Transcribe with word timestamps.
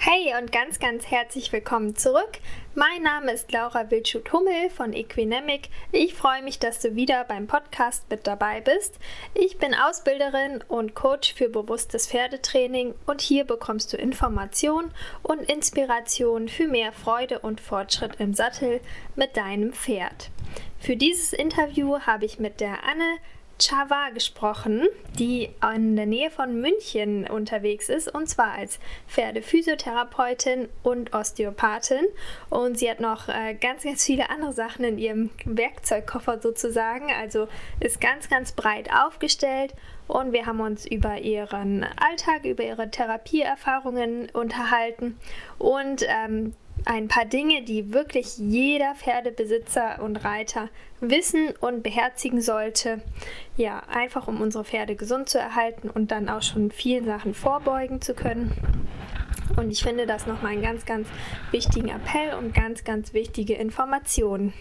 Hey 0.00 0.32
und 0.40 0.52
ganz, 0.52 0.78
ganz 0.78 1.06
herzlich 1.10 1.52
willkommen 1.52 1.96
zurück. 1.96 2.38
Mein 2.76 3.02
Name 3.02 3.32
ist 3.32 3.50
Laura 3.50 3.90
Wildschut-Hummel 3.90 4.70
von 4.70 4.92
Equinemic. 4.92 5.70
Ich 5.90 6.14
freue 6.14 6.40
mich, 6.44 6.60
dass 6.60 6.78
du 6.78 6.94
wieder 6.94 7.24
beim 7.24 7.48
Podcast 7.48 8.08
mit 8.08 8.24
dabei 8.24 8.60
bist. 8.60 9.00
Ich 9.34 9.58
bin 9.58 9.74
Ausbilderin 9.74 10.62
und 10.68 10.94
Coach 10.94 11.34
für 11.34 11.48
bewusstes 11.48 12.06
Pferdetraining 12.06 12.94
und 13.06 13.20
hier 13.20 13.44
bekommst 13.44 13.92
du 13.92 13.96
Information 13.96 14.92
und 15.24 15.40
Inspiration 15.40 16.48
für 16.48 16.68
mehr 16.68 16.92
Freude 16.92 17.40
und 17.40 17.60
Fortschritt 17.60 18.20
im 18.20 18.34
Sattel 18.34 18.80
mit 19.16 19.36
deinem 19.36 19.72
Pferd. 19.72 20.30
Für 20.78 20.94
dieses 20.94 21.32
Interview 21.32 21.98
habe 21.98 22.24
ich 22.24 22.38
mit 22.38 22.60
der 22.60 22.84
Anne 22.84 23.18
Chava 23.60 24.10
gesprochen, 24.14 24.86
die 25.18 25.50
in 25.74 25.96
der 25.96 26.06
Nähe 26.06 26.30
von 26.30 26.60
München 26.60 27.26
unterwegs 27.28 27.88
ist 27.88 28.12
und 28.14 28.28
zwar 28.28 28.52
als 28.52 28.78
Pferdephysiotherapeutin 29.08 30.68
und 30.82 31.12
Osteopathin. 31.14 32.06
Und 32.50 32.78
sie 32.78 32.90
hat 32.90 33.00
noch 33.00 33.28
äh, 33.28 33.54
ganz, 33.54 33.82
ganz 33.82 34.04
viele 34.04 34.30
andere 34.30 34.52
Sachen 34.52 34.84
in 34.84 34.98
ihrem 34.98 35.30
Werkzeugkoffer 35.44 36.40
sozusagen. 36.40 37.10
Also 37.12 37.48
ist 37.80 38.00
ganz, 38.00 38.28
ganz 38.28 38.52
breit 38.52 38.90
aufgestellt 38.92 39.74
und 40.06 40.32
wir 40.32 40.46
haben 40.46 40.60
uns 40.60 40.86
über 40.86 41.18
ihren 41.18 41.84
Alltag, 41.84 42.44
über 42.44 42.64
ihre 42.64 42.90
Therapieerfahrungen 42.90 44.30
unterhalten 44.30 45.18
und 45.58 46.04
ähm, 46.08 46.54
ein 46.84 47.08
paar 47.08 47.24
Dinge, 47.24 47.62
die 47.62 47.92
wirklich 47.92 48.38
jeder 48.38 48.94
Pferdebesitzer 48.94 50.02
und 50.02 50.16
Reiter 50.16 50.68
wissen 51.00 51.54
und 51.60 51.82
beherzigen 51.82 52.40
sollte. 52.40 53.00
Ja, 53.56 53.82
einfach 53.88 54.28
um 54.28 54.40
unsere 54.40 54.64
Pferde 54.64 54.96
gesund 54.96 55.28
zu 55.28 55.38
erhalten 55.38 55.90
und 55.90 56.10
dann 56.10 56.28
auch 56.28 56.42
schon 56.42 56.70
vielen 56.70 57.04
Sachen 57.04 57.34
vorbeugen 57.34 58.00
zu 58.00 58.14
können. 58.14 58.52
Und 59.56 59.70
ich 59.70 59.82
finde 59.82 60.06
das 60.06 60.26
nochmal 60.26 60.52
einen 60.52 60.62
ganz, 60.62 60.86
ganz 60.86 61.08
wichtigen 61.50 61.88
Appell 61.88 62.34
und 62.38 62.54
ganz, 62.54 62.84
ganz 62.84 63.12
wichtige 63.12 63.54
Informationen. 63.54 64.52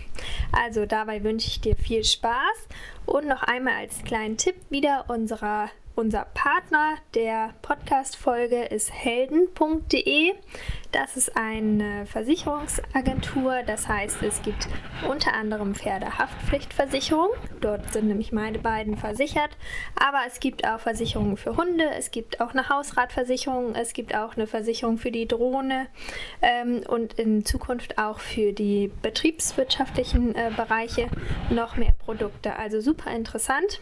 Also 0.51 0.85
dabei 0.85 1.23
wünsche 1.23 1.47
ich 1.47 1.61
dir 1.61 1.75
viel 1.75 2.03
Spaß 2.03 2.67
und 3.05 3.27
noch 3.27 3.43
einmal 3.43 3.75
als 3.75 4.03
kleinen 4.03 4.37
Tipp 4.37 4.55
wieder 4.69 5.05
unserer 5.07 5.69
unser 5.97 6.27
Partner 6.35 6.97
der 7.15 7.55
Podcast-Folge 7.63 8.65
ist 8.65 8.93
helden.de. 8.93 10.33
Das 10.91 11.17
ist 11.17 11.35
eine 11.35 12.05
Versicherungsagentur. 12.05 13.63
Das 13.65 13.87
heißt, 13.87 14.21
es 14.21 14.43
gibt 14.43 14.67
unter 15.09 15.33
anderem 15.33 15.73
Pferdehaftpflichtversicherung. 15.73 17.29
Dort 17.61 17.91
sind 17.93 18.07
nämlich 18.07 18.31
meine 18.31 18.59
beiden 18.59 18.95
versichert. 18.95 19.57
Aber 19.95 20.19
es 20.27 20.39
gibt 20.39 20.67
auch 20.67 20.79
Versicherungen 20.79 21.35
für 21.35 21.57
Hunde. 21.57 21.89
Es 21.97 22.11
gibt 22.11 22.41
auch 22.41 22.51
eine 22.51 22.69
Hausratversicherung. 22.69 23.73
Es 23.73 23.93
gibt 23.93 24.13
auch 24.13 24.35
eine 24.35 24.45
Versicherung 24.45 24.99
für 24.99 25.11
die 25.11 25.27
Drohne 25.27 25.87
ähm, 26.43 26.83
und 26.87 27.13
in 27.13 27.43
Zukunft 27.43 27.97
auch 27.97 28.19
für 28.19 28.53
die 28.53 28.91
betriebswirtschaftlichen 29.01 30.35
äh, 30.35 30.51
Bereiche 30.55 31.07
noch 31.49 31.75
mehr 31.75 31.95
Produkte. 32.05 32.55
Also 32.55 32.81
super 32.81 33.11
interessant. 33.11 33.81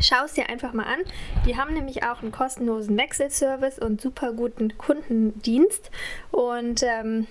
Schau 0.00 0.24
es 0.24 0.34
dir 0.34 0.48
einfach 0.48 0.72
mal 0.72 0.84
an. 0.84 1.00
Die 1.46 1.56
haben 1.56 1.74
nämlich 1.74 2.02
auch 2.04 2.22
einen 2.22 2.32
kostenlosen 2.32 2.96
Wechselservice 2.96 3.78
und 3.78 4.00
super 4.00 4.32
guten 4.32 4.76
Kundendienst. 4.78 5.90
Und 6.30 6.82
ähm, 6.82 7.26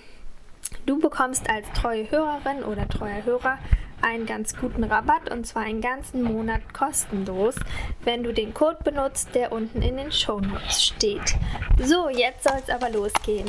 du 0.86 0.98
bekommst 0.98 1.48
als 1.50 1.66
treue 1.72 2.10
Hörerin 2.10 2.62
oder 2.64 2.88
treuer 2.88 3.24
Hörer 3.24 3.58
einen 4.00 4.26
ganz 4.26 4.56
guten 4.56 4.84
Rabatt 4.84 5.30
und 5.30 5.46
zwar 5.46 5.62
einen 5.62 5.80
ganzen 5.80 6.22
Monat 6.22 6.72
kostenlos, 6.72 7.56
wenn 8.04 8.22
du 8.22 8.32
den 8.32 8.54
Code 8.54 8.78
benutzt, 8.84 9.34
der 9.34 9.52
unten 9.52 9.82
in 9.82 9.96
den 9.96 10.12
Show 10.12 10.40
Notes 10.40 10.84
steht. 10.84 11.36
So, 11.82 12.08
jetzt 12.08 12.44
soll 12.44 12.58
es 12.62 12.70
aber 12.70 12.90
losgehen. 12.90 13.48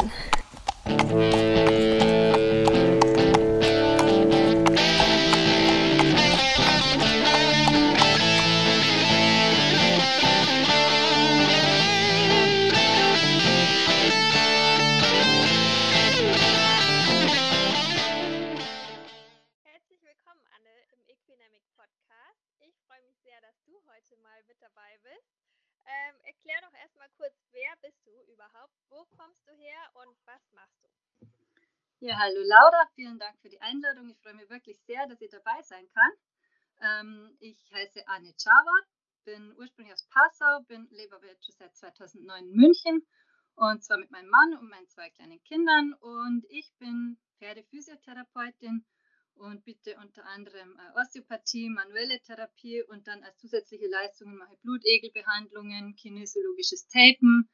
Ja, 32.09 32.17
hallo 32.17 32.41
Laura, 32.41 32.89
vielen 32.95 33.19
Dank 33.19 33.39
für 33.39 33.49
die 33.49 33.61
Einladung. 33.61 34.09
Ich 34.09 34.17
freue 34.17 34.33
mich 34.33 34.49
wirklich 34.49 34.79
sehr, 34.87 35.05
dass 35.05 35.21
ich 35.21 35.29
dabei 35.29 35.61
sein 35.61 35.87
kann. 35.93 36.11
Ähm, 36.81 37.37
ich 37.39 37.71
heiße 37.71 38.07
Anne 38.07 38.35
Czawa, 38.35 38.79
bin 39.25 39.53
ursprünglich 39.55 39.93
aus 39.93 40.07
Passau, 40.09 40.61
bin 40.67 40.87
lebe 40.89 41.15
aber 41.15 41.27
jetzt 41.27 41.45
schon 41.45 41.53
seit 41.59 41.75
2009 41.77 42.45
in 42.45 42.55
München 42.55 43.05
und 43.53 43.83
zwar 43.83 43.99
mit 43.99 44.09
meinem 44.09 44.29
Mann 44.29 44.57
und 44.57 44.71
meinen 44.71 44.87
zwei 44.87 45.11
kleinen 45.11 45.39
Kindern 45.43 45.93
und 45.99 46.47
ich 46.49 46.73
bin 46.79 47.19
Pferdephysiotherapeutin 47.37 48.83
und 49.35 49.63
biete 49.63 49.95
unter 49.97 50.25
anderem 50.25 50.79
äh, 50.79 50.99
Osteopathie, 50.99 51.69
manuelle 51.69 52.19
Therapie 52.21 52.81
und 52.81 53.07
dann 53.07 53.23
als 53.23 53.37
zusätzliche 53.37 53.87
Leistungen 53.87 54.35
mache 54.35 54.55
ich 54.55 54.61
Blutegelbehandlungen, 54.61 55.95
kinesiologisches 55.95 56.87
Tapen, 56.87 57.47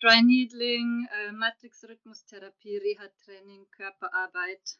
Dry 0.00 0.22
Needling, 0.22 1.08
äh, 1.10 1.32
Matrix-Rhythmustherapie, 1.32 2.78
Reha-Training, 2.78 3.68
Körperarbeit. 3.70 4.78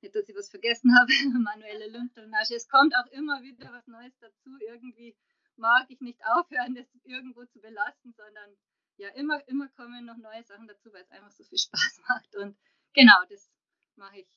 Nicht, 0.00 0.14
dass 0.14 0.28
ich 0.28 0.36
was 0.36 0.48
vergessen 0.48 0.94
habe, 0.98 1.12
manuelle 1.38 1.88
Lymphdrainage. 1.88 2.54
Es 2.54 2.68
kommt 2.68 2.94
auch 2.96 3.06
immer 3.12 3.42
wieder 3.42 3.72
was 3.72 3.86
Neues 3.86 4.16
dazu. 4.18 4.50
Irgendwie 4.60 5.16
mag 5.56 5.86
ich 5.88 6.00
nicht 6.00 6.20
aufhören, 6.24 6.74
das 6.74 6.86
irgendwo 7.04 7.44
zu 7.46 7.60
belasten, 7.60 8.12
sondern 8.14 8.56
ja, 8.96 9.08
immer, 9.10 9.46
immer 9.48 9.68
kommen 9.68 10.06
noch 10.06 10.16
neue 10.16 10.42
Sachen 10.44 10.66
dazu, 10.66 10.92
weil 10.92 11.02
es 11.02 11.10
einfach 11.10 11.30
so 11.30 11.44
viel 11.44 11.58
Spaß 11.58 12.00
macht. 12.08 12.34
Und 12.36 12.56
genau, 12.94 13.18
das 13.28 13.50
mache 13.96 14.20
ich 14.20 14.28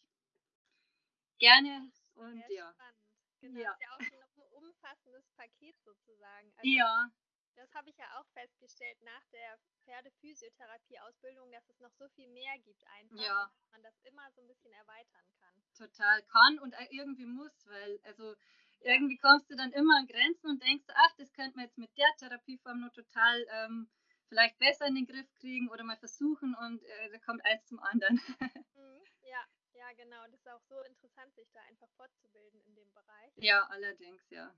gerne. 1.39 1.91
Und 2.15 2.43
Sehr 2.47 2.57
ja. 2.57 2.73
Spannend. 2.73 2.97
Genau, 3.39 3.59
ja. 3.59 3.71
ist 3.71 3.81
ja 3.81 3.95
auch 3.95 4.01
schon 4.01 4.43
ein 4.43 4.51
umfassendes 4.51 5.27
Paket 5.35 5.75
sozusagen. 5.83 6.53
Also, 6.57 6.69
ja. 6.69 7.11
Das 7.55 7.73
habe 7.73 7.89
ich 7.89 7.97
ja 7.97 8.05
auch 8.19 8.25
festgestellt 8.33 9.01
nach 9.01 9.25
der 9.33 9.59
Pferdephysiotherapie-Ausbildung, 9.83 11.51
dass 11.51 11.67
es 11.69 11.79
noch 11.79 11.91
so 11.93 12.07
viel 12.09 12.27
mehr 12.29 12.57
gibt 12.59 12.85
einfach. 12.87 13.17
Ja. 13.17 13.45
Dass 13.45 13.71
man 13.71 13.83
das 13.83 13.99
immer 14.03 14.31
so 14.31 14.41
ein 14.41 14.47
bisschen 14.47 14.71
erweitern 14.73 15.25
kann. 15.39 15.63
Total 15.75 16.23
kann 16.23 16.59
und 16.59 16.75
irgendwie 16.89 17.25
muss, 17.25 17.65
weil 17.67 17.99
also 18.03 18.35
irgendwie 18.81 19.17
kommst 19.17 19.49
du 19.49 19.55
dann 19.55 19.71
immer 19.73 19.97
an 19.97 20.07
Grenzen 20.07 20.49
und 20.49 20.63
denkst, 20.63 20.85
ach, 20.93 21.15
das 21.17 21.31
könnte 21.33 21.55
man 21.55 21.65
jetzt 21.65 21.77
mit 21.77 21.95
der 21.97 22.09
Therapieform 22.17 22.81
nur 22.81 22.93
total 22.93 23.45
ähm, 23.49 23.89
vielleicht 24.27 24.57
besser 24.59 24.87
in 24.87 24.95
den 24.95 25.05
Griff 25.05 25.31
kriegen 25.35 25.69
oder 25.69 25.83
mal 25.83 25.97
versuchen 25.97 26.55
und 26.55 26.83
äh, 26.83 27.09
da 27.11 27.19
kommt 27.19 27.43
eins 27.45 27.65
zum 27.65 27.79
anderen. 27.79 28.19
Mhm, 28.73 29.03
ja, 29.21 29.45
ja, 29.73 29.91
genau. 29.93 30.23
Es 30.25 30.33
ist 30.33 30.47
auch 30.47 30.61
so 30.61 30.81
interessant, 30.83 31.35
sich 31.35 31.51
da 31.51 31.59
einfach 31.63 31.89
fortzubilden 31.97 32.61
in 32.61 32.73
dem 32.73 32.91
Bereich. 32.93 33.33
Ja, 33.35 33.63
allerdings, 33.69 34.27
ja 34.29 34.51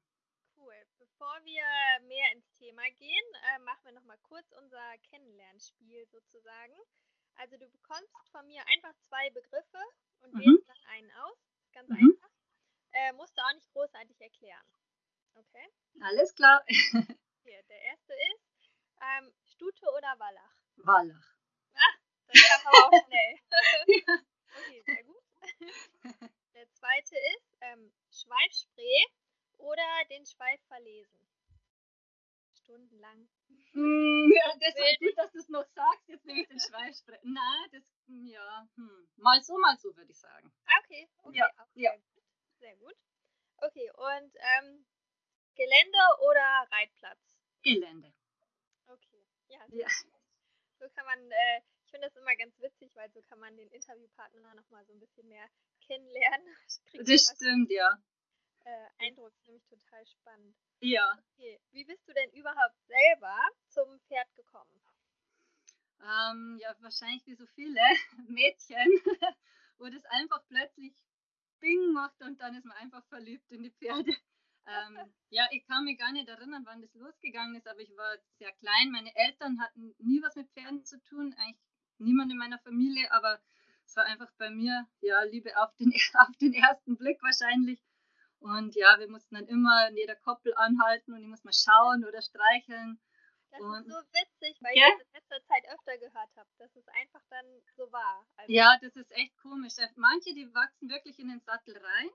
cool. 0.63 0.75
Bevor 1.00 1.44
wir 1.44 1.63
mehr 2.07 2.31
ins 2.31 2.50
Thema 2.57 2.84
gehen, 2.97 3.25
äh, 3.56 3.59
machen 3.59 3.84
wir 3.85 3.91
nochmal 3.94 4.18
kurz 4.24 4.51
unser 4.53 4.97
Kennenlernspiel 5.09 6.06
sozusagen. 6.07 6.75
Also 7.35 7.57
du 7.57 7.68
bekommst 7.68 8.29
von 8.31 8.47
mir 8.47 8.66
einfach 8.68 8.94
zwei 9.01 9.29
Begriffe 9.31 9.81
und 10.22 10.34
mhm. 10.34 10.40
wählst 10.40 10.69
dann 10.69 10.84
einen 10.90 11.12
aus. 11.12 11.38
Ganz 11.74 11.90
mhm. 11.90 11.96
einfach. 11.97 12.29
Äh, 12.91 13.13
musst 13.13 13.38
du 13.38 13.41
auch 13.41 13.53
nicht 13.53 13.72
großartig 13.72 14.19
erklären. 14.22 14.68
Okay? 15.35 15.68
Alles 16.01 16.34
klar. 16.35 16.63
Hier, 16.68 17.63
der 17.63 17.81
erste 17.81 18.13
ist 18.13 18.53
ähm, 19.01 19.34
Stute 19.45 19.85
oder 19.97 20.19
Wallach? 20.19 20.56
Wallach. 20.78 21.35
Ah, 21.74 21.95
das 22.28 22.44
kam 22.44 22.68
aber 22.68 22.88
auch 22.88 23.06
schnell. 23.07 23.39
ja. 24.07 24.19
Okay, 24.56 24.83
sehr 24.86 25.04
gut. 25.04 25.24
Der 26.54 26.69
zweite 26.71 27.16
ist 27.36 27.57
ähm, 27.62 27.92
Schweifspray 28.12 29.06
oder 29.57 30.06
den 30.23 30.27
Schweif 30.27 30.61
verlesen. 30.67 31.19
Stundenlang. 32.55 33.27
Mm, 33.73 34.31
ja, 34.31 34.55
das 34.57 34.75
ist 34.75 34.99
gut, 34.99 35.17
dass 35.17 35.31
du 35.31 35.39
es 35.39 35.49
noch 35.49 35.65
sagst. 35.75 36.07
Jetzt 36.07 36.25
nehme 36.25 36.41
ich 36.41 36.47
den 36.47 36.59
Schweif 36.67 36.95
sprechen. 36.95 37.33
Nein, 37.33 37.69
das, 37.71 37.83
ja, 38.07 38.67
hm. 38.75 39.07
mal 39.17 39.41
so, 39.41 39.57
mal 39.57 39.77
so, 39.77 39.95
würde 39.95 40.11
ich 40.11 40.19
sagen. 40.19 40.53
Ah, 40.65 40.79
okay, 40.83 41.09
okay. 41.23 41.37
Ja, 41.37 41.49
auch 41.57 41.67
ja. 41.75 41.91
Sehr, 41.91 41.99
gut. 41.99 42.23
sehr 42.59 42.75
gut. 42.77 42.95
Okay, 43.57 43.91
und 43.91 44.31
ähm, 44.35 44.85
Gelände 45.55 45.99
oder 46.29 46.67
Reitplatz? 46.71 47.19
Gelände. 47.61 48.13
Okay, 48.87 49.25
ja. 49.47 49.59
ja. 49.69 49.87
So 50.79 50.89
kann 50.95 51.05
man, 51.05 51.19
äh, 51.31 51.61
ich 51.83 51.91
finde 51.91 52.07
das 52.07 52.15
immer 52.15 52.35
ganz 52.35 52.57
witzig, 52.59 52.95
weil 52.95 53.11
so 53.11 53.21
kann 53.23 53.39
man 53.39 53.55
den 53.57 53.69
Interviewpartner 53.71 54.55
nochmal 54.55 54.85
so 54.85 54.93
ein 54.93 54.99
bisschen 54.99 55.27
mehr 55.27 55.49
kennenlernen. 55.85 56.47
Das 57.05 57.33
stimmt, 57.35 57.71
ja 57.71 57.99
äh, 58.63 59.06
Eindruck, 59.06 59.33
nämlich 59.45 59.65
total 59.65 60.06
spannend. 60.06 60.56
Ja. 60.81 61.18
Okay, 61.33 61.60
wie 61.71 61.86
bist 61.86 62.07
du 62.07 62.13
denn 62.13 62.30
überhaupt 62.31 62.77
selber 62.88 63.38
zum 63.68 64.00
Pferd 64.01 64.33
gekommen? 64.36 64.81
Ähm, 66.01 66.57
ja, 66.62 66.75
wahrscheinlich 66.80 67.25
wie 67.25 67.36
so 67.36 67.45
viele 67.56 67.80
Mädchen, 68.27 68.77
wo 69.77 69.88
das 69.88 70.04
einfach 70.06 70.44
plötzlich 70.48 70.94
Bing 71.60 71.94
macht 71.94 72.21
und 72.21 72.42
dann 72.42 72.56
ist 72.56 72.65
man 72.65 72.77
einfach 72.77 73.06
verliebt 73.06 73.50
in 73.51 73.63
die 73.63 73.71
Pferde. 73.71 74.12
Ähm, 74.66 74.98
ja, 75.30 75.45
ich 75.51 75.66
kann 75.66 75.83
mich 75.83 76.00
gar 76.00 76.13
nicht 76.13 76.30
erinnern, 76.30 76.63
wann 76.66 76.81
das 76.81 76.94
losgegangen 76.94 77.54
ist, 77.57 77.68
aber 77.68 77.81
ich 77.81 77.94
war 77.98 78.16
sehr 78.38 78.54
klein. 78.54 78.92
Meine 78.92 79.13
Eltern 79.13 79.59
hatten 79.59 79.94
nie 79.98 80.21
was 80.21 80.38
mit 80.38 80.50
Pferden 80.51 80.86
zu 80.86 81.01
tun, 81.04 81.36
eigentlich 81.38 81.59
niemand 81.98 82.31
in 82.31 82.38
meiner 82.38 82.59
Familie, 82.59 83.12
aber 83.12 83.42
es 83.86 83.94
war 83.98 84.06
einfach 84.06 84.31
bei 84.38 84.50
mir, 84.50 84.88
ja, 85.01 85.21
Liebe 85.24 85.51
auf 85.62 85.75
den, 85.75 85.92
auf 86.13 86.38
den 86.38 86.54
ersten 86.54 86.95
Blick 86.95 87.21
wahrscheinlich. 87.21 87.83
Und 88.44 88.75
ja, 88.75 89.00
wir 89.00 89.07
mussten 89.07 89.36
dann 89.36 89.48
immer 89.48 89.88
in 89.88 89.95
jeder 89.95 90.18
Koppel 90.18 90.54
anhalten 90.56 91.13
und 91.13 91.22
ich 91.22 91.28
muss 91.28 91.45
mal 91.45 91.54
schauen 91.54 92.04
oder 92.04 92.22
streicheln. 92.22 93.00
Das 93.51 93.62
und, 93.62 93.88
ist 93.88 93.88
so 93.88 94.01
witzig, 94.12 94.57
weil 94.60 94.75
ja? 94.75 94.88
ich 94.90 94.98
das 94.98 95.07
in 95.07 95.13
letzter 95.13 95.48
Zeit 95.48 95.63
öfter 95.69 95.98
gehört 95.98 96.36
habe, 96.36 96.50
dass 96.57 96.75
es 96.75 96.88
einfach 96.90 97.22
dann 97.30 97.45
so 97.78 97.90
war. 97.94 98.28
Also 98.36 98.51
ja, 98.51 98.78
das 98.81 98.95
ist 98.98 99.12
echt 99.12 99.38
komisch. 99.38 99.75
Manche, 99.95 100.34
die 100.34 100.54
wachsen 100.54 100.90
wirklich 100.90 101.19
in 101.19 101.30
den 101.30 101.40
Sattel 101.40 101.78
rein. 101.78 102.10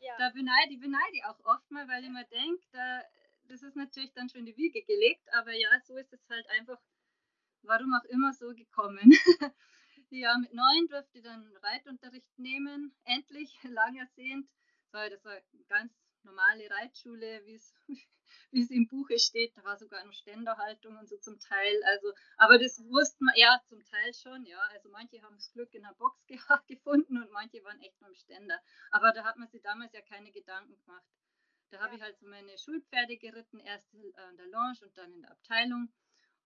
Ja. 0.00 0.16
Da 0.16 0.30
beneide, 0.30 0.70
die 0.70 0.78
beneide 0.78 1.12
ich 1.12 1.24
auch 1.24 1.38
oft 1.44 1.70
mal, 1.70 1.86
weil 1.88 2.04
ich 2.04 2.10
mir 2.10 2.24
denke, 2.24 2.64
da, 2.72 3.02
das 3.48 3.62
ist 3.62 3.76
natürlich 3.76 4.12
dann 4.14 4.30
schon 4.30 4.40
in 4.40 4.46
die 4.46 4.56
Wiege 4.56 4.82
gelegt, 4.82 5.28
aber 5.34 5.52
ja, 5.52 5.68
so 5.84 5.96
ist 5.96 6.12
es 6.12 6.26
halt 6.30 6.48
einfach, 6.50 6.80
warum 7.62 7.92
auch 7.94 8.04
immer 8.04 8.32
so 8.32 8.54
gekommen. 8.54 9.12
ja, 10.10 10.38
mit 10.38 10.54
neun 10.54 10.88
durfte 10.88 11.18
ich 11.18 11.24
dann 11.24 11.46
Reitunterricht 11.62 12.38
nehmen, 12.38 12.94
endlich, 13.04 13.52
lang 13.64 13.96
ersehnt. 13.96 14.48
Das 15.10 15.24
war 15.24 15.38
ganz 15.68 15.92
normale 16.22 16.70
Reitschule, 16.70 17.44
wie 18.50 18.60
es 18.62 18.70
im 18.70 18.88
Buche 18.88 19.18
steht. 19.18 19.56
Da 19.56 19.64
war 19.64 19.76
sogar 19.76 20.00
eine 20.00 20.12
Ständerhaltung 20.12 20.96
und 20.96 21.08
so 21.08 21.16
zum 21.18 21.38
Teil. 21.38 21.82
Also, 21.84 22.12
aber 22.36 22.58
das 22.58 22.82
wusste 22.88 23.22
man 23.24 23.34
ja 23.36 23.60
zum 23.68 23.84
Teil 23.84 24.14
schon, 24.14 24.44
ja. 24.44 24.60
Also 24.72 24.88
manche 24.90 25.22
haben 25.22 25.36
das 25.36 25.52
Glück 25.52 25.72
in 25.74 25.82
der 25.82 25.94
Box 25.98 26.18
gefunden 26.66 27.22
und 27.22 27.30
manche 27.30 27.62
waren 27.64 27.80
echt 27.80 28.00
nur 28.00 28.10
im 28.10 28.16
Ständer. 28.16 28.58
Aber 28.90 29.12
da 29.12 29.24
hat 29.24 29.36
man 29.36 29.48
sich 29.48 29.62
damals 29.62 29.92
ja 29.92 30.02
keine 30.02 30.32
Gedanken 30.32 30.76
gemacht. 30.76 31.06
Da 31.70 31.80
habe 31.80 31.96
ich 31.96 32.02
halt 32.02 32.18
so 32.18 32.26
meine 32.26 32.56
Schulpferde 32.58 33.16
geritten, 33.16 33.58
erst 33.58 33.92
in 33.92 34.12
der 34.36 34.46
Lounge 34.46 34.78
und 34.82 34.96
dann 34.96 35.12
in 35.12 35.22
der 35.22 35.32
Abteilung. 35.32 35.92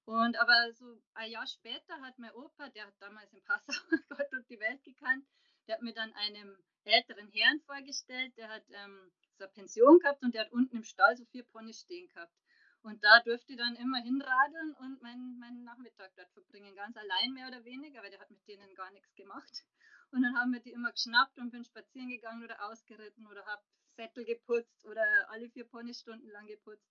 Und 0.06 0.36
aber 0.38 0.72
so 0.72 1.00
ein 1.14 1.30
Jahr 1.30 1.46
später 1.46 2.00
hat 2.00 2.18
mein 2.18 2.32
Opa, 2.32 2.68
der 2.70 2.86
hat 2.86 2.94
damals 3.00 3.32
in 3.32 3.42
Passau 3.44 3.72
Gott 4.08 4.32
und 4.32 4.48
die 4.48 4.58
Welt 4.58 4.82
gekannt, 4.82 5.26
der 5.70 5.76
hat 5.76 5.82
mir 5.82 5.94
dann 5.94 6.12
einem 6.14 6.58
älteren 6.82 7.28
Herrn 7.28 7.60
vorgestellt, 7.60 8.36
der 8.36 8.48
hat 8.48 8.64
ähm, 8.70 9.12
so 9.38 9.44
eine 9.44 9.52
Pension 9.52 10.00
gehabt 10.00 10.20
und 10.24 10.34
der 10.34 10.46
hat 10.46 10.52
unten 10.52 10.78
im 10.78 10.82
Stall 10.82 11.16
so 11.16 11.24
vier 11.26 11.44
Ponys 11.44 11.82
stehen 11.82 12.08
gehabt. 12.08 12.34
Und 12.82 13.04
da 13.04 13.20
durfte 13.20 13.52
ich 13.52 13.58
dann 13.58 13.76
immer 13.76 13.98
hinradeln 13.98 14.74
und 14.80 15.00
meinen, 15.00 15.38
meinen 15.38 15.62
Nachmittag 15.62 16.10
dort 16.16 16.28
verbringen, 16.32 16.74
ganz 16.74 16.96
allein 16.96 17.32
mehr 17.34 17.46
oder 17.46 17.64
weniger, 17.64 18.02
weil 18.02 18.10
der 18.10 18.18
hat 18.18 18.32
mit 18.32 18.44
denen 18.48 18.74
gar 18.74 18.90
nichts 18.90 19.14
gemacht. 19.14 19.64
Und 20.10 20.22
dann 20.22 20.36
haben 20.36 20.52
wir 20.52 20.58
die 20.58 20.72
immer 20.72 20.90
geschnappt 20.90 21.38
und 21.38 21.52
bin 21.52 21.64
spazieren 21.64 22.08
gegangen 22.08 22.42
oder 22.42 22.68
ausgeritten 22.68 23.28
oder 23.28 23.46
habe 23.46 23.62
Sättel 23.94 24.24
geputzt 24.24 24.84
oder 24.86 25.04
alle 25.30 25.48
vier 25.50 25.68
Ponys 25.68 26.00
stundenlang 26.00 26.48
geputzt. 26.48 26.90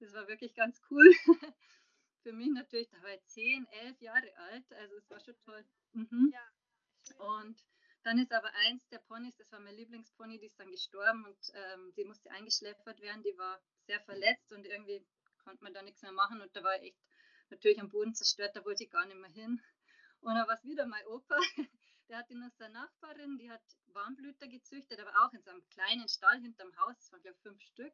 Das 0.00 0.12
war 0.14 0.26
wirklich 0.26 0.52
ganz 0.56 0.82
cool. 0.90 1.14
Für 2.24 2.32
mich 2.32 2.50
natürlich, 2.52 2.88
da 2.90 3.00
war 3.02 3.14
ich 3.14 3.24
zehn, 3.26 3.68
elf 3.84 4.00
Jahre 4.00 4.36
alt, 4.36 4.72
also 4.72 4.96
es 4.96 5.08
war 5.08 5.20
schon 5.20 5.36
toll. 5.44 5.64
Mhm. 5.92 6.32
Ja. 6.32 7.16
Und 7.38 7.64
dann 8.02 8.18
ist 8.18 8.32
aber 8.32 8.50
eins 8.66 8.86
der 8.88 8.98
Ponys, 8.98 9.36
das 9.36 9.52
war 9.52 9.60
mein 9.60 9.74
Lieblingspony, 9.74 10.38
die 10.38 10.46
ist 10.46 10.58
dann 10.58 10.70
gestorben 10.70 11.24
und 11.24 11.38
ähm, 11.54 11.92
die 11.96 12.04
musste 12.04 12.30
eingeschläfert 12.30 13.00
werden. 13.00 13.22
Die 13.22 13.36
war 13.36 13.60
sehr 13.86 14.00
verletzt 14.00 14.52
und 14.52 14.66
irgendwie 14.66 15.04
konnte 15.44 15.62
man 15.62 15.74
da 15.74 15.82
nichts 15.82 16.02
mehr 16.02 16.12
machen 16.12 16.40
und 16.40 16.54
da 16.54 16.62
war 16.62 16.76
ich 16.76 16.88
echt 16.88 16.98
natürlich 17.50 17.80
am 17.80 17.88
Boden 17.88 18.14
zerstört, 18.14 18.54
da 18.54 18.64
wollte 18.64 18.84
ich 18.84 18.90
gar 18.90 19.06
nicht 19.06 19.18
mehr 19.18 19.30
hin. 19.30 19.60
Und 20.20 20.34
dann 20.34 20.46
war 20.46 20.54
es 20.54 20.64
wieder 20.64 20.86
mein 20.86 21.06
Opa, 21.06 21.36
der 22.08 22.18
hatte 22.18 22.36
noch 22.36 22.52
seine 22.58 22.74
Nachbarin, 22.74 23.38
die 23.38 23.50
hat 23.50 23.62
Warmblüter 23.92 24.48
gezüchtet, 24.48 25.00
aber 25.00 25.12
auch 25.22 25.32
in 25.32 25.42
so 25.42 25.50
einem 25.50 25.66
kleinen 25.68 26.08
Stall 26.08 26.40
hinterm 26.40 26.76
Haus, 26.78 26.96
das 26.96 27.12
waren 27.12 27.22
glaube 27.22 27.36
ich 27.36 27.42
fünf 27.42 27.60
Stück. 27.62 27.92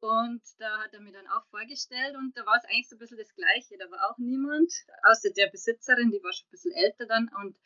Und 0.00 0.42
da 0.58 0.80
hat 0.80 0.94
er 0.94 1.00
mir 1.00 1.12
dann 1.12 1.28
auch 1.28 1.46
vorgestellt 1.46 2.16
und 2.16 2.36
da 2.36 2.44
war 2.44 2.56
es 2.56 2.64
eigentlich 2.64 2.88
so 2.88 2.96
ein 2.96 2.98
bisschen 2.98 3.18
das 3.18 3.32
Gleiche. 3.34 3.78
Da 3.78 3.88
war 3.88 4.10
auch 4.10 4.18
niemand, 4.18 4.72
außer 5.04 5.30
der 5.30 5.48
Besitzerin, 5.48 6.10
die 6.10 6.20
war 6.24 6.32
schon 6.32 6.48
ein 6.48 6.50
bisschen 6.50 6.72
älter 6.72 7.06
dann 7.06 7.28
und 7.28 7.56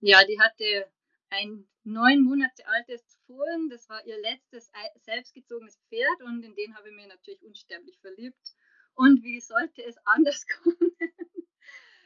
ja, 0.00 0.24
die 0.24 0.40
hatte 0.40 0.90
ein 1.30 1.66
neun 1.84 2.22
Monate 2.22 2.66
altes 2.66 3.18
Fohlen. 3.26 3.68
Das 3.70 3.88
war 3.88 4.04
ihr 4.06 4.20
letztes 4.20 4.70
selbstgezogenes 4.96 5.78
Pferd 5.88 6.22
und 6.22 6.42
in 6.42 6.54
den 6.54 6.76
habe 6.76 6.88
ich 6.88 6.94
mir 6.94 7.06
natürlich 7.06 7.42
unsterblich 7.42 7.98
verliebt. 8.00 8.54
Und 8.94 9.22
wie 9.22 9.40
sollte 9.40 9.84
es 9.84 9.96
anders 10.04 10.46
kommen? 10.62 10.96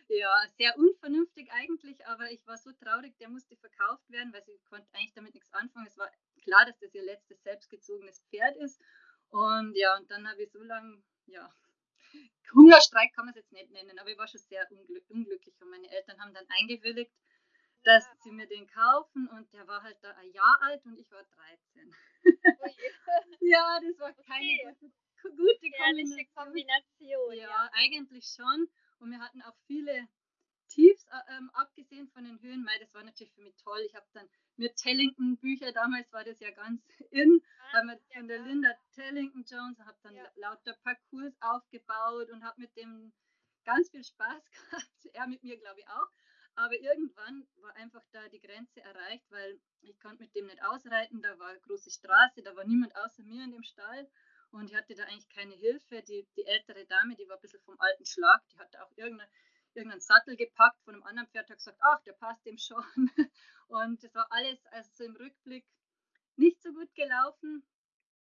ja, 0.08 0.34
sehr 0.56 0.76
unvernünftig 0.76 1.50
eigentlich, 1.52 2.04
aber 2.06 2.30
ich 2.32 2.44
war 2.46 2.58
so 2.58 2.72
traurig, 2.72 3.16
der 3.18 3.28
musste 3.28 3.56
verkauft 3.56 4.10
werden, 4.10 4.32
weil 4.32 4.44
sie 4.44 4.58
konnte 4.68 4.88
eigentlich 4.92 5.14
damit 5.14 5.34
nichts 5.34 5.52
anfangen. 5.52 5.86
Es 5.86 5.96
war 5.96 6.10
klar, 6.42 6.64
dass 6.66 6.78
das 6.80 6.94
ihr 6.94 7.04
letztes 7.04 7.42
selbstgezogenes 7.42 8.20
Pferd 8.30 8.56
ist. 8.56 8.80
Und 9.30 9.76
ja, 9.76 9.96
und 9.96 10.10
dann 10.10 10.28
habe 10.28 10.42
ich 10.42 10.50
so 10.50 10.62
lange, 10.62 11.00
ja, 11.26 11.54
Hungerstreik 12.52 13.12
kann 13.14 13.26
man 13.26 13.34
es 13.34 13.36
jetzt 13.36 13.52
nicht 13.52 13.70
nennen, 13.70 13.98
aber 14.00 14.10
ich 14.10 14.18
war 14.18 14.26
schon 14.26 14.40
sehr 14.40 14.66
unglücklich 15.08 15.54
und 15.60 15.70
meine 15.70 15.88
Eltern 15.90 16.20
haben 16.20 16.34
dann 16.34 16.46
eingewilligt 16.48 17.12
dass 17.84 18.04
sie 18.22 18.30
mir 18.30 18.46
den 18.46 18.66
kaufen 18.66 19.28
und 19.28 19.52
der 19.52 19.66
war 19.66 19.82
halt 19.82 19.96
da 20.02 20.10
ein 20.16 20.30
Jahr 20.32 20.58
alt 20.62 20.84
und 20.84 20.98
ich 20.98 21.10
war 21.10 21.24
13. 21.24 21.94
ja, 23.40 23.80
das 23.80 23.98
war 23.98 24.12
keine 24.12 24.44
okay. 24.44 24.76
gute, 25.22 25.36
gute 25.36 25.70
Kombination. 25.76 26.34
Kombination. 26.34 27.32
Ja, 27.34 27.48
ja, 27.48 27.70
eigentlich 27.72 28.26
schon. 28.26 28.68
Und 28.98 29.10
wir 29.10 29.20
hatten 29.20 29.42
auch 29.42 29.56
viele 29.66 30.08
Tiefs, 30.68 31.04
äh, 31.06 31.36
ähm, 31.36 31.50
abgesehen 31.54 32.08
von 32.08 32.24
den 32.24 32.40
Höhen. 32.40 32.62
Mei, 32.62 32.78
das 32.78 32.94
war 32.94 33.02
natürlich 33.02 33.32
für 33.32 33.42
mich 33.42 33.56
toll. 33.56 33.80
Ich 33.86 33.94
habe 33.94 34.06
dann 34.12 34.28
mit 34.56 34.76
Tellington 34.76 35.36
Bücher, 35.38 35.72
damals 35.72 36.12
war 36.12 36.24
das 36.24 36.38
ja 36.40 36.50
ganz 36.50 36.82
in, 37.10 37.42
ah, 37.42 37.78
haben 37.78 37.88
wir 37.88 37.98
von 38.14 38.28
der 38.28 38.40
Linda 38.40 38.70
Tellington 38.94 39.44
Jones, 39.44 39.78
habe 39.80 39.98
dann 40.02 40.14
ja. 40.14 40.30
lauter 40.36 40.74
Parcours 40.84 41.34
aufgebaut 41.40 42.30
und 42.30 42.44
habe 42.44 42.60
mit 42.60 42.76
dem 42.76 43.12
ganz 43.64 43.90
viel 43.90 44.04
Spaß 44.04 44.44
gehabt. 44.70 45.06
Er 45.12 45.26
mit 45.26 45.42
mir, 45.42 45.58
glaube 45.58 45.80
ich, 45.80 45.88
auch. 45.88 46.08
Aber 46.60 46.78
irgendwann 46.78 47.46
war 47.62 47.74
einfach 47.76 48.04
da 48.12 48.28
die 48.28 48.40
Grenze 48.40 48.82
erreicht, 48.82 49.24
weil 49.30 49.58
ich 49.80 49.98
konnte 49.98 50.24
mit 50.24 50.34
dem 50.34 50.44
nicht 50.44 50.62
ausreiten. 50.62 51.22
Da 51.22 51.38
war 51.38 51.48
eine 51.48 51.60
große 51.60 51.90
Straße, 51.90 52.42
da 52.42 52.54
war 52.54 52.66
niemand 52.66 52.94
außer 52.96 53.22
mir 53.22 53.44
in 53.44 53.52
dem 53.52 53.62
Stall. 53.62 54.10
Und 54.50 54.70
ich 54.70 54.76
hatte 54.76 54.94
da 54.94 55.04
eigentlich 55.04 55.30
keine 55.30 55.54
Hilfe. 55.54 56.02
Die, 56.02 56.28
die 56.36 56.44
ältere 56.44 56.84
Dame, 56.84 57.16
die 57.16 57.26
war 57.30 57.36
ein 57.36 57.40
bisschen 57.40 57.62
vom 57.62 57.80
alten 57.80 58.04
Schlag, 58.04 58.46
die 58.52 58.58
hatte 58.58 58.84
auch 58.84 58.92
irgendeine, 58.96 59.30
irgendeinen 59.72 60.02
Sattel 60.02 60.36
gepackt 60.36 60.82
von 60.84 60.92
einem 60.92 61.02
anderen 61.04 61.30
Pferd, 61.30 61.48
hat 61.48 61.56
gesagt, 61.56 61.78
ach, 61.80 62.02
der 62.02 62.12
passt 62.12 62.44
dem 62.44 62.58
schon. 62.58 62.84
Und 63.68 64.04
das 64.04 64.14
war 64.14 64.30
alles 64.30 64.62
also 64.66 64.90
so 64.92 65.04
im 65.04 65.16
Rückblick 65.16 65.64
nicht 66.36 66.60
so 66.60 66.74
gut 66.74 66.94
gelaufen. 66.94 67.64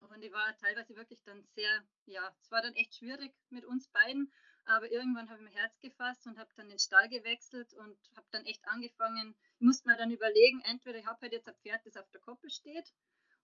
Und 0.09 0.23
ich 0.23 0.31
war 0.31 0.55
teilweise 0.57 0.95
wirklich 0.95 1.21
dann 1.23 1.43
sehr, 1.55 1.83
ja, 2.05 2.33
es 2.41 2.51
war 2.51 2.61
dann 2.61 2.75
echt 2.75 2.95
schwierig 2.95 3.33
mit 3.49 3.65
uns 3.65 3.87
beiden. 3.89 4.31
Aber 4.65 4.91
irgendwann 4.91 5.29
habe 5.29 5.39
ich 5.39 5.45
mein 5.45 5.53
Herz 5.53 5.79
gefasst 5.79 6.27
und 6.27 6.37
habe 6.37 6.49
dann 6.55 6.69
den 6.69 6.79
Stall 6.79 7.09
gewechselt 7.09 7.73
und 7.73 7.97
habe 8.15 8.27
dann 8.31 8.45
echt 8.45 8.63
angefangen, 8.67 9.35
ich 9.59 9.65
musste 9.65 9.89
mir 9.89 9.97
dann 9.97 10.11
überlegen, 10.11 10.61
entweder 10.65 10.99
ich 10.99 11.05
habe 11.05 11.19
halt 11.21 11.33
jetzt 11.33 11.47
ein 11.47 11.55
Pferd, 11.55 11.85
das 11.85 11.97
auf 11.97 12.09
der 12.11 12.21
Koppel 12.21 12.49
steht, 12.49 12.93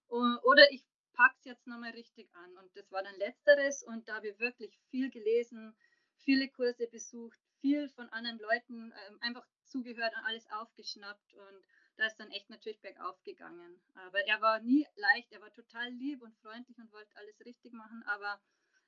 oder 0.09 0.71
ich 0.71 0.85
packe 1.13 1.35
es 1.39 1.45
jetzt 1.45 1.67
nochmal 1.67 1.91
richtig 1.91 2.29
an. 2.35 2.57
Und 2.57 2.75
das 2.75 2.91
war 2.91 3.03
dann 3.03 3.15
letzteres 3.17 3.83
und 3.83 4.07
da 4.07 4.15
habe 4.15 4.29
ich 4.29 4.39
wirklich 4.39 4.77
viel 4.89 5.09
gelesen, 5.09 5.75
viele 6.17 6.47
Kurse 6.49 6.87
besucht, 6.87 7.39
viel 7.61 7.89
von 7.89 8.09
anderen 8.09 8.39
Leuten 8.39 8.91
äh, 8.91 9.25
einfach 9.25 9.45
zugehört 9.65 10.13
und 10.15 10.25
alles 10.25 10.49
aufgeschnappt 10.51 11.33
und 11.33 11.65
da 11.98 12.06
ist 12.06 12.20
dann 12.20 12.32
echt 12.32 12.50
natürlich 12.50 12.80
bergauf 12.80 13.22
gegangen. 13.24 13.82
Aber 13.96 14.25
er 14.25 14.39
war 14.42 14.60
nie 14.62 14.88
leicht, 14.96 15.32
er 15.32 15.42
war 15.42 15.51
total 15.54 15.89
lieb 15.89 16.22
und 16.22 16.38
freundlich 16.38 16.77
und 16.77 16.92
wollte 16.94 17.16
alles 17.16 17.44
richtig 17.46 17.74
machen, 17.74 18.04
aber 18.06 18.39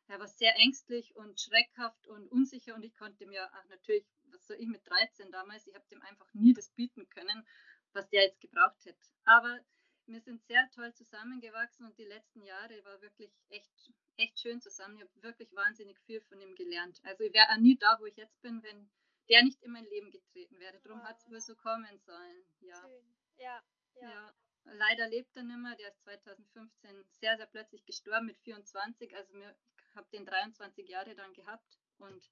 er 0.08 0.20
war 0.20 0.28
sehr 0.28 0.56
ängstlich 0.56 1.16
und 1.16 1.40
schreckhaft 1.40 2.08
und 2.08 2.28
unsicher 2.32 2.76
und 2.76 2.84
ich 2.84 2.96
konnte 2.96 3.26
mir 3.26 3.46
auch 3.46 3.70
natürlich, 3.70 4.06
was 4.32 4.46
soll 4.48 4.58
ich 4.60 4.68
mit 4.68 4.88
13 4.88 5.32
damals, 5.32 5.68
ich 5.68 5.76
habe 5.76 5.86
dem 5.92 6.02
einfach 6.02 6.32
nie 6.34 6.54
das 6.54 6.70
bieten 6.70 7.08
können, 7.10 7.46
was 7.94 8.10
der 8.10 8.24
jetzt 8.24 8.42
gebraucht 8.42 8.86
hätte. 8.86 9.06
Aber 9.26 9.60
wir 10.08 10.22
sind 10.22 10.44
sehr 10.48 10.68
toll 10.74 10.94
zusammengewachsen 10.94 11.86
und 11.86 11.98
die 11.98 12.06
letzten 12.06 12.44
Jahre 12.44 12.84
war 12.86 13.02
wirklich 13.02 13.32
echt, 13.50 13.72
echt 14.18 14.40
schön 14.40 14.60
zusammen. 14.62 14.98
Ich 14.98 15.04
habe 15.04 15.24
wirklich 15.24 15.54
wahnsinnig 15.54 16.00
viel 16.08 16.22
von 16.22 16.42
ihm 16.42 16.56
gelernt. 16.56 17.00
Also 17.04 17.24
ich 17.24 17.34
wäre 17.34 17.50
auch 17.52 17.58
nie 17.58 17.78
da, 17.78 17.98
wo 18.00 18.06
ich 18.06 18.18
jetzt 18.18 18.42
bin, 18.42 18.64
wenn 18.64 18.90
der 19.30 19.44
nicht 19.44 19.62
in 19.62 19.72
mein 19.72 19.86
Leben 19.86 20.12
getreten 20.12 20.60
wäre. 20.60 20.80
Darum 20.82 21.00
wow. 21.00 21.08
hat 21.08 21.18
es 21.20 21.30
wohl 21.30 21.40
so 21.40 21.56
kommen 21.56 21.98
sollen. 22.00 22.44
Ja. 22.62 22.82
Schön. 22.82 23.16
Ja, 23.38 23.64
ja. 24.02 24.10
ja. 24.10 24.34
Leider 24.66 25.08
lebt 25.08 25.36
er 25.36 25.44
nicht 25.44 25.58
mehr. 25.58 25.76
Der 25.76 25.90
ist 25.90 26.02
2015 26.04 27.06
sehr, 27.12 27.38
sehr 27.38 27.46
plötzlich 27.48 27.86
gestorben 27.86 28.28
mit 28.28 28.38
24. 28.40 29.16
Also 29.16 29.34
mir, 29.36 29.56
habe 29.96 30.10
den 30.12 30.26
23 30.26 30.88
Jahre 30.88 31.16
dann 31.16 31.34
gehabt 31.34 31.80
und 31.98 32.30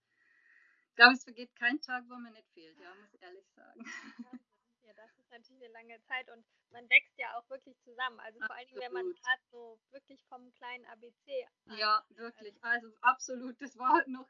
ich 0.90 0.96
glaube, 0.96 1.14
es 1.14 1.24
vergeht 1.24 1.56
kein 1.56 1.80
Tag, 1.82 2.06
wo 2.08 2.16
mir 2.16 2.32
nicht 2.32 2.50
fehlt, 2.54 2.80
ja, 2.80 2.94
muss 2.96 3.14
ich 3.14 3.22
ehrlich 3.22 3.48
sagen. 3.52 3.86
Ja, 4.88 4.94
das 4.94 5.12
ist 5.18 5.30
natürlich 5.30 5.64
eine 5.66 5.74
lange 5.74 6.02
Zeit 6.04 6.30
und 6.30 6.46
man 6.70 6.90
wächst 6.90 7.18
ja 7.18 7.38
auch 7.38 7.50
wirklich 7.50 7.78
zusammen. 7.82 8.22
Also 8.22 8.40
vor 8.40 8.56
allem, 8.56 8.70
wenn 8.72 8.94
man 8.94 9.12
gerade 9.12 9.42
so 9.52 9.82
wirklich 9.92 10.24
vom 10.30 10.50
kleinen 10.54 10.86
ABC. 10.86 11.46
An, 11.66 11.78
ja, 11.78 12.06
wirklich. 12.12 12.56
Also, 12.64 12.88
also 12.88 12.98
absolut. 13.02 13.62
Das 13.62 13.78
war 13.78 14.02
noch 14.08 14.30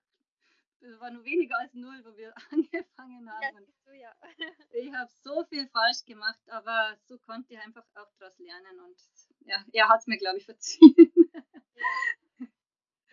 war 1.00 1.12
nur 1.12 1.24
weniger 1.25 1.57
als 1.60 1.74
null, 1.74 2.03
wo 2.05 2.15
wir 2.15 2.34
angefangen 2.51 3.29
haben. 3.31 3.41
Ja, 3.41 3.51
du, 3.86 3.91
ja. 3.93 4.15
ich 4.72 4.93
habe 4.93 5.10
so 5.24 5.43
viel 5.46 5.67
falsch 5.69 6.05
gemacht, 6.05 6.39
aber 6.50 6.98
so 7.05 7.17
konnte 7.19 7.53
ich 7.53 7.60
einfach 7.60 7.86
auch 7.96 8.12
daraus 8.19 8.38
lernen 8.39 8.79
und 8.81 9.00
ja, 9.41 9.63
er 9.74 9.89
hat 9.89 10.01
es 10.01 10.07
mir, 10.07 10.17
glaube 10.17 10.38
ich, 10.38 10.46
verziehen. 10.46 11.13
Ja. 11.34 11.41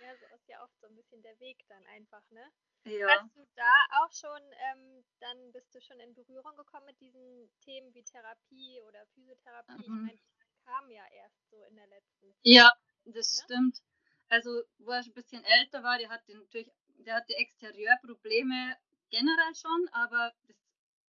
ja, 0.02 0.16
so 0.16 0.26
ist 0.34 0.48
ja 0.48 0.62
oft 0.62 0.78
so 0.80 0.86
ein 0.86 0.96
bisschen 0.96 1.22
der 1.22 1.38
Weg 1.40 1.64
dann 1.68 1.84
einfach, 1.86 2.22
ne? 2.30 2.52
Ja. 2.86 3.08
Hast 3.08 3.34
du 3.34 3.46
da 3.56 4.02
auch 4.02 4.12
schon, 4.12 4.42
ähm, 4.70 5.04
dann 5.20 5.52
bist 5.52 5.74
du 5.74 5.80
schon 5.80 5.98
in 6.00 6.14
Berührung 6.14 6.54
gekommen 6.54 6.84
mit 6.84 7.00
diesen 7.00 7.50
Themen 7.60 7.94
wie 7.94 8.04
Therapie 8.04 8.80
oder 8.82 9.06
Physiotherapie? 9.14 9.88
Mhm. 9.88 10.08
Ich 10.10 10.12
meine, 10.12 10.18
die 10.18 10.64
kamen 10.64 10.90
ja 10.90 11.04
erst 11.12 11.48
so 11.50 11.62
in 11.64 11.76
der 11.76 11.86
letzten 11.86 12.28
Zeit. 12.28 12.40
Ja, 12.42 12.70
das 13.06 13.38
ne? 13.38 13.44
stimmt. 13.44 13.82
Also, 14.28 14.62
wo 14.78 14.90
er 14.90 15.02
schon 15.02 15.12
ein 15.12 15.14
bisschen 15.14 15.44
älter 15.44 15.82
war, 15.82 15.96
der 15.98 16.10
hatte 16.10 16.34
natürlich, 16.34 16.70
der 16.98 17.16
hatte 17.16 17.34
Exterieurprobleme 17.34 18.76
generell 19.10 19.54
schon, 19.54 19.88
aber 19.92 20.32
das, 20.46 20.56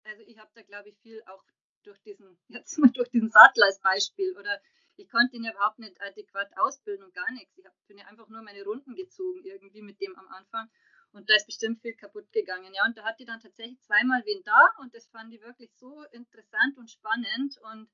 also 0.03 0.23
ich 0.25 0.37
habe 0.37 0.51
da 0.55 0.61
glaube 0.63 0.89
ich 0.89 0.97
viel 0.99 1.23
auch 1.25 1.43
durch 1.83 1.99
diesen, 2.01 2.37
jetzt 2.47 2.77
mal 2.77 2.91
durch 2.91 3.09
diesen 3.09 3.29
Sattel 3.29 3.63
als 3.63 3.79
Beispiel 3.79 4.35
oder 4.37 4.61
ich 4.95 5.09
konnte 5.09 5.35
ihn 5.35 5.43
ja 5.43 5.51
überhaupt 5.51 5.79
nicht 5.79 5.99
adäquat 6.01 6.55
ausbilden 6.57 7.03
und 7.03 7.13
gar 7.15 7.31
nichts. 7.31 7.57
Ich 7.57 7.65
hab, 7.65 7.73
bin 7.87 7.97
ja 7.97 8.05
einfach 8.05 8.29
nur 8.29 8.43
meine 8.43 8.63
Runden 8.63 8.95
gezogen 8.95 9.43
irgendwie 9.43 9.81
mit 9.81 9.99
dem 9.99 10.15
am 10.15 10.27
Anfang. 10.27 10.69
Und 11.13 11.29
da 11.29 11.35
ist 11.35 11.47
bestimmt 11.47 11.81
viel 11.81 11.95
kaputt 11.95 12.31
gegangen. 12.31 12.73
Ja, 12.73 12.85
und 12.85 12.97
da 12.97 13.03
hatte 13.03 13.23
ich 13.23 13.27
dann 13.27 13.39
tatsächlich 13.39 13.81
zweimal 13.81 14.23
wen 14.25 14.43
da 14.43 14.69
und 14.79 14.93
das 14.93 15.07
fand 15.07 15.33
ich 15.33 15.41
wirklich 15.41 15.71
so 15.75 16.03
interessant 16.11 16.77
und 16.77 16.89
spannend 16.89 17.57
und 17.57 17.89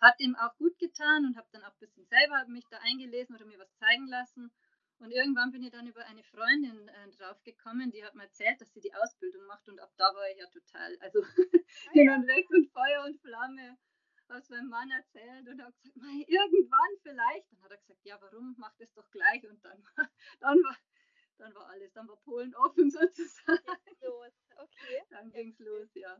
hat 0.00 0.20
ihm 0.20 0.36
auch 0.36 0.54
gut 0.56 0.78
getan 0.78 1.24
und 1.24 1.36
habe 1.36 1.48
dann 1.52 1.64
auch 1.64 1.72
ein 1.72 1.78
bisschen 1.80 2.06
selber 2.06 2.44
mich 2.48 2.66
da 2.70 2.78
eingelesen 2.78 3.34
oder 3.34 3.46
mir 3.46 3.58
was 3.58 3.74
zeigen 3.78 4.06
lassen. 4.08 4.52
Und 4.98 5.10
irgendwann 5.10 5.52
bin 5.52 5.62
ich 5.62 5.70
dann 5.70 5.86
über 5.86 6.04
eine 6.06 6.22
Freundin 6.24 6.88
äh, 6.88 7.10
drauf 7.10 7.42
gekommen, 7.42 7.90
die 7.90 8.04
hat 8.04 8.14
mir 8.14 8.24
erzählt, 8.24 8.60
dass 8.60 8.72
sie 8.72 8.80
die 8.80 8.94
Ausbildung 8.94 9.44
macht 9.46 9.68
und 9.68 9.78
ab 9.78 9.92
da 9.96 10.04
war 10.04 10.30
ich 10.30 10.38
ja 10.38 10.46
total, 10.46 10.96
also 11.00 11.22
ah, 11.22 11.26
hin 11.92 12.08
und 12.10 12.26
weg 12.26 12.48
und 12.50 12.70
Feuer 12.72 13.04
und 13.04 13.20
Flamme 13.20 13.76
was 14.28 14.48
mein 14.48 14.66
Mann 14.68 14.90
erzählt 14.90 15.48
und 15.48 15.62
hat 15.62 15.74
gesagt, 15.80 16.06
irgendwann 16.26 16.98
vielleicht. 17.02 17.52
Dann 17.52 17.62
hat 17.62 17.70
er 17.70 17.78
gesagt, 17.78 18.04
ja, 18.04 18.20
warum, 18.20 18.54
mach 18.58 18.74
das 18.76 18.92
doch 18.94 19.08
gleich. 19.10 19.46
Und 19.48 19.64
dann, 19.64 19.84
dann, 20.40 20.58
war, 20.62 20.76
dann 21.38 21.54
war 21.54 21.68
alles, 21.68 21.92
dann 21.92 22.08
war 22.08 22.16
Polen 22.18 22.54
offen 22.56 22.90
sozusagen. 22.90 23.64
Geht's 23.84 24.02
los, 24.02 24.32
okay. 24.56 25.02
Dann 25.10 25.30
ging 25.30 25.50
es 25.50 25.58
los, 25.58 25.88
ja. 25.94 26.16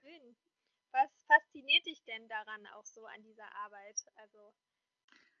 Schön. 0.00 0.36
Was 0.92 1.10
fasziniert 1.26 1.86
dich 1.86 2.02
denn 2.04 2.28
daran 2.28 2.66
auch 2.74 2.84
so 2.84 3.06
an 3.06 3.22
dieser 3.22 3.54
Arbeit? 3.54 4.00
Also, 4.16 4.52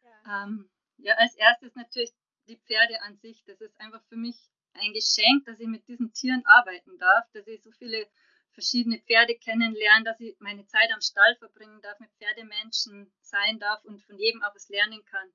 ja. 0.02 0.44
Ähm, 0.44 0.70
ja, 0.98 1.14
als 1.14 1.34
erstes 1.34 1.74
natürlich 1.74 2.12
die 2.48 2.58
Pferde 2.58 3.02
an 3.02 3.16
sich. 3.18 3.42
Das 3.44 3.60
ist 3.60 3.78
einfach 3.80 4.02
für 4.08 4.16
mich 4.16 4.36
ein 4.74 4.92
Geschenk, 4.92 5.44
dass 5.46 5.60
ich 5.60 5.66
mit 5.66 5.86
diesen 5.88 6.12
Tieren 6.12 6.42
arbeiten 6.44 6.98
darf, 6.98 7.30
dass 7.32 7.46
ich 7.46 7.62
so 7.62 7.70
viele 7.72 8.08
verschiedene 8.52 8.98
Pferde 8.98 9.36
kennenlernen, 9.36 10.04
dass 10.04 10.20
ich 10.20 10.36
meine 10.40 10.66
Zeit 10.66 10.90
am 10.92 11.00
Stall 11.00 11.36
verbringen 11.36 11.80
darf, 11.82 11.98
mit 12.00 12.10
Pferdemenschen 12.18 13.12
sein 13.20 13.58
darf 13.58 13.84
und 13.84 14.02
von 14.02 14.18
jedem 14.18 14.42
auch 14.42 14.54
was 14.54 14.68
lernen 14.68 15.04
kann. 15.04 15.28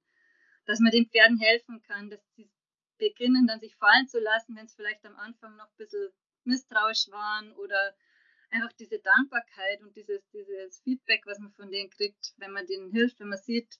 Dass 0.65 0.79
man 0.79 0.91
den 0.91 1.09
Pferden 1.09 1.37
helfen 1.37 1.81
kann, 1.83 2.09
dass 2.09 2.21
sie 2.35 2.49
beginnen 2.97 3.47
dann 3.47 3.59
sich 3.59 3.75
fallen 3.75 4.07
zu 4.07 4.19
lassen, 4.19 4.55
wenn 4.55 4.65
es 4.65 4.75
vielleicht 4.75 5.05
am 5.05 5.15
Anfang 5.17 5.55
noch 5.57 5.67
ein 5.67 5.77
bisschen 5.77 6.09
misstrauisch 6.43 7.09
waren 7.09 7.51
oder 7.53 7.95
einfach 8.51 8.71
diese 8.73 8.99
Dankbarkeit 8.99 9.81
und 9.81 9.95
dieses, 9.95 10.21
dieses 10.29 10.79
Feedback, 10.81 11.25
was 11.25 11.39
man 11.39 11.51
von 11.53 11.71
denen 11.71 11.89
kriegt, 11.89 12.33
wenn 12.37 12.51
man 12.51 12.65
denen 12.65 12.91
hilft, 12.91 13.19
wenn 13.19 13.29
man 13.29 13.39
sieht, 13.39 13.79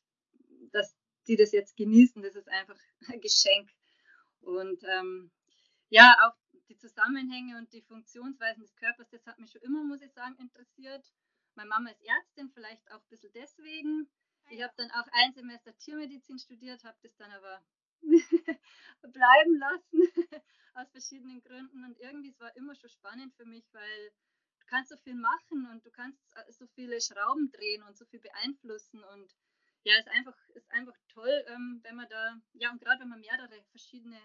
die 1.27 1.35
das 1.35 1.51
jetzt 1.51 1.75
genießen, 1.77 2.21
das 2.21 2.35
ist 2.35 2.49
einfach 2.49 2.77
ein 3.07 3.21
Geschenk. 3.21 3.71
Und 4.41 4.83
ähm, 4.83 5.31
ja, 5.89 6.15
auch 6.23 6.35
die 6.69 6.77
Zusammenhänge 6.77 7.57
und 7.57 7.71
die 7.73 7.81
Funktionsweisen 7.81 8.61
des 8.61 8.75
Körpers, 8.75 9.09
das 9.09 9.25
hat 9.25 9.39
mich 9.39 9.51
schon 9.51 9.61
immer, 9.61 9.83
muss 9.83 10.01
ich 10.01 10.11
sagen, 10.13 10.35
interessiert. 10.37 11.05
Meine 11.55 11.69
Mama 11.69 11.89
ist 11.89 12.01
Ärztin, 12.01 12.49
vielleicht 12.49 12.91
auch 12.91 12.99
ein 12.99 13.09
bisschen 13.09 13.31
deswegen. 13.33 14.09
Ah, 14.45 14.49
ich 14.51 14.61
habe 14.61 14.73
dann 14.77 14.91
auch 14.91 15.07
ein 15.11 15.33
Semester 15.33 15.75
Tiermedizin 15.77 16.37
studiert, 16.37 16.83
habe 16.83 16.97
das 17.01 17.15
dann 17.15 17.31
aber 17.31 17.61
bleiben 19.01 19.57
lassen, 19.57 20.01
aus 20.73 20.89
verschiedenen 20.91 21.41
Gründen. 21.41 21.83
Und 21.83 21.99
irgendwie, 21.99 22.29
es 22.29 22.39
war 22.39 22.55
immer 22.55 22.75
schon 22.75 22.89
spannend 22.89 23.33
für 23.35 23.45
mich, 23.45 23.65
weil 23.73 24.11
du 24.59 24.65
kannst 24.67 24.89
so 24.89 24.97
viel 24.97 25.15
machen 25.15 25.67
und 25.71 25.85
du 25.85 25.91
kannst 25.91 26.19
äh, 26.35 26.51
so 26.51 26.67
viele 26.67 26.99
Schrauben 26.99 27.51
drehen 27.51 27.83
und 27.83 27.97
so 27.97 28.05
viel 28.05 28.19
beeinflussen. 28.19 29.03
Und 29.03 29.33
ja, 29.85 29.99
ist 29.99 30.07
einfach, 30.07 30.35
ist 30.55 30.69
einfach 30.71 30.97
toll, 31.09 31.45
ähm, 31.47 31.79
wenn 31.83 31.95
man 31.95 32.09
da, 32.09 32.41
ja, 32.53 32.71
und 32.71 32.81
gerade 32.81 33.01
wenn 33.01 33.09
man 33.09 33.21
mehrere 33.21 33.63
verschiedene 33.69 34.19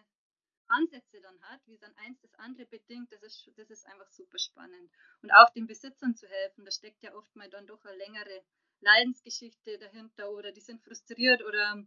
Ansätze 0.68 1.20
dann 1.20 1.38
hat, 1.42 1.60
wie 1.66 1.76
dann 1.76 1.94
eins 1.96 2.18
das 2.22 2.34
andere 2.36 2.64
bedingt, 2.64 3.12
das 3.12 3.22
ist, 3.22 3.50
das 3.56 3.68
ist 3.68 3.86
einfach 3.86 4.08
super 4.08 4.38
spannend. 4.38 4.90
Und 5.22 5.30
auch 5.32 5.50
den 5.50 5.66
Besitzern 5.66 6.14
zu 6.14 6.26
helfen, 6.28 6.64
da 6.64 6.70
steckt 6.70 7.02
ja 7.02 7.14
oft 7.14 7.36
mal 7.36 7.50
dann 7.50 7.66
doch 7.66 7.84
eine 7.84 7.98
längere 7.98 8.42
Leidensgeschichte 8.80 9.78
dahinter 9.78 10.30
oder 10.30 10.50
die 10.52 10.62
sind 10.62 10.82
frustriert 10.82 11.42
oder 11.42 11.84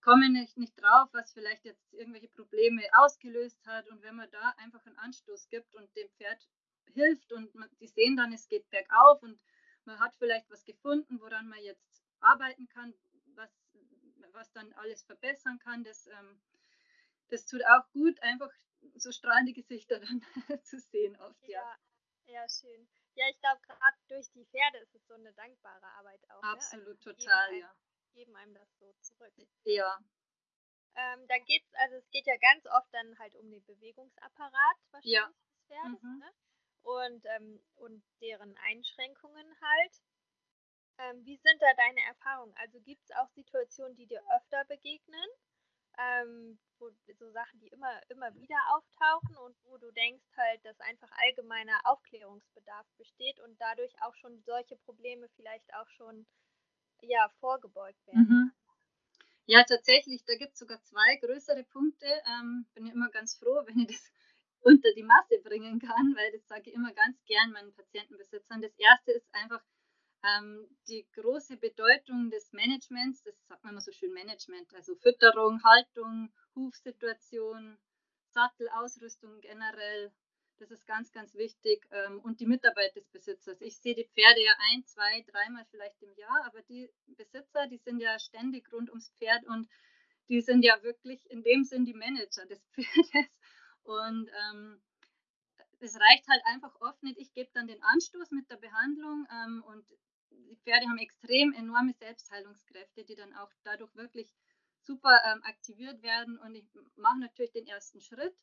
kommen 0.00 0.32
nicht, 0.32 0.56
nicht 0.56 0.80
drauf, 0.80 1.10
was 1.12 1.32
vielleicht 1.34 1.66
jetzt 1.66 1.92
irgendwelche 1.92 2.28
Probleme 2.28 2.82
ausgelöst 2.94 3.66
hat. 3.66 3.86
Und 3.88 4.00
wenn 4.02 4.16
man 4.16 4.30
da 4.30 4.54
einfach 4.56 4.84
einen 4.86 4.96
Anstoß 4.96 5.50
gibt 5.50 5.74
und 5.74 5.94
dem 5.94 6.08
Pferd 6.10 6.48
hilft 6.94 7.32
und 7.34 7.54
man, 7.54 7.68
die 7.80 7.88
sehen 7.88 8.16
dann, 8.16 8.32
es 8.32 8.48
geht 8.48 8.70
bergauf 8.70 9.22
und 9.22 9.38
man 9.84 9.98
hat 9.98 10.14
vielleicht 10.16 10.48
was 10.50 10.64
gefunden, 10.64 11.20
woran 11.20 11.48
man 11.48 11.58
jetzt 11.62 12.03
arbeiten 12.24 12.68
kann, 12.68 12.94
was, 13.34 13.50
was 14.32 14.52
dann 14.52 14.72
alles 14.74 15.02
verbessern 15.02 15.58
kann, 15.58 15.84
das 15.84 16.06
ähm, 16.06 16.40
das 17.28 17.46
tut 17.46 17.64
auch 17.66 17.88
gut, 17.92 18.20
einfach 18.22 18.50
so 18.96 19.10
strahlende 19.10 19.52
Gesichter 19.52 20.00
dann 20.00 20.22
zu 20.64 20.78
sehen 20.78 21.16
oft, 21.20 21.48
ja. 21.48 21.60
Ja, 22.26 22.40
ja 22.42 22.48
schön. 22.48 22.88
Ja, 23.14 23.28
ich 23.30 23.38
glaube, 23.40 23.60
gerade 23.62 23.96
durch 24.08 24.30
die 24.32 24.44
Pferde 24.46 24.78
ist 24.78 24.94
es 24.94 25.06
so 25.06 25.14
eine 25.14 25.32
dankbare 25.34 25.86
Arbeit 25.98 26.20
auch. 26.30 26.42
Absolut, 26.42 26.86
ne? 26.86 26.90
also 26.90 27.12
total, 27.12 27.50
geben 27.50 27.60
ja. 27.60 27.74
Geben 28.12 28.36
einem 28.36 28.54
das 28.54 28.78
so 28.78 28.92
zurück. 29.00 29.32
Ja. 29.64 29.98
Ähm, 30.96 31.26
dann 31.26 31.44
geht's, 31.44 31.72
also 31.74 31.96
es 31.96 32.08
geht 32.10 32.26
ja 32.26 32.36
ganz 32.36 32.66
oft 32.66 32.92
dann 32.92 33.18
halt 33.18 33.34
um 33.36 33.50
den 33.50 33.64
Bewegungsapparat 33.64 34.76
wahrscheinlich 34.90 35.12
ja. 35.12 35.26
des 35.26 35.66
Pferdes, 35.66 36.02
mhm. 36.02 36.18
ne? 36.18 36.32
Und, 36.82 37.24
ähm, 37.26 37.64
und 37.76 38.04
deren 38.20 38.56
Einschränkungen 38.58 39.60
halt. 39.60 40.02
Ähm, 40.98 41.24
wie 41.24 41.36
sind 41.36 41.60
da 41.60 41.74
deine 41.74 42.00
Erfahrungen? 42.06 42.54
Also 42.56 42.80
gibt 42.80 43.02
es 43.04 43.10
auch 43.16 43.28
Situationen, 43.30 43.96
die 43.96 44.06
dir 44.06 44.22
öfter 44.36 44.64
begegnen? 44.66 45.28
ähm, 45.98 46.58
wo, 46.78 46.90
so 47.18 47.30
Sachen, 47.30 47.60
die 47.60 47.68
immer, 47.68 48.00
immer 48.08 48.34
wieder 48.34 48.58
auftauchen 48.74 49.36
und 49.36 49.56
wo 49.64 49.78
du 49.78 49.90
denkst 49.92 50.24
halt, 50.36 50.64
dass 50.64 50.78
einfach 50.80 51.10
allgemeiner 51.12 51.80
Aufklärungsbedarf 51.84 52.86
besteht 52.98 53.38
und 53.40 53.60
dadurch 53.60 53.92
auch 54.02 54.14
schon 54.16 54.42
solche 54.42 54.76
Probleme 54.76 55.28
vielleicht 55.36 55.72
auch 55.74 55.88
schon 55.90 56.26
ja, 57.02 57.28
vorgebeugt 57.40 58.06
werden. 58.06 58.28
Mhm. 58.28 58.52
Ja, 59.46 59.62
tatsächlich, 59.62 60.24
da 60.24 60.36
gibt 60.36 60.54
es 60.54 60.58
sogar 60.58 60.82
zwei 60.82 61.16
größere 61.16 61.64
Punkte. 61.64 62.06
Ähm, 62.06 62.66
bin 62.74 62.86
ich 62.86 62.92
immer 62.92 63.10
ganz 63.10 63.36
froh, 63.36 63.62
wenn 63.66 63.78
ich 63.78 63.88
das 63.88 64.12
unter 64.60 64.92
die 64.94 65.02
Masse 65.02 65.38
bringen 65.42 65.78
kann, 65.78 66.16
weil 66.16 66.32
das 66.32 66.46
sage 66.46 66.70
ich 66.70 66.74
immer 66.74 66.92
ganz 66.94 67.22
gern 67.26 67.52
meinen 67.52 67.74
Patientenbesitzern. 67.74 68.62
Das 68.62 68.74
erste 68.78 69.12
ist 69.12 69.28
einfach 69.32 69.62
die 70.88 71.06
große 71.12 71.56
Bedeutung 71.56 72.30
des 72.30 72.52
Managements, 72.52 73.22
das 73.22 73.34
sagt 73.46 73.62
man 73.62 73.72
immer 73.72 73.80
so 73.80 73.92
schön 73.92 74.12
Management, 74.12 74.72
also 74.74 74.94
Fütterung, 74.96 75.62
Haltung, 75.62 76.32
Hufsituation, 76.54 77.78
Sattel, 78.30 78.68
Ausrüstung 78.70 79.40
generell, 79.40 80.12
das 80.58 80.70
ist 80.70 80.86
ganz, 80.86 81.12
ganz 81.12 81.34
wichtig. 81.34 81.86
Ähm, 81.90 82.20
und 82.20 82.40
die 82.40 82.46
Mitarbeit 82.46 82.94
des 82.96 83.08
Besitzers. 83.08 83.60
Ich 83.60 83.78
sehe 83.78 83.94
die 83.94 84.08
Pferde 84.14 84.42
ja 84.42 84.52
ein, 84.72 84.84
zwei, 84.84 85.22
dreimal 85.22 85.64
vielleicht 85.70 86.00
im 86.02 86.14
Jahr, 86.14 86.44
aber 86.46 86.62
die 86.62 86.90
Besitzer, 87.06 87.66
die 87.66 87.78
sind 87.78 88.00
ja 88.00 88.18
ständig 88.18 88.72
rund 88.72 88.88
ums 88.90 89.10
Pferd 89.18 89.44
und 89.46 89.68
die 90.28 90.40
sind 90.40 90.62
ja 90.62 90.82
wirklich 90.82 91.28
in 91.30 91.42
dem 91.42 91.64
Sinn 91.64 91.84
die 91.84 91.94
Manager 91.94 92.46
des 92.46 92.64
Pferdes. 92.74 93.40
Und 93.82 94.30
ähm, 94.48 94.80
es 95.80 95.98
reicht 96.00 96.26
halt 96.28 96.42
einfach 96.46 96.74
oft 96.80 97.02
nicht. 97.02 97.18
Ich 97.18 97.32
gebe 97.34 97.50
dann 97.52 97.66
den 97.66 97.82
Anstoß 97.82 98.30
mit 98.30 98.48
der 98.50 98.56
Behandlung 98.56 99.26
ähm, 99.30 99.62
und 99.66 99.84
die 100.48 100.56
Pferde 100.56 100.86
haben 100.86 100.98
extrem 100.98 101.52
enorme 101.52 101.94
Selbstheilungskräfte, 101.94 103.04
die 103.04 103.14
dann 103.14 103.34
auch 103.34 103.50
dadurch 103.62 103.94
wirklich 103.94 104.34
super 104.80 105.20
ähm, 105.26 105.42
aktiviert 105.44 106.02
werden. 106.02 106.38
Und 106.38 106.54
ich 106.54 106.68
mache 106.96 107.18
natürlich 107.20 107.52
den 107.52 107.66
ersten 107.66 108.00
Schritt. 108.00 108.36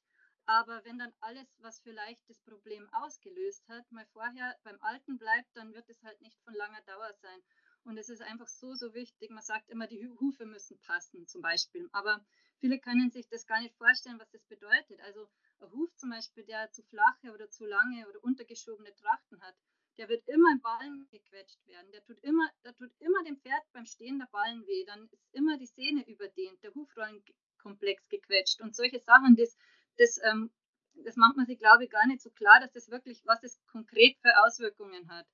Aber 0.46 0.84
wenn 0.86 0.98
dann 0.98 1.14
alles, 1.20 1.48
was 1.60 1.80
vielleicht 1.80 2.28
das 2.30 2.40
Problem 2.42 2.90
ausgelöst 2.94 3.68
hat, 3.70 3.90
mal 3.92 4.06
vorher 4.08 4.58
beim 4.64 4.82
Alten 4.82 5.18
bleibt, 5.18 5.56
dann 5.56 5.74
wird 5.74 5.88
es 5.90 6.02
halt 6.04 6.20
nicht 6.22 6.40
von 6.44 6.54
langer 6.56 6.82
Dauer 6.82 7.14
sein. 7.22 7.42
Und 7.84 7.98
es 7.98 8.10
ist 8.10 8.22
einfach 8.22 8.48
so, 8.48 8.74
so 8.74 8.94
wichtig. 8.94 9.30
Man 9.30 9.44
sagt 9.44 9.70
immer, 9.70 9.88
die 9.88 10.08
Hufe 10.20 10.46
müssen 10.46 10.80
passen 10.80 11.28
zum 11.28 11.42
Beispiel. 11.42 11.90
Aber 11.92 12.24
viele 12.60 12.80
können 12.80 13.12
sich 13.12 13.28
das 13.30 13.48
gar 13.48 13.62
nicht 13.62 13.76
vorstellen, 13.76 14.20
was 14.20 14.30
das 14.32 14.44
bedeutet. 14.46 15.00
Also 15.02 15.28
ein 15.60 15.72
Huf 15.72 15.96
zum 15.96 16.10
Beispiel, 16.10 16.44
der 16.44 16.72
zu 16.72 16.84
flache 16.84 17.34
oder 17.34 17.50
zu 17.50 17.66
lange 17.66 18.08
oder 18.08 18.24
untergeschobene 18.24 18.94
Trachten 18.96 19.42
hat, 19.42 19.56
der 19.98 20.10
wird 20.10 20.28
immer 20.28 20.52
im 20.52 20.62
Ballen 20.62 21.08
gequetscht 21.12 21.66
werden. 21.68 21.92
Der 21.92 22.04
tut 22.04 22.20
immer, 22.20 22.50
der 22.64 22.76
tut 22.76 22.92
immer 23.00 23.24
dem 23.24 23.38
Pferd 23.38 23.64
beim 23.74 23.86
Stehen 23.86 24.20
der 24.20 24.28
Ballen 24.32 24.66
weh. 24.66 24.86
Dann 24.86 25.10
ist 25.12 25.28
immer 25.34 25.58
die 25.58 25.68
Sehne 25.68 26.08
überdehnt, 26.08 26.62
der 26.64 26.74
Hufrollenkomplex 26.74 28.08
gequetscht 28.10 28.62
und 28.62 28.76
solche 28.76 29.00
Sachen, 29.00 29.36
das, 29.36 29.58
das 29.98 30.20
ähm, 30.24 30.52
das 30.96 31.16
macht 31.16 31.38
man 31.38 31.46
sich, 31.46 31.60
glaube 31.60 31.86
ich, 31.86 31.90
gar 31.90 32.06
nicht 32.08 32.22
so 32.22 32.30
klar, 32.30 32.60
dass 32.60 32.72
das 32.74 32.90
wirklich, 32.90 33.22
was 33.26 33.42
das 33.42 33.60
konkret 33.68 34.18
für 34.22 34.38
Auswirkungen 34.44 35.10
hat. 35.10 35.26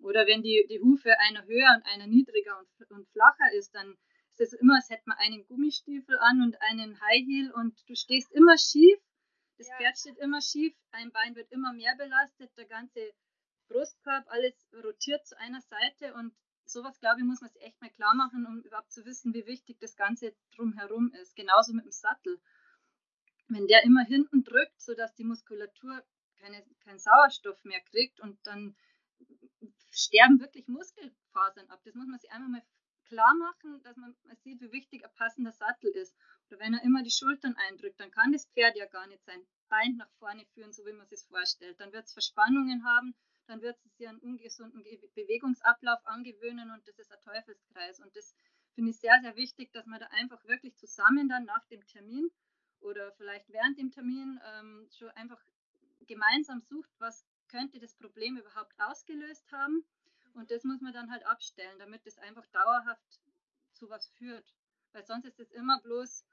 Oder 0.00 0.26
wenn 0.26 0.42
die, 0.42 0.66
die 0.70 0.80
Hufe 0.80 1.18
einer 1.18 1.44
höher 1.44 1.74
und 1.76 1.86
einer 1.86 2.06
niedriger 2.06 2.58
und, 2.58 2.90
und 2.90 3.08
flacher 3.08 3.52
ist, 3.54 3.74
dann 3.74 3.96
ist 4.32 4.40
es 4.40 4.52
immer, 4.52 4.76
als 4.76 4.90
hätte 4.90 5.02
man 5.06 5.18
einen 5.18 5.44
Gummistiefel 5.46 6.16
an 6.18 6.42
und 6.42 6.60
einen 6.62 7.00
High 7.00 7.26
Heel 7.26 7.52
und 7.52 7.88
du 7.88 7.94
stehst 7.96 8.30
immer 8.32 8.56
schief. 8.56 8.98
Das 9.56 9.68
ja. 9.68 9.76
Pferd 9.76 9.98
steht 9.98 10.18
immer 10.18 10.40
schief, 10.40 10.72
ein 10.92 11.10
Bein 11.10 11.34
wird 11.34 11.50
immer 11.50 11.72
mehr 11.72 11.96
belastet, 11.96 12.56
der 12.56 12.66
ganze 12.66 13.12
Brustkorb, 13.68 14.26
alles 14.28 14.54
rotiert 14.84 15.26
zu 15.26 15.38
einer 15.38 15.60
Seite 15.60 16.14
und 16.14 16.34
sowas, 16.64 16.98
glaube 17.00 17.20
ich, 17.20 17.26
muss 17.26 17.40
man 17.40 17.50
sich 17.50 17.62
echt 17.62 17.80
mal 17.80 17.90
klar 17.90 18.14
machen, 18.14 18.46
um 18.46 18.60
überhaupt 18.62 18.92
zu 18.92 19.04
wissen, 19.04 19.34
wie 19.34 19.46
wichtig 19.46 19.78
das 19.80 19.96
Ganze 19.96 20.34
drumherum 20.56 21.12
ist. 21.14 21.34
Genauso 21.36 21.72
mit 21.72 21.84
dem 21.84 21.92
Sattel. 21.92 22.40
Wenn 23.48 23.66
der 23.66 23.82
immer 23.84 24.04
hinten 24.04 24.44
drückt, 24.44 24.80
sodass 24.80 25.14
die 25.14 25.24
Muskulatur 25.24 26.04
keine, 26.36 26.64
keinen 26.84 26.98
Sauerstoff 26.98 27.64
mehr 27.64 27.80
kriegt 27.80 28.20
und 28.20 28.38
dann 28.46 28.76
sterben 29.90 30.40
wirklich 30.40 30.68
Muskelfasern 30.68 31.68
ab. 31.70 31.80
Das 31.84 31.94
muss 31.94 32.06
man 32.06 32.18
sich 32.18 32.30
einmal 32.30 32.50
mal 32.50 32.62
klar 33.06 33.34
machen, 33.34 33.82
dass 33.82 33.96
man 33.96 34.14
sieht, 34.42 34.60
wie 34.60 34.70
wichtig 34.70 35.04
ein 35.04 35.14
passender 35.14 35.52
Sattel 35.52 35.90
ist. 35.90 36.14
Oder 36.48 36.60
wenn 36.60 36.74
er 36.74 36.82
immer 36.82 37.02
die 37.02 37.10
Schultern 37.10 37.56
eindrückt, 37.56 37.98
dann 37.98 38.10
kann 38.10 38.32
das 38.32 38.46
Pferd 38.46 38.76
ja 38.76 38.86
gar 38.86 39.06
nicht 39.06 39.24
sein 39.24 39.46
Bein 39.68 39.96
nach 39.96 40.10
vorne 40.18 40.44
führen, 40.54 40.72
so 40.72 40.84
wie 40.84 40.92
man 40.92 41.06
es 41.10 41.10
sich 41.10 41.28
vorstellt. 41.28 41.80
Dann 41.80 41.92
wird 41.92 42.04
es 42.04 42.12
Verspannungen 42.12 42.84
haben, 42.84 43.14
dann 43.48 43.62
wird 43.62 43.76
es 43.84 43.96
sich 43.96 44.06
einen 44.06 44.18
ungesunden 44.18 44.84
Bewegungsablauf 45.14 46.06
angewöhnen 46.06 46.70
und 46.70 46.86
das 46.86 46.98
ist 46.98 47.10
ein 47.10 47.20
Teufelskreis. 47.22 47.98
Und 48.00 48.14
das 48.14 48.34
finde 48.74 48.90
ich 48.90 48.98
sehr, 48.98 49.18
sehr 49.22 49.36
wichtig, 49.36 49.72
dass 49.72 49.86
man 49.86 50.00
da 50.00 50.06
einfach 50.08 50.44
wirklich 50.44 50.76
zusammen 50.76 51.28
dann 51.28 51.44
nach 51.44 51.64
dem 51.66 51.84
Termin 51.86 52.30
oder 52.80 53.10
vielleicht 53.12 53.48
während 53.48 53.78
dem 53.78 53.90
Termin 53.90 54.38
ähm, 54.44 54.88
schon 54.96 55.10
einfach 55.10 55.40
gemeinsam 56.06 56.60
sucht, 56.60 56.90
was 56.98 57.24
könnte 57.48 57.80
das 57.80 57.94
Problem 57.94 58.36
überhaupt 58.36 58.74
ausgelöst 58.78 59.50
haben. 59.50 59.84
Und 60.34 60.50
das 60.50 60.62
muss 60.64 60.80
man 60.80 60.92
dann 60.92 61.10
halt 61.10 61.24
abstellen, 61.24 61.78
damit 61.78 62.06
es 62.06 62.18
einfach 62.18 62.46
dauerhaft 62.48 63.20
zu 63.72 63.88
was 63.88 64.08
führt. 64.10 64.54
Weil 64.92 65.04
sonst 65.04 65.24
ist 65.24 65.40
es 65.40 65.50
immer 65.52 65.80
bloß 65.80 66.24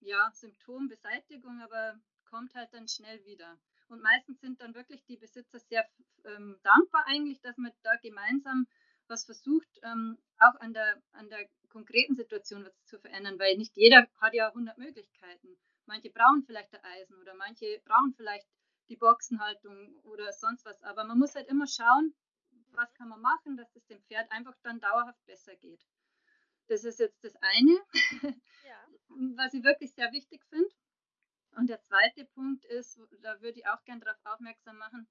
ja, 0.00 0.30
Symptombeseitigung, 0.32 1.60
aber 1.60 1.98
kommt 2.24 2.54
halt 2.54 2.72
dann 2.74 2.88
schnell 2.88 3.24
wieder. 3.24 3.58
Und 3.88 4.02
meistens 4.02 4.40
sind 4.40 4.60
dann 4.60 4.74
wirklich 4.74 5.04
die 5.04 5.16
Besitzer 5.16 5.58
sehr 5.58 5.88
ähm, 6.24 6.58
dankbar 6.62 7.04
eigentlich, 7.06 7.40
dass 7.40 7.56
man 7.56 7.72
da 7.82 7.94
gemeinsam 7.96 8.66
was 9.08 9.24
versucht, 9.24 9.68
ähm, 9.82 10.18
auch 10.38 10.58
an 10.60 10.72
der, 10.72 11.00
an 11.12 11.28
der 11.28 11.48
konkreten 11.68 12.14
Situation 12.14 12.64
was 12.64 12.84
zu 12.84 12.98
verändern, 12.98 13.38
weil 13.38 13.56
nicht 13.56 13.76
jeder 13.76 14.08
hat 14.20 14.34
ja 14.34 14.48
100 14.48 14.78
Möglichkeiten. 14.78 15.56
Manche 15.86 16.10
brauchen 16.10 16.42
vielleicht 16.44 16.72
der 16.72 16.84
Eisen 16.84 17.16
oder 17.20 17.34
manche 17.34 17.80
brauchen 17.84 18.14
vielleicht 18.16 18.48
die 18.88 18.96
Boxenhaltung 18.96 19.96
oder 20.04 20.32
sonst 20.32 20.64
was. 20.64 20.82
Aber 20.82 21.04
man 21.04 21.18
muss 21.18 21.34
halt 21.34 21.48
immer 21.48 21.66
schauen, 21.66 22.14
was 22.72 22.92
kann 22.94 23.08
man 23.08 23.20
machen, 23.20 23.56
dass 23.56 23.74
es 23.76 23.86
dem 23.86 24.02
Pferd 24.02 24.30
einfach 24.30 24.56
dann 24.62 24.80
dauerhaft 24.80 25.24
besser 25.26 25.54
geht. 25.56 25.84
Das 26.68 26.84
ist 26.84 26.98
jetzt 26.98 27.22
das 27.22 27.34
eine, 27.36 27.80
ja. 28.64 28.88
was 29.36 29.54
ich 29.54 29.62
wirklich 29.62 29.92
sehr 29.94 30.10
wichtig 30.12 30.44
finde. 30.48 30.68
Und 31.56 31.68
der 31.68 31.80
zweite 31.80 32.26
Punkt 32.26 32.66
ist, 32.66 33.00
da 33.22 33.40
würde 33.40 33.58
ich 33.58 33.66
auch 33.66 33.82
gerne 33.84 34.02
darauf 34.02 34.20
aufmerksam 34.24 34.76
machen, 34.76 35.08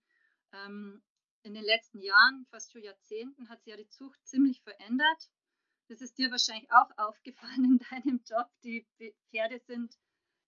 ähm, 0.53 1.01
in 1.41 1.55
den 1.55 1.63
letzten 1.63 2.01
Jahren, 2.01 2.45
fast 2.51 2.71
schon 2.71 2.83
Jahrzehnten, 2.83 3.49
hat 3.49 3.63
sich 3.63 3.71
ja 3.71 3.77
die 3.77 3.89
Zucht 3.89 4.19
ziemlich 4.27 4.61
verändert. 4.61 5.31
Das 5.87 6.01
ist 6.01 6.17
dir 6.19 6.29
wahrscheinlich 6.29 6.71
auch 6.71 6.89
aufgefallen 6.97 7.65
in 7.65 7.79
deinem 7.89 8.21
Job. 8.25 8.47
Die 8.63 8.85
Pferde 9.29 9.59
sind 9.59 9.97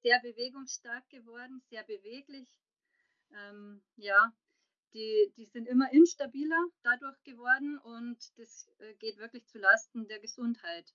sehr 0.03 0.19
bewegungsstark 0.21 1.09
geworden, 1.11 1.63
sehr 1.71 1.85
beweglich. 1.85 2.49
Ähm, 3.33 3.81
ja, 3.97 4.33
die, 4.95 5.33
die 5.37 5.47
sind 5.47 5.67
immer 5.67 5.93
instabiler 5.93 6.63
dadurch 6.83 7.23
geworden 7.23 7.79
und 7.79 8.19
das 8.37 8.69
äh, 8.79 8.95
geht 8.95 9.19
wirklich 9.19 9.47
zu 9.47 9.59
Lasten 9.59 10.09
der 10.09 10.19
Gesundheit. 10.19 10.93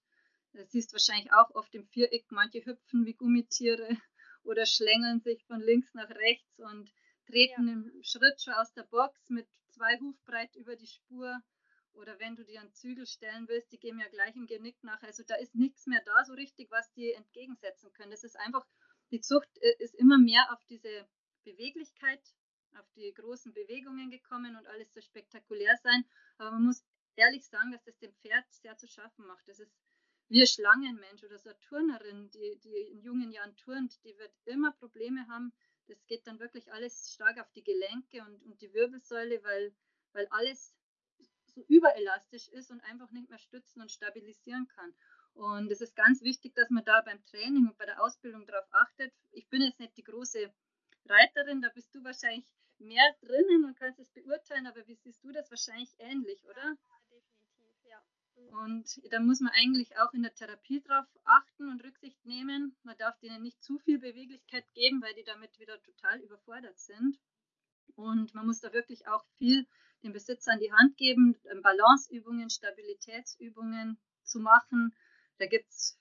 Das 0.52 0.72
siehst 0.72 0.92
wahrscheinlich 0.92 1.32
auch 1.32 1.50
oft 1.56 1.74
im 1.74 1.88
Viereck, 1.88 2.26
manche 2.32 2.66
hüpfen 2.66 3.06
wie 3.06 3.14
Gummitiere 3.14 3.98
oder 4.44 4.66
schlängeln 4.66 5.20
sich 5.20 5.44
von 5.46 5.62
links 5.62 5.94
nach 5.94 6.10
rechts 6.10 6.60
und 6.60 6.92
treten 7.28 7.68
ja. 7.68 7.74
im 7.74 8.04
Schritt 8.04 8.42
schon 8.42 8.54
aus 8.54 8.74
der 8.74 8.84
Box 8.84 9.30
mit 9.30 9.48
zwei 9.70 9.98
Hufbreit 10.00 10.56
über 10.56 10.76
die 10.76 10.88
Spur. 10.88 11.42
Oder 11.94 12.20
wenn 12.20 12.36
du 12.36 12.46
dir 12.46 12.62
einen 12.62 12.74
Zügel 12.74 13.06
stellen 13.06 13.48
willst, 13.48 13.72
die 13.72 13.80
gehen 13.80 14.00
ja 14.00 14.08
gleich 14.08 14.36
im 14.36 14.48
Genick 14.48 14.82
nach. 14.84 15.02
Also 15.04 15.24
da 15.24 15.36
ist 15.36 15.56
nichts 15.56 15.86
mehr 15.86 16.02
da 16.06 16.24
so 16.24 16.34
richtig, 16.34 16.72
was 16.72 16.92
die 16.94 17.12
entgegensetzen 17.12 17.92
können. 17.94 18.12
Das 18.12 18.24
ist 18.24 18.38
einfach, 18.38 18.66
die 19.12 19.22
Zucht 19.22 19.50
äh, 19.58 19.76
ist 19.80 19.96
immer 19.96 20.18
mehr 20.18 20.54
auf 20.54 20.64
diese 20.66 21.08
Beweglichkeit, 21.44 22.22
auf 22.78 22.90
die 22.96 23.14
großen 23.14 23.54
Bewegungen 23.54 24.12
gekommen 24.12 24.56
und 24.56 24.68
alles 24.68 24.94
so 24.94 25.02
spektakulär 25.02 25.78
sein. 25.84 26.06
Aber 26.38 26.52
man 26.52 26.66
muss 26.66 26.86
ehrlich 27.16 27.46
sagen, 27.48 27.72
dass 27.72 27.84
das 27.84 27.98
dem 27.98 28.14
Pferd 28.14 28.46
sehr 28.50 28.78
zu 28.78 28.88
schaffen 28.88 29.26
macht. 29.26 29.48
Das 29.48 29.60
ist 29.60 29.76
ein 30.30 30.48
Schlangenmensch 30.48 31.24
oder 31.24 31.40
so 31.40 31.50
eine 31.50 31.60
Turnerin, 31.60 32.30
die, 32.32 32.60
die 32.64 32.76
in 32.92 33.02
jungen 33.02 33.32
Jahren 33.32 33.56
turnt, 33.56 34.04
die 34.04 34.18
wird 34.18 34.32
immer 34.46 34.72
Probleme 34.74 35.28
haben. 35.28 35.54
Das 35.88 36.06
geht 36.06 36.28
dann 36.28 36.40
wirklich 36.40 36.72
alles 36.72 37.12
stark 37.14 37.40
auf 37.40 37.52
die 37.52 37.64
Gelenke 37.64 38.22
und, 38.22 38.44
und 38.44 38.62
die 38.62 38.74
Wirbelsäule, 38.74 39.44
weil, 39.44 39.74
weil 40.14 40.28
alles 40.28 40.76
so 41.56 41.64
überelastisch 41.68 42.48
ist 42.50 42.70
und 42.70 42.82
einfach 42.82 43.10
nicht 43.12 43.30
mehr 43.30 43.40
stützen 43.40 43.82
und 43.82 43.92
stabilisieren 43.92 44.68
kann. 44.68 44.94
Und 45.34 45.72
es 45.72 45.82
ist 45.82 45.96
ganz 45.96 46.22
wichtig, 46.22 46.54
dass 46.56 46.70
man 46.70 46.84
da 46.86 47.02
beim 47.02 47.24
Training 47.26 47.68
und 47.68 47.78
bei 47.78 47.86
der 47.86 48.02
Ausbildung 48.02 48.46
darauf 48.46 48.68
achtet. 48.72 49.14
Ich 49.32 49.48
bin 49.50 49.62
jetzt 49.62 49.80
nicht 49.80 49.98
die 49.98 50.04
große 50.04 50.54
Reiterin, 51.06 51.62
da 51.62 51.70
bist 51.70 51.94
du 51.96 52.04
wahrscheinlich 52.04 52.46
mehr 52.78 53.16
drinnen 53.22 53.66
und 53.66 53.78
kannst 53.78 54.00
es 54.00 54.10
beurteilen, 54.12 54.68
aber 54.68 54.86
wie 54.88 54.96
siehst 54.96 55.24
du 55.24 55.32
das 55.32 55.50
wahrscheinlich 55.50 55.94
ähnlich, 55.98 56.44
oder? 56.46 56.78
Und 58.48 59.02
da 59.12 59.20
muss 59.20 59.40
man 59.40 59.52
eigentlich 59.54 59.98
auch 59.98 60.14
in 60.14 60.24
der 60.24 60.34
Therapie 60.34 60.82
drauf 60.82 61.06
achten 61.24 61.70
und 61.70 61.84
Rücksicht 61.84 62.26
nehmen. 62.26 62.76
Man 62.84 62.98
darf 62.98 63.18
denen 63.20 63.44
nicht 63.44 63.64
zu 63.64 63.78
viel 63.80 64.00
Beweglichkeit 64.00 64.66
geben, 64.74 65.02
weil 65.02 65.14
die 65.14 65.24
damit 65.24 65.58
wieder 65.60 65.82
total 65.82 66.20
überfordert 66.22 66.80
sind. 66.80 67.20
Und 67.96 68.34
man 68.34 68.46
muss 68.46 68.60
da 68.60 68.74
wirklich 68.74 69.08
auch 69.08 69.26
viel 69.38 69.68
Besitzer 70.02 70.54
an 70.54 70.60
die 70.60 70.72
Hand 70.72 70.98
geben, 70.98 71.38
ähm, 71.52 71.62
Balanceübungen, 71.62 72.50
Stabilitätsübungen 72.50 74.00
zu 74.24 74.40
machen. 74.40 74.96
Da 75.38 75.46
gibt 75.46 75.70
es 75.70 76.00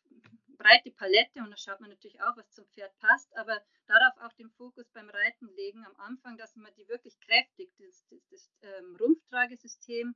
breite 0.56 0.90
Palette 0.90 1.40
und 1.40 1.50
da 1.50 1.56
schaut 1.56 1.80
man 1.80 1.90
natürlich 1.90 2.20
auch, 2.22 2.36
was 2.36 2.50
zum 2.50 2.66
Pferd 2.66 2.96
passt, 2.98 3.34
aber 3.36 3.60
darauf 3.86 4.18
auch 4.18 4.32
den 4.34 4.50
Fokus 4.50 4.88
beim 4.90 5.08
Reiten 5.08 5.48
legen 5.54 5.84
am 5.84 5.96
Anfang, 5.96 6.36
dass 6.36 6.56
man 6.56 6.74
die 6.74 6.88
wirklich 6.88 7.18
kräftigt, 7.20 7.72
das, 7.78 8.04
das, 8.10 8.20
das 8.30 8.50
ähm, 8.62 8.96
Rumpftragesystem 9.00 10.14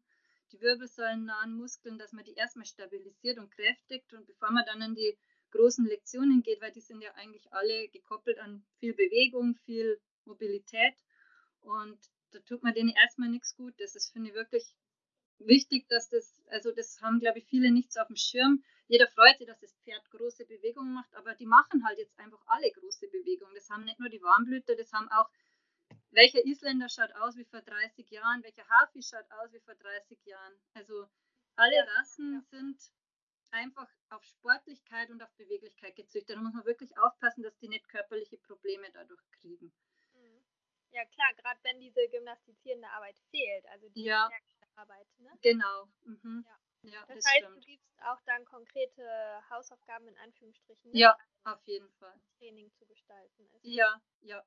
die 0.52 0.60
wirbelsäulennahen 0.60 1.54
Muskeln, 1.54 1.98
dass 1.98 2.12
man 2.12 2.24
die 2.24 2.34
erstmal 2.34 2.66
stabilisiert 2.66 3.38
und 3.38 3.50
kräftigt 3.50 4.12
und 4.12 4.26
bevor 4.26 4.50
man 4.50 4.64
dann 4.66 4.82
an 4.82 4.94
die 4.94 5.16
großen 5.50 5.84
Lektionen 5.86 6.42
geht, 6.42 6.60
weil 6.60 6.72
die 6.72 6.80
sind 6.80 7.02
ja 7.02 7.12
eigentlich 7.14 7.52
alle 7.52 7.88
gekoppelt 7.88 8.38
an 8.38 8.64
viel 8.78 8.94
Bewegung, 8.94 9.54
viel 9.64 10.00
Mobilität 10.24 10.94
und 11.60 11.98
da 12.30 12.40
tut 12.40 12.62
man 12.62 12.74
denen 12.74 12.90
erstmal 12.90 13.28
nichts 13.28 13.54
gut. 13.54 13.74
Das 13.78 13.94
ist, 13.94 14.12
finde 14.12 14.30
ich, 14.30 14.34
wirklich 14.34 14.74
wichtig, 15.38 15.88
dass 15.88 16.08
das, 16.08 16.42
also 16.46 16.72
das 16.72 17.00
haben, 17.02 17.20
glaube 17.20 17.38
ich, 17.38 17.46
viele 17.46 17.70
nichts 17.70 17.96
auf 17.96 18.06
dem 18.06 18.16
Schirm. 18.16 18.64
Jeder 18.88 19.06
freut 19.08 19.38
sich, 19.38 19.46
dass 19.46 19.60
das 19.60 19.74
Pferd 19.84 20.10
große 20.10 20.46
Bewegungen 20.46 20.94
macht, 20.94 21.14
aber 21.14 21.34
die 21.34 21.46
machen 21.46 21.84
halt 21.84 21.98
jetzt 21.98 22.18
einfach 22.18 22.42
alle 22.46 22.70
große 22.70 23.08
Bewegungen. 23.08 23.54
Das 23.54 23.68
haben 23.70 23.84
nicht 23.84 24.00
nur 24.00 24.08
die 24.08 24.22
Warmblüter, 24.22 24.76
das 24.76 24.92
haben 24.92 25.10
auch 25.10 25.28
welcher 26.12 26.44
Isländer 26.44 26.88
schaut 26.88 27.12
aus 27.16 27.36
wie 27.36 27.44
vor 27.44 27.60
30 27.62 28.10
Jahren, 28.10 28.42
welcher 28.42 28.68
Hafi 28.68 29.02
schaut 29.02 29.30
aus 29.30 29.52
wie 29.52 29.60
vor 29.60 29.74
30 29.74 30.24
Jahren. 30.24 30.54
Also 30.74 31.08
alle 31.56 31.86
Rassen 31.96 32.40
sind 32.50 32.80
einfach 33.50 33.88
auf 34.10 34.22
Sportlichkeit 34.24 35.10
und 35.10 35.22
auf 35.22 35.32
Beweglichkeit 35.36 35.96
gezüchtet. 35.96 36.36
Da 36.36 36.40
muss 36.40 36.54
man 36.54 36.64
wirklich 36.64 36.96
aufpassen, 36.98 37.42
dass 37.42 37.56
die 37.58 37.68
nicht 37.68 37.88
körperliche 37.88 38.38
Probleme 38.38 38.90
dadurch 38.92 39.22
kriegen. 39.40 39.72
Mhm. 40.14 40.44
Ja 40.90 41.04
klar, 41.06 41.32
gerade 41.34 41.60
wenn 41.62 41.80
diese 41.80 42.08
gymnastizierende 42.08 42.88
Arbeit 42.88 43.18
fehlt, 43.30 43.66
also 43.66 43.88
die 43.90 44.04
ja. 44.04 44.30
Arbeit. 44.74 45.06
Ne? 45.18 45.30
Genau. 45.42 45.88
Mhm. 46.04 46.44
Ja. 46.46 46.58
Ja, 46.84 47.06
das, 47.06 47.18
das 47.18 47.26
heißt, 47.26 47.44
stimmt. 47.44 47.56
du 47.56 47.60
gibst 47.60 48.02
auch 48.02 48.20
dann 48.26 48.44
konkrete 48.44 49.40
Hausaufgaben 49.50 50.08
in 50.08 50.18
Anführungsstrichen. 50.18 50.90
Ne? 50.90 50.98
Ja, 50.98 51.16
auf 51.44 51.64
jeden 51.64 51.88
Fall. 51.92 52.20
Training 52.38 52.72
zu 52.72 52.84
gestalten 52.86 53.48
ist. 53.52 53.64
Ja, 53.64 54.02
ja. 54.20 54.42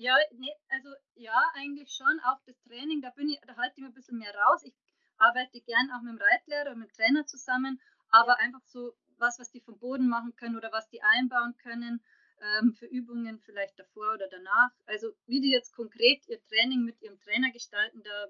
Ja, 0.00 0.16
nee, 0.30 0.54
also 0.68 0.90
ja, 1.16 1.34
eigentlich 1.54 1.90
schon. 1.90 2.20
Auch 2.20 2.38
das 2.46 2.56
Training, 2.62 3.02
da 3.02 3.10
bin 3.10 3.28
ich, 3.28 3.40
da 3.44 3.56
halte 3.56 3.74
ich 3.76 3.82
mir 3.82 3.88
ein 3.88 3.94
bisschen 3.94 4.18
mehr 4.18 4.32
raus. 4.32 4.62
Ich 4.62 4.74
arbeite 5.18 5.60
gern 5.60 5.90
auch 5.90 6.02
mit 6.02 6.12
dem 6.12 6.22
Reitlehrer 6.22 6.70
und 6.70 6.78
mit 6.78 6.90
dem 6.90 6.94
Trainer 6.94 7.26
zusammen, 7.26 7.80
aber 8.10 8.38
ja. 8.38 8.44
einfach 8.44 8.64
so 8.66 8.96
was, 9.18 9.40
was 9.40 9.50
die 9.50 9.60
vom 9.60 9.76
Boden 9.80 10.08
machen 10.08 10.36
können 10.36 10.56
oder 10.56 10.70
was 10.70 10.88
die 10.88 11.02
einbauen 11.02 11.56
können 11.56 12.00
ähm, 12.40 12.72
für 12.74 12.86
Übungen 12.86 13.40
vielleicht 13.40 13.76
davor 13.76 14.14
oder 14.14 14.28
danach. 14.28 14.70
Also 14.86 15.08
wie 15.26 15.40
die 15.40 15.50
jetzt 15.50 15.74
konkret 15.74 16.28
ihr 16.28 16.40
Training 16.44 16.84
mit 16.84 17.02
ihrem 17.02 17.18
Trainer 17.18 17.50
gestalten, 17.50 18.00
da 18.04 18.26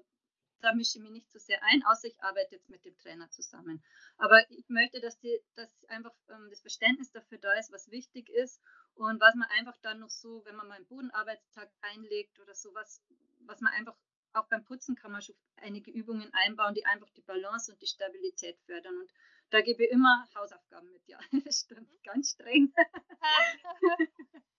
da 0.61 0.73
mische 0.73 0.97
ich 0.97 1.03
mich 1.03 1.11
nicht 1.11 1.31
so 1.31 1.39
sehr 1.39 1.61
ein, 1.63 1.83
außer 1.83 2.07
ich 2.07 2.21
arbeite 2.21 2.55
jetzt 2.55 2.69
mit 2.69 2.83
dem 2.85 2.97
Trainer 2.97 3.29
zusammen. 3.29 3.83
Aber 4.17 4.49
ich 4.51 4.67
möchte, 4.69 4.99
dass, 4.99 5.19
die, 5.19 5.39
dass 5.55 5.69
einfach 5.85 6.13
ähm, 6.29 6.47
das 6.49 6.61
Verständnis 6.61 7.11
dafür 7.11 7.37
da 7.37 7.53
ist, 7.53 7.71
was 7.71 7.91
wichtig 7.91 8.29
ist 8.29 8.61
und 8.95 9.19
was 9.19 9.35
man 9.35 9.47
einfach 9.49 9.77
dann 9.81 9.99
noch 9.99 10.09
so, 10.09 10.43
wenn 10.45 10.55
man 10.55 10.67
mal 10.67 10.75
einen 10.75 10.87
Bodenarbeitstag 10.87 11.69
einlegt 11.81 12.39
oder 12.39 12.53
sowas, 12.55 13.01
was 13.39 13.61
man 13.61 13.73
einfach 13.73 13.95
auch 14.33 14.47
beim 14.47 14.63
Putzen 14.63 14.95
kann 14.95 15.11
man 15.11 15.21
schon 15.21 15.35
einige 15.57 15.91
Übungen 15.91 16.31
einbauen, 16.33 16.73
die 16.73 16.85
einfach 16.85 17.09
die 17.11 17.21
Balance 17.21 17.71
und 17.71 17.81
die 17.81 17.87
Stabilität 17.87 18.59
fördern. 18.65 18.95
Und 18.97 19.11
da 19.49 19.61
gebe 19.61 19.85
ich 19.85 19.91
immer 19.91 20.27
Hausaufgaben 20.35 20.91
mit, 20.91 21.07
ja. 21.07 21.19
Das 21.45 21.61
stimmt, 21.61 21.89
ganz 22.03 22.31
streng. 22.31 22.73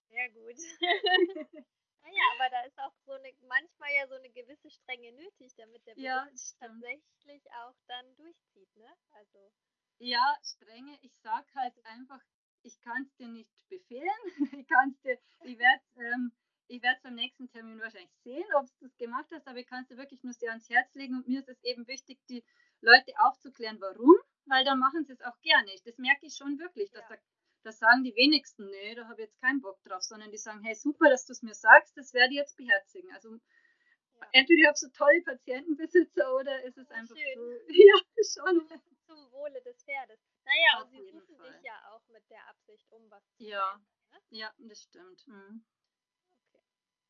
Sehr 0.09 0.31
gut. 0.31 0.57
naja, 2.03 2.23
aber 2.37 2.51
da 2.51 2.63
ist 2.63 2.79
auch 2.79 2.95
so 3.05 3.13
eine, 3.13 3.33
manchmal 3.43 3.91
ja 3.95 4.07
so 4.09 4.15
eine 4.15 4.31
gewisse 4.31 4.71
Strenge 4.71 5.13
nötig, 5.13 5.55
damit 5.57 5.87
der 5.87 5.99
ja, 5.99 6.27
tatsächlich 6.59 7.43
auch 7.63 7.75
dann 7.87 8.17
durchzieht, 8.17 8.77
ne? 8.77 8.97
Also. 9.13 9.53
Ja, 9.99 10.37
Strenge, 10.43 10.99
ich 11.03 11.13
sag 11.23 11.47
halt 11.55 11.75
einfach, 11.85 12.21
ich 12.63 12.81
kann 12.81 13.03
es 13.03 13.15
dir 13.17 13.29
nicht 13.29 13.51
befehlen. 13.69 14.09
ich 14.63 14.67
kann 14.67 14.97
dir, 15.05 15.19
ich 15.45 15.59
werde 15.59 15.83
ähm, 15.97 16.33
ich 16.71 16.83
werde 16.83 16.97
es 16.97 17.03
beim 17.03 17.17
nächsten 17.17 17.51
Termin 17.51 17.81
wahrscheinlich 17.81 18.15
sehen, 18.23 18.47
ob 18.55 18.67
du 18.79 18.87
das 18.87 18.97
gemacht 18.97 19.27
hast, 19.33 19.47
aber 19.49 19.59
ich 19.59 19.67
kann 19.67 19.83
es 19.83 19.89
dir 19.89 19.97
wirklich 19.97 20.23
nur 20.23 20.33
sehr 20.33 20.51
ans 20.51 20.71
Herz 20.71 20.95
legen 20.95 21.17
und 21.17 21.27
mir 21.27 21.41
ist 21.41 21.49
es 21.49 21.63
eben 21.65 21.87
wichtig, 21.89 22.21
die 22.29 22.45
Leute 22.81 23.13
aufzuklären, 23.19 23.81
warum, 23.81 24.15
weil 24.47 24.65
dann 24.65 24.79
machen 24.79 25.05
sie 25.05 25.13
es 25.13 25.21
auch 25.23 25.39
gerne. 25.43 25.71
Das 25.85 25.99
merke 25.99 26.27
ich 26.27 26.37
schon 26.37 26.59
wirklich, 26.61 26.91
dass 26.93 27.03
ja. 27.11 27.17
da, 27.17 27.23
das 27.62 27.79
sagen 27.79 28.05
die 28.05 28.14
wenigsten, 28.14 28.66
nee, 28.70 28.94
da 28.94 29.05
habe 29.05 29.23
ich 29.23 29.29
jetzt 29.29 29.40
keinen 29.40 29.61
Bock 29.61 29.83
drauf, 29.85 30.03
sondern 30.03 30.31
die 30.31 30.38
sagen, 30.38 30.62
hey, 30.62 30.75
super, 30.75 31.09
dass 31.11 31.27
du 31.27 31.33
es 31.33 31.42
mir 31.42 31.55
sagst, 31.55 31.96
das 31.96 32.12
werde 32.14 32.33
ich 32.33 32.38
jetzt 32.38 32.57
beherzigen. 32.57 33.12
Also 33.12 33.35
ja. 33.35 34.29
entweder 34.33 34.61
ich 34.62 34.66
habe 34.66 34.79
so 34.79 34.88
tolle 34.88 35.23
Patientenbesitzer 35.23 36.35
oder 36.35 36.62
ist 36.64 36.79
es 36.79 36.90
einfach 36.90 37.16
schön. 37.16 37.35
so, 37.35 37.51
ja, 37.68 37.96
schon. 38.35 38.81
Zum 39.07 39.33
Wohle 39.33 39.61
des 39.62 39.83
Pferdes. 39.85 40.20
Naja, 40.44 40.79
Auf 40.79 40.85
und 40.85 40.90
sie 40.90 41.11
rufen 41.11 41.37
Fall. 41.37 41.53
dich 41.53 41.62
ja 41.64 41.92
auch 41.92 42.07
mit 42.09 42.29
der 42.31 42.46
Absicht 42.49 42.90
um, 42.92 43.11
was 43.11 43.23
zu 43.37 43.44
Ja, 43.44 43.81
sein, 44.11 44.20
ne? 44.20 44.38
ja, 44.38 44.55
das 44.59 44.83
stimmt. 44.83 45.27
Mhm. 45.27 45.64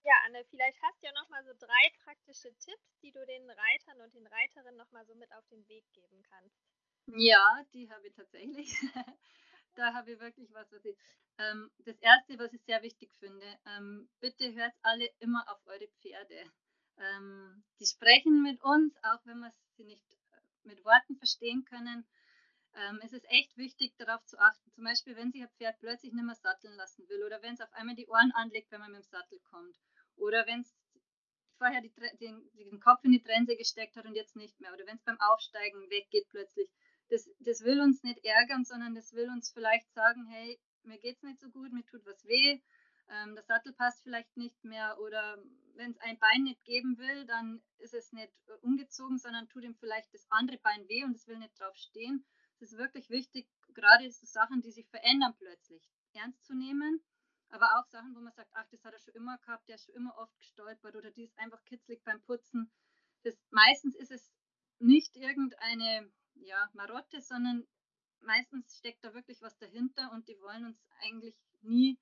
Ja, 0.02 0.14
Anne, 0.24 0.44
vielleicht 0.46 0.80
hast 0.82 1.02
du 1.02 1.06
ja 1.06 1.12
nochmal 1.12 1.44
so 1.44 1.52
drei 1.58 1.92
praktische 2.02 2.54
Tipps, 2.56 2.98
die 3.02 3.12
du 3.12 3.24
den 3.26 3.50
Reitern 3.50 4.00
und 4.00 4.14
den 4.14 4.26
Reiterinnen 4.26 4.76
nochmal 4.76 5.04
so 5.04 5.14
mit 5.14 5.30
auf 5.34 5.46
den 5.48 5.66
Weg 5.68 5.84
geben 5.92 6.22
kannst. 6.22 6.56
Ja, 7.06 7.62
die 7.74 7.90
habe 7.90 8.06
ich 8.06 8.14
tatsächlich. 8.14 8.70
da 9.74 9.94
habe 9.94 10.12
ich 10.12 10.20
wirklich 10.20 10.52
was, 10.52 10.70
was 10.72 10.84
ich. 10.84 10.96
Ähm, 11.38 11.70
das 11.78 11.96
erste, 11.98 12.38
was 12.38 12.52
ich 12.52 12.62
sehr 12.64 12.82
wichtig 12.82 13.12
finde, 13.18 13.46
ähm, 13.66 14.08
bitte 14.20 14.52
hört 14.54 14.74
alle 14.82 15.08
immer 15.18 15.44
auf 15.48 15.58
eure 15.66 15.88
Pferde. 16.00 16.50
Ähm, 16.98 17.64
die 17.78 17.86
sprechen 17.86 18.42
mit 18.42 18.62
uns, 18.62 18.94
auch 19.02 19.24
wenn 19.24 19.38
wir 19.38 19.52
sie 19.76 19.84
nicht 19.84 20.04
äh, 20.32 20.40
mit 20.64 20.84
Worten 20.84 21.16
verstehen 21.16 21.64
können. 21.64 22.06
Ähm, 22.74 23.00
es 23.02 23.12
ist 23.12 23.24
echt 23.30 23.56
wichtig, 23.56 23.96
darauf 23.96 24.24
zu 24.26 24.38
achten. 24.38 24.70
Zum 24.72 24.84
Beispiel, 24.84 25.16
wenn 25.16 25.32
sich 25.32 25.42
ein 25.42 25.50
Pferd 25.56 25.78
plötzlich 25.80 26.12
nicht 26.12 26.24
mehr 26.24 26.34
satteln 26.34 26.74
lassen 26.76 27.08
will 27.08 27.24
oder 27.24 27.42
wenn 27.42 27.54
es 27.54 27.60
auf 27.60 27.72
einmal 27.72 27.96
die 27.96 28.06
Ohren 28.06 28.32
anlegt, 28.32 28.70
wenn 28.70 28.80
man 28.80 28.92
mit 28.92 29.02
dem 29.02 29.10
Sattel 29.10 29.40
kommt 29.50 29.76
oder 30.16 30.46
wenn 30.46 30.60
es 30.60 30.74
vorher 31.60 31.82
die, 31.82 31.92
den, 32.20 32.50
den, 32.54 32.80
Kopf 32.80 33.04
in 33.04 33.12
die 33.12 33.22
Trense 33.22 33.56
gesteckt 33.56 33.96
hat 33.96 34.06
und 34.06 34.14
jetzt 34.14 34.36
nicht 34.36 34.58
mehr. 34.60 34.72
Oder 34.72 34.86
wenn 34.86 34.96
es 34.96 35.04
beim 35.04 35.20
Aufsteigen 35.20 35.90
weggeht 35.90 36.26
plötzlich. 36.30 36.70
Das, 37.10 37.28
das 37.40 37.62
will 37.62 37.80
uns 37.80 38.02
nicht 38.02 38.24
ärgern, 38.24 38.64
sondern 38.64 38.94
das 38.94 39.12
will 39.12 39.28
uns 39.28 39.50
vielleicht 39.52 39.92
sagen, 39.92 40.26
hey, 40.26 40.60
mir 40.84 40.98
geht 40.98 41.16
es 41.16 41.22
nicht 41.22 41.40
so 41.40 41.50
gut, 41.50 41.72
mir 41.72 41.84
tut 41.84 42.04
was 42.06 42.24
weh, 42.24 42.60
ähm, 43.08 43.34
der 43.34 43.44
Sattel 43.44 43.72
passt 43.72 44.02
vielleicht 44.02 44.36
nicht 44.36 44.64
mehr. 44.64 44.98
Oder 45.00 45.38
wenn 45.74 45.90
es 45.90 45.98
ein 45.98 46.18
Bein 46.18 46.44
nicht 46.44 46.64
geben 46.64 46.96
will, 46.98 47.26
dann 47.26 47.62
ist 47.78 47.94
es 47.94 48.12
nicht 48.12 48.32
umgezogen, 48.62 49.18
sondern 49.18 49.48
tut 49.48 49.64
ihm 49.64 49.74
vielleicht 49.74 50.14
das 50.14 50.26
andere 50.30 50.58
Bein 50.58 50.88
weh 50.88 51.04
und 51.04 51.16
es 51.16 51.26
will 51.26 51.38
nicht 51.38 51.58
drauf 51.58 51.76
stehen. 51.76 52.24
Es 52.60 52.72
ist 52.72 52.78
wirklich 52.78 53.10
wichtig, 53.10 53.48
gerade 53.74 54.10
so 54.10 54.26
Sachen, 54.26 54.62
die 54.62 54.70
sich 54.70 54.88
verändern 54.88 55.34
plötzlich, 55.38 55.82
ernst 56.12 56.44
zu 56.44 56.54
nehmen 56.54 57.02
aber 57.50 57.78
auch 57.78 57.86
Sachen, 57.86 58.14
wo 58.14 58.20
man 58.20 58.32
sagt, 58.32 58.50
ach, 58.54 58.66
das 58.70 58.84
hat 58.84 58.92
er 58.92 59.00
schon 59.00 59.14
immer 59.14 59.36
gehabt, 59.38 59.68
der 59.68 59.74
ist 59.74 59.84
schon 59.84 59.94
immer 59.94 60.16
oft 60.16 60.36
gestolpert 60.38 60.94
oder 60.94 61.10
die 61.10 61.24
ist 61.24 61.38
einfach 61.38 61.62
kitzlig 61.64 62.02
beim 62.04 62.22
Putzen. 62.22 62.70
Das, 63.24 63.36
meistens 63.50 63.96
ist 63.96 64.12
es 64.12 64.32
nicht 64.78 65.16
irgendeine 65.16 66.10
ja, 66.40 66.70
Marotte, 66.74 67.20
sondern 67.20 67.66
meistens 68.20 68.76
steckt 68.78 69.04
da 69.04 69.14
wirklich 69.14 69.40
was 69.42 69.56
dahinter 69.58 70.10
und 70.12 70.28
die 70.28 70.40
wollen 70.40 70.66
uns 70.66 70.78
eigentlich 71.02 71.36
nie 71.62 71.98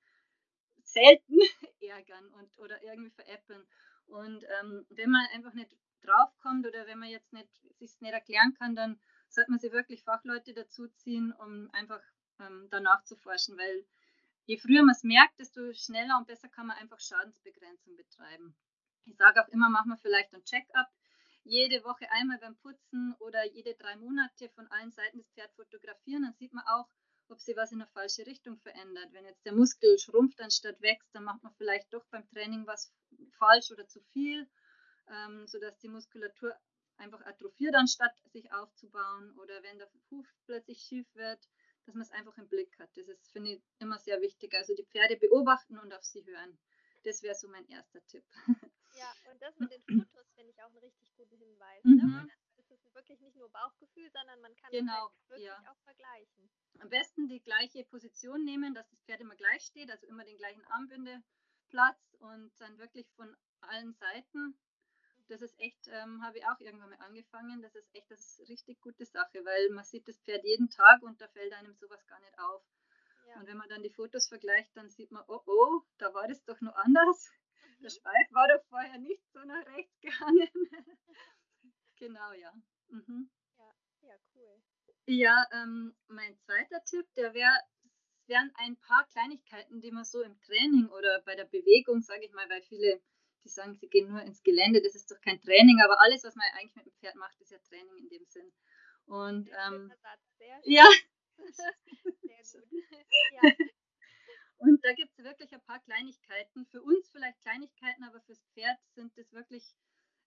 selten 0.83 1.37
ärgern 1.81 2.27
und 2.33 2.57
oder 2.57 2.81
irgendwie 2.83 3.11
veräppeln. 3.11 3.65
Und 4.07 4.43
ähm, 4.59 4.85
wenn 4.89 5.11
man 5.11 5.25
einfach 5.33 5.53
nicht 5.53 5.75
draufkommt 6.01 6.65
oder 6.65 6.87
wenn 6.87 6.99
man 6.99 7.09
jetzt 7.09 7.31
nicht 7.33 7.49
sich 7.77 7.99
nicht 8.01 8.13
erklären 8.13 8.53
kann, 8.55 8.75
dann 8.75 8.99
sollte 9.29 9.51
man 9.51 9.59
sich 9.59 9.71
wirklich 9.71 10.03
Fachleute 10.03 10.53
dazu 10.53 10.87
ziehen, 10.87 11.31
um 11.33 11.69
einfach 11.73 12.01
ähm, 12.39 12.67
danach 12.71 13.03
zu 13.03 13.15
forschen, 13.15 13.57
weil 13.57 13.85
je 14.45 14.57
früher 14.57 14.81
man 14.81 14.95
es 14.95 15.03
merkt, 15.03 15.39
desto 15.39 15.73
schneller 15.73 16.17
und 16.17 16.27
besser 16.27 16.49
kann 16.49 16.67
man 16.67 16.77
einfach 16.77 16.99
Schadensbegrenzung 16.99 17.95
betreiben. 17.95 18.55
Ich 19.05 19.15
sage 19.17 19.43
auch 19.43 19.47
immer, 19.49 19.69
machen 19.69 19.89
wir 19.89 19.97
vielleicht 19.97 20.33
ein 20.33 20.43
Check-up. 20.43 20.89
Jede 21.43 21.83
Woche 21.83 22.09
einmal 22.11 22.37
beim 22.39 22.57
Putzen 22.57 23.15
oder 23.19 23.45
jede 23.45 23.75
drei 23.75 23.95
Monate 23.95 24.49
von 24.49 24.67
allen 24.67 24.91
Seiten 24.91 25.17
das 25.17 25.29
Pferd 25.31 25.51
fotografieren, 25.55 26.23
dann 26.23 26.33
sieht 26.33 26.53
man 26.53 26.65
auch, 26.67 26.87
ob 27.29 27.39
sich 27.39 27.55
was 27.55 27.71
in 27.71 27.81
eine 27.81 27.89
falsche 27.91 28.25
Richtung 28.25 28.57
verändert. 28.57 29.11
Wenn 29.11 29.25
jetzt 29.25 29.45
der 29.45 29.53
Muskel 29.53 29.97
schrumpft 29.99 30.41
anstatt 30.41 30.81
wächst, 30.81 31.13
dann 31.13 31.23
macht 31.23 31.43
man 31.43 31.53
vielleicht 31.55 31.93
doch 31.93 32.05
beim 32.07 32.27
Training 32.29 32.65
was 32.65 32.91
falsch 33.37 33.71
oder 33.71 33.87
zu 33.87 34.01
viel, 34.11 34.47
ähm, 35.07 35.47
sodass 35.47 35.77
die 35.79 35.89
Muskulatur 35.89 36.55
einfach 36.97 37.21
atrophiert, 37.25 37.75
anstatt 37.75 38.13
sich 38.31 38.51
aufzubauen. 38.51 39.37
Oder 39.37 39.61
wenn 39.63 39.77
der 39.77 39.89
Huf 40.11 40.27
plötzlich 40.45 40.79
schief 40.79 41.07
wird, 41.15 41.39
dass 41.85 41.95
man 41.95 42.03
es 42.03 42.11
einfach 42.11 42.37
im 42.37 42.47
Blick 42.47 42.77
hat. 42.79 42.89
Das 42.95 43.07
ist, 43.07 43.31
finde 43.31 43.53
ich, 43.53 43.63
immer 43.79 43.97
sehr 43.99 44.21
wichtig. 44.21 44.53
Also 44.55 44.75
die 44.75 44.85
Pferde 44.85 45.17
beobachten 45.17 45.77
und 45.77 45.93
auf 45.93 46.03
sie 46.03 46.25
hören. 46.25 46.57
Das 47.03 47.23
wäre 47.23 47.35
so 47.35 47.47
mein 47.47 47.67
erster 47.67 48.05
Tipp. 48.07 48.25
Ja, 48.95 49.13
und 49.31 49.41
das 49.41 49.55
mit 49.59 49.71
den 49.71 49.83
Fotos 49.83 50.31
finde 50.35 50.51
ich 50.51 50.61
auch 50.61 50.69
einen 50.69 50.77
richtig 50.79 51.15
guten 51.15 51.28
Hinweis. 51.39 51.83
Ne? 51.83 52.03
Mhm. 52.03 52.11
Ne? 52.11 52.29
Das 52.57 52.69
ist 52.69 52.93
wirklich 52.93 53.19
nicht 53.21 53.35
nur 53.35 53.49
Bauchgefühl, 53.49 54.09
sondern 54.11 54.39
man 54.41 54.55
kann 54.55 54.71
genau, 54.71 55.07
es 55.07 55.13
halt 55.13 55.29
wirklich 55.29 55.47
ja. 55.47 55.71
auch 55.71 55.79
vergleichen. 55.83 56.49
Am 56.79 56.89
besten 56.89 57.27
die 57.27 57.41
gleiche 57.41 57.83
Position 57.85 58.43
nehmen, 58.43 58.73
dass 58.73 58.87
das 58.89 59.01
Pferd 59.01 59.21
immer 59.21 59.35
gleich 59.35 59.63
steht, 59.63 59.89
also 59.89 60.05
immer 60.07 60.23
den 60.23 60.37
gleichen 60.37 60.63
Armbindeplatz 60.65 62.15
und 62.19 62.51
dann 62.59 62.77
wirklich 62.77 63.09
von 63.15 63.35
allen 63.61 63.93
Seiten 63.93 64.55
das 65.29 65.41
ist 65.41 65.59
echt, 65.59 65.87
ähm, 65.89 66.23
habe 66.23 66.39
ich 66.39 66.45
auch 66.45 66.59
irgendwann 66.59 66.89
mal 66.89 66.99
angefangen, 66.99 67.61
das 67.61 67.75
ist 67.75 67.93
echt 67.93 68.09
das 68.09 68.19
ist 68.19 68.49
richtig 68.49 68.81
gute 68.81 69.05
Sache, 69.05 69.45
weil 69.45 69.69
man 69.69 69.83
sieht 69.83 70.07
das 70.07 70.17
Pferd 70.19 70.43
jeden 70.43 70.69
Tag 70.69 71.01
und 71.03 71.21
da 71.21 71.27
fällt 71.27 71.53
einem 71.53 71.75
sowas 71.75 72.05
gar 72.07 72.19
nicht 72.19 72.37
auf. 72.39 72.63
Ja. 73.27 73.39
Und 73.39 73.47
wenn 73.47 73.57
man 73.57 73.69
dann 73.69 73.83
die 73.83 73.91
Fotos 73.91 74.27
vergleicht, 74.27 74.75
dann 74.75 74.89
sieht 74.89 75.11
man, 75.11 75.23
oh 75.27 75.41
oh, 75.45 75.81
da 75.99 76.13
war 76.13 76.27
das 76.27 76.43
doch 76.45 76.59
nur 76.61 76.75
anders. 76.77 77.31
Mhm. 77.61 77.81
Der 77.83 77.89
Schweif 77.89 78.31
war 78.31 78.47
doch 78.47 78.63
vorher 78.69 78.97
nicht 78.99 79.23
so 79.31 79.39
nach 79.39 79.65
rechts 79.67 79.99
gehangen. 80.01 80.49
genau, 81.97 82.31
ja. 82.33 82.53
Mhm. 82.89 83.29
Ja, 83.57 83.73
ja, 84.01 84.15
cool. 84.35 84.61
Ja, 85.05 85.45
ähm, 85.51 85.95
mein 86.07 86.37
zweiter 86.39 86.83
Tipp, 86.85 87.07
der 87.15 87.33
wäre, 87.33 87.57
es 87.83 88.27
wären 88.27 88.51
ein 88.55 88.77
paar 88.77 89.07
Kleinigkeiten, 89.07 89.81
die 89.81 89.91
man 89.91 90.03
so 90.03 90.21
im 90.21 90.39
Training 90.41 90.89
oder 90.89 91.21
bei 91.21 91.35
der 91.35 91.45
Bewegung, 91.45 92.01
sage 92.01 92.25
ich 92.25 92.31
mal, 92.31 92.49
weil 92.49 92.61
viele 92.61 93.01
die 93.43 93.49
sagen, 93.49 93.75
sie 93.75 93.87
gehen 93.87 94.09
nur 94.09 94.21
ins 94.21 94.43
Gelände, 94.43 94.81
das 94.81 94.95
ist 94.95 95.09
doch 95.11 95.19
kein 95.21 95.39
Training, 95.41 95.81
aber 95.81 95.99
alles, 96.01 96.23
was 96.23 96.35
man 96.35 96.45
eigentlich 96.53 96.75
mit 96.75 96.85
dem 96.85 96.93
Pferd 96.93 97.15
macht, 97.15 97.39
ist 97.39 97.51
ja 97.51 97.57
Training 97.59 97.97
in 97.97 98.09
dem 98.09 98.25
Sinn. 98.25 98.51
Und 99.05 99.49
ähm, 99.65 99.91
ja. 100.65 100.87
Sehr 101.51 101.73
gut. 102.03 102.15
ja. 103.31 103.65
Und 104.59 104.83
da 104.83 104.93
gibt 104.93 105.11
es 105.17 105.23
wirklich 105.23 105.53
ein 105.53 105.61
paar 105.61 105.79
Kleinigkeiten. 105.79 106.65
Für 106.67 106.81
uns 106.81 107.09
vielleicht 107.09 107.41
Kleinigkeiten, 107.41 108.03
aber 108.03 108.21
fürs 108.21 108.43
Pferd 108.53 108.77
sind 108.93 109.17
das 109.17 109.31
wirklich 109.31 109.73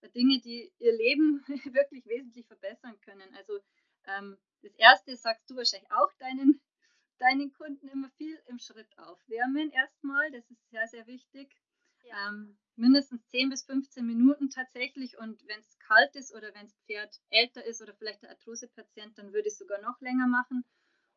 Dinge, 0.08 0.40
die 0.40 0.72
ihr 0.78 0.92
Leben 0.92 1.44
wirklich 1.74 2.06
wesentlich 2.06 2.46
verbessern 2.46 2.98
können. 3.02 3.34
Also 3.34 3.60
ähm, 4.04 4.38
das 4.62 4.74
erste 4.74 5.16
sagst 5.16 5.48
du 5.50 5.56
wahrscheinlich 5.56 5.90
auch 5.92 6.12
deinen, 6.18 6.60
deinen 7.18 7.52
Kunden 7.52 7.88
immer 7.88 8.10
viel 8.10 8.40
im 8.46 8.58
Schritt 8.58 8.98
aufwärmen 8.98 9.70
erstmal. 9.70 10.30
Das 10.32 10.50
ist 10.50 10.70
sehr, 10.70 10.88
sehr 10.88 11.06
wichtig. 11.06 11.54
Ja. 12.04 12.28
Ähm, 12.28 12.58
mindestens 12.76 13.26
10 13.28 13.50
bis 13.50 13.64
15 13.64 14.04
Minuten 14.04 14.50
tatsächlich. 14.50 15.18
Und 15.18 15.46
wenn 15.46 15.60
es 15.60 15.78
kalt 15.78 16.16
ist 16.16 16.34
oder 16.34 16.54
wenn 16.54 16.64
das 16.64 16.78
Pferd 16.86 17.20
älter 17.30 17.64
ist 17.64 17.82
oder 17.82 17.94
vielleicht 17.94 18.22
der 18.22 18.30
Arthrose-Patient, 18.30 19.18
dann 19.18 19.32
würde 19.32 19.48
ich 19.48 19.56
sogar 19.56 19.80
noch 19.82 20.00
länger 20.00 20.26
machen. 20.26 20.64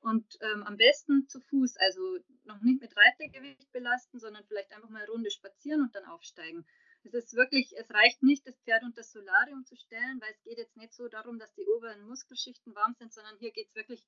Und 0.06 0.38
ähm, 0.42 0.62
am 0.64 0.78
besten 0.78 1.28
zu 1.28 1.40
Fuß, 1.40 1.78
also 1.78 2.20
noch 2.44 2.62
nicht 2.62 2.80
mit 2.80 2.96
Reitergewicht 2.96 3.72
belasten, 3.72 4.20
sondern 4.20 4.46
vielleicht 4.46 4.72
einfach 4.72 4.90
mal 4.90 5.02
eine 5.02 5.12
Runde 5.12 5.32
spazieren 5.32 5.82
und 5.82 5.96
dann 5.96 6.06
aufsteigen. 6.06 6.64
Es 7.04 7.16
ist 7.16 7.34
wirklich, 7.34 7.74
es 7.76 7.90
reicht 7.90 8.22
nicht, 8.22 8.46
das 8.46 8.56
Pferd 8.60 8.84
unter 8.84 9.02
das 9.02 9.12
Solarium 9.12 9.66
zu 9.66 9.76
stellen, 9.76 10.22
weil 10.22 10.32
es 10.32 10.44
geht 10.44 10.60
jetzt 10.60 10.78
nicht 10.78 10.94
so 10.94 11.08
darum, 11.08 11.40
dass 11.40 11.56
die 11.56 11.66
oberen 11.66 12.04
Muskelschichten 12.04 12.76
warm 12.76 12.94
sind, 12.94 13.14
sondern 13.14 13.36
hier 13.40 13.52
geht 13.52 13.68
es 13.70 13.76
wirklich 13.76 14.06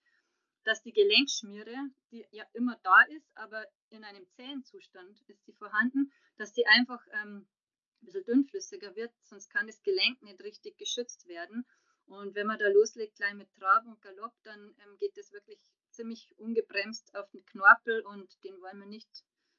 dass 0.67 0.83
die 0.83 0.91
Gelenkschmiere, 0.91 1.75
die 2.11 2.27
ja 2.31 2.43
immer 2.51 2.77
da 2.83 3.01
ist, 3.15 3.31
aber 3.35 3.65
in 3.89 4.03
einem 4.03 4.27
zähen 4.35 4.65
Zustand 4.65 5.17
ist 5.27 5.45
sie 5.45 5.53
vorhanden, 5.53 6.11
dass 6.35 6.51
die 6.51 6.67
einfach 6.67 7.01
ähm, 7.23 7.47
ein 8.01 8.05
bisschen 8.05 8.25
dünnflüssiger 8.25 8.93
wird, 8.97 9.13
sonst 9.23 9.49
kann 9.49 9.67
das 9.67 9.81
Gelenk 9.81 10.21
nicht 10.21 10.43
richtig 10.43 10.77
geschützt 10.77 11.25
werden. 11.29 11.65
Und 12.05 12.35
wenn 12.35 12.47
man 12.47 12.59
da 12.59 12.67
loslegt, 12.67 13.15
gleich 13.15 13.33
mit 13.33 13.53
Trab 13.55 13.85
und 13.85 14.01
Galopp, 14.01 14.33
dann 14.43 14.75
ähm, 14.83 14.97
geht 14.97 15.15
das 15.17 15.31
wirklich 15.31 15.59
ziemlich 15.97 16.33
ungebremst 16.37 17.13
auf 17.15 17.29
den 17.31 17.45
Knorpel 17.45 18.01
und 18.01 18.43
den 18.43 18.61
wollen 18.61 18.79
wir 18.79 18.87
nicht 18.87 19.09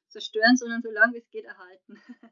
zerstören, 0.07 0.57
sondern 0.57 0.81
so 0.81 0.89
lange 0.89 1.13
wie 1.13 1.19
es 1.19 1.29
geht 1.29 1.45
erhalten. 1.45 2.01
Ja. 2.17 2.29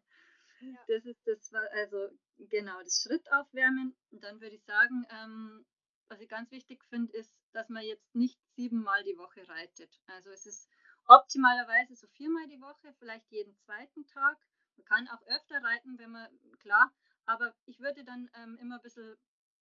Das 0.87 1.05
ist 1.05 1.21
das, 1.27 1.53
also 1.53 2.09
genau, 2.39 2.81
das 2.81 3.03
Schrittaufwärmen. 3.03 3.95
Und 4.09 4.23
dann 4.23 4.41
würde 4.41 4.55
ich 4.55 4.63
sagen, 4.63 5.05
ähm, 5.11 5.67
was 6.09 6.19
ich 6.19 6.27
ganz 6.27 6.49
wichtig 6.49 6.83
finde, 6.85 7.15
ist, 7.15 7.31
dass 7.51 7.69
man 7.69 7.83
jetzt 7.83 8.15
nicht 8.15 8.39
siebenmal 8.55 9.03
die 9.03 9.19
Woche 9.19 9.47
reitet. 9.47 10.01
Also 10.07 10.31
es 10.31 10.47
ist 10.47 10.67
optimalerweise 11.05 11.95
so 11.95 12.07
viermal 12.07 12.47
die 12.47 12.59
Woche, 12.59 12.91
vielleicht 12.97 13.29
jeden 13.29 13.55
zweiten 13.59 14.07
Tag. 14.07 14.37
Man 14.77 14.85
kann 14.85 15.07
auch 15.09 15.21
öfter 15.27 15.61
reiten, 15.63 15.99
wenn 15.99 16.09
man, 16.09 16.27
klar, 16.57 16.91
aber 17.25 17.53
ich 17.65 17.79
würde 17.79 18.03
dann 18.03 18.27
ähm, 18.33 18.57
immer 18.59 18.77
ein 18.77 18.81
bisschen 18.81 19.15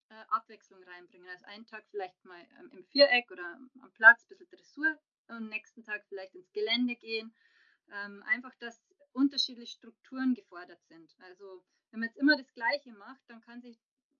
äh, 0.09 0.23
Abwechslung 0.29 0.83
reinbringen. 0.83 1.27
Also 1.29 1.45
einen 1.45 1.65
Tag 1.65 1.85
vielleicht 1.89 2.23
mal 2.25 2.39
ähm, 2.59 2.71
im 2.71 2.85
Viereck 2.85 3.29
oder 3.31 3.59
am 3.81 3.91
Platz 3.93 4.23
ein 4.23 4.29
bisschen 4.29 4.49
Dressur 4.49 4.97
und 5.27 5.49
nächsten 5.49 5.83
Tag 5.83 6.05
vielleicht 6.07 6.35
ins 6.35 6.51
Gelände 6.53 6.95
gehen. 6.95 7.33
Ähm, 7.91 8.23
einfach, 8.23 8.53
dass 8.55 8.81
unterschiedliche 9.13 9.73
Strukturen 9.73 10.33
gefordert 10.35 10.83
sind. 10.85 11.15
Also 11.19 11.63
wenn 11.91 12.01
man 12.01 12.09
jetzt 12.09 12.17
immer 12.17 12.37
das 12.37 12.53
Gleiche 12.53 12.91
macht, 12.93 13.21
dann 13.27 13.41
kann 13.41 13.61
sich 13.61 13.79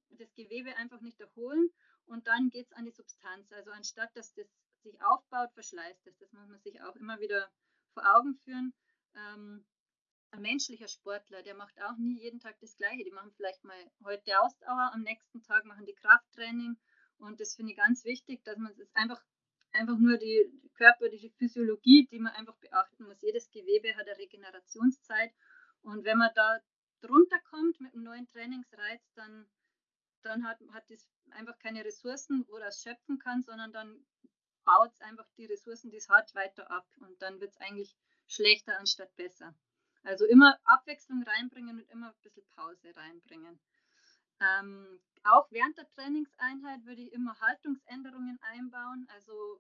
das 0.10 0.34
Gewebe 0.34 0.76
einfach 0.78 1.02
nicht 1.02 1.20
erholen 1.20 1.70
und 2.06 2.28
dann 2.28 2.50
geht 2.50 2.68
es 2.68 2.74
an 2.74 2.86
die 2.86 2.92
Substanz. 2.92 3.52
Also 3.52 3.72
anstatt 3.72 4.16
dass 4.16 4.34
das 4.34 4.48
sich 4.84 5.02
aufbaut, 5.02 5.52
verschleißt 5.54 6.08
es. 6.08 6.18
Das 6.18 6.32
muss 6.32 6.48
man 6.48 6.60
sich 6.62 6.82
auch 6.82 6.96
immer 6.96 7.20
wieder 7.20 7.50
vor 7.94 8.04
Augen 8.16 8.36
führen. 8.44 8.74
Ähm, 9.16 9.66
ein 10.38 10.44
menschlicher 10.44 10.88
Sportler, 10.88 11.42
der 11.42 11.56
macht 11.56 11.82
auch 11.82 11.98
nie 11.98 12.20
jeden 12.22 12.40
Tag 12.40 12.58
das 12.60 12.78
Gleiche. 12.78 13.04
Die 13.04 13.12
machen 13.12 13.32
vielleicht 13.36 13.64
mal 13.64 13.92
heute 14.04 14.40
Ausdauer, 14.40 14.92
am 14.94 15.02
nächsten 15.02 15.42
Tag 15.44 15.66
machen 15.66 15.86
die 15.86 15.96
Krafttraining. 15.96 16.78
Und 17.18 17.40
das 17.40 17.56
finde 17.56 17.72
ich 17.72 17.78
ganz 17.78 18.06
wichtig, 18.06 18.44
dass 18.44 18.58
man 18.58 18.72
es 18.72 18.96
einfach, 18.96 19.22
einfach 19.72 19.98
nur 19.98 20.18
die 20.18 20.46
körperliche 20.76 21.32
Physiologie, 21.32 22.08
die 22.12 22.20
man 22.20 22.34
einfach 22.34 22.56
beachten 22.58 23.06
muss. 23.06 23.22
Jedes 23.22 23.50
Gewebe 23.50 23.96
hat 23.96 24.08
eine 24.08 24.18
Regenerationszeit. 24.18 25.34
Und 25.82 26.06
wenn 26.06 26.20
man 26.20 26.30
da 26.36 26.60
drunter 27.02 27.40
kommt 27.50 27.80
mit 27.82 27.94
einem 27.94 28.04
neuen 28.04 28.28
Trainingsreiz, 28.28 29.02
dann, 29.16 29.48
dann 30.22 30.46
hat, 30.46 30.60
hat 30.72 30.90
das 30.90 31.10
einfach 31.32 31.58
keine 31.58 31.84
Ressourcen, 31.84 32.46
wo 32.48 32.60
das 32.60 32.82
schöpfen 32.84 33.18
kann, 33.18 33.42
sondern 33.42 33.72
dann 33.74 34.06
baut 34.64 34.92
es 34.94 35.02
einfach 35.02 35.28
die 35.38 35.46
Ressourcen, 35.46 35.90
die 35.90 35.98
es 35.98 36.10
hat, 36.10 36.36
weiter 36.36 36.70
ab. 36.70 36.86
Und 37.00 37.20
dann 37.22 37.40
wird 37.40 37.52
es 37.52 37.58
eigentlich 37.58 37.96
schlechter 38.28 38.78
anstatt 38.78 39.16
besser. 39.16 39.56
Also 40.04 40.26
immer 40.26 40.58
Abwechslung 40.64 41.24
reinbringen 41.24 41.80
und 41.80 41.90
immer 41.90 42.08
ein 42.10 42.22
bisschen 42.22 42.46
Pause 42.56 42.96
reinbringen. 42.96 43.60
Ähm, 44.40 45.00
auch 45.24 45.52
während 45.52 45.78
der 45.78 45.90
Trainingseinheit 45.90 46.86
würde 46.86 47.02
ich 47.02 47.12
immer 47.12 47.40
Haltungsänderungen 47.40 48.40
einbauen. 48.42 49.08
Also 49.14 49.60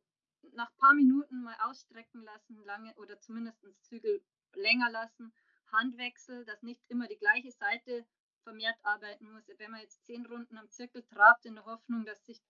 nach 0.53 0.69
ein 0.69 0.77
paar 0.77 0.93
Minuten 0.93 1.43
mal 1.43 1.57
ausstrecken 1.61 2.23
lassen, 2.23 2.63
lange 2.63 2.93
oder 2.95 3.19
zumindest 3.19 3.59
Zügel 3.81 4.23
länger 4.55 4.89
lassen. 4.89 5.33
Handwechsel, 5.71 6.45
dass 6.45 6.61
nicht 6.63 6.81
immer 6.87 7.07
die 7.07 7.17
gleiche 7.17 7.51
Seite 7.51 8.05
vermehrt 8.43 8.77
arbeiten 8.83 9.31
muss. 9.31 9.43
Wenn 9.57 9.71
man 9.71 9.81
jetzt 9.81 10.05
zehn 10.05 10.25
Runden 10.25 10.57
am 10.57 10.69
Zirkel 10.69 11.03
trabt, 11.03 11.45
in 11.45 11.55
der 11.55 11.65
Hoffnung, 11.65 12.05
dass 12.05 12.23
sich 12.25 12.41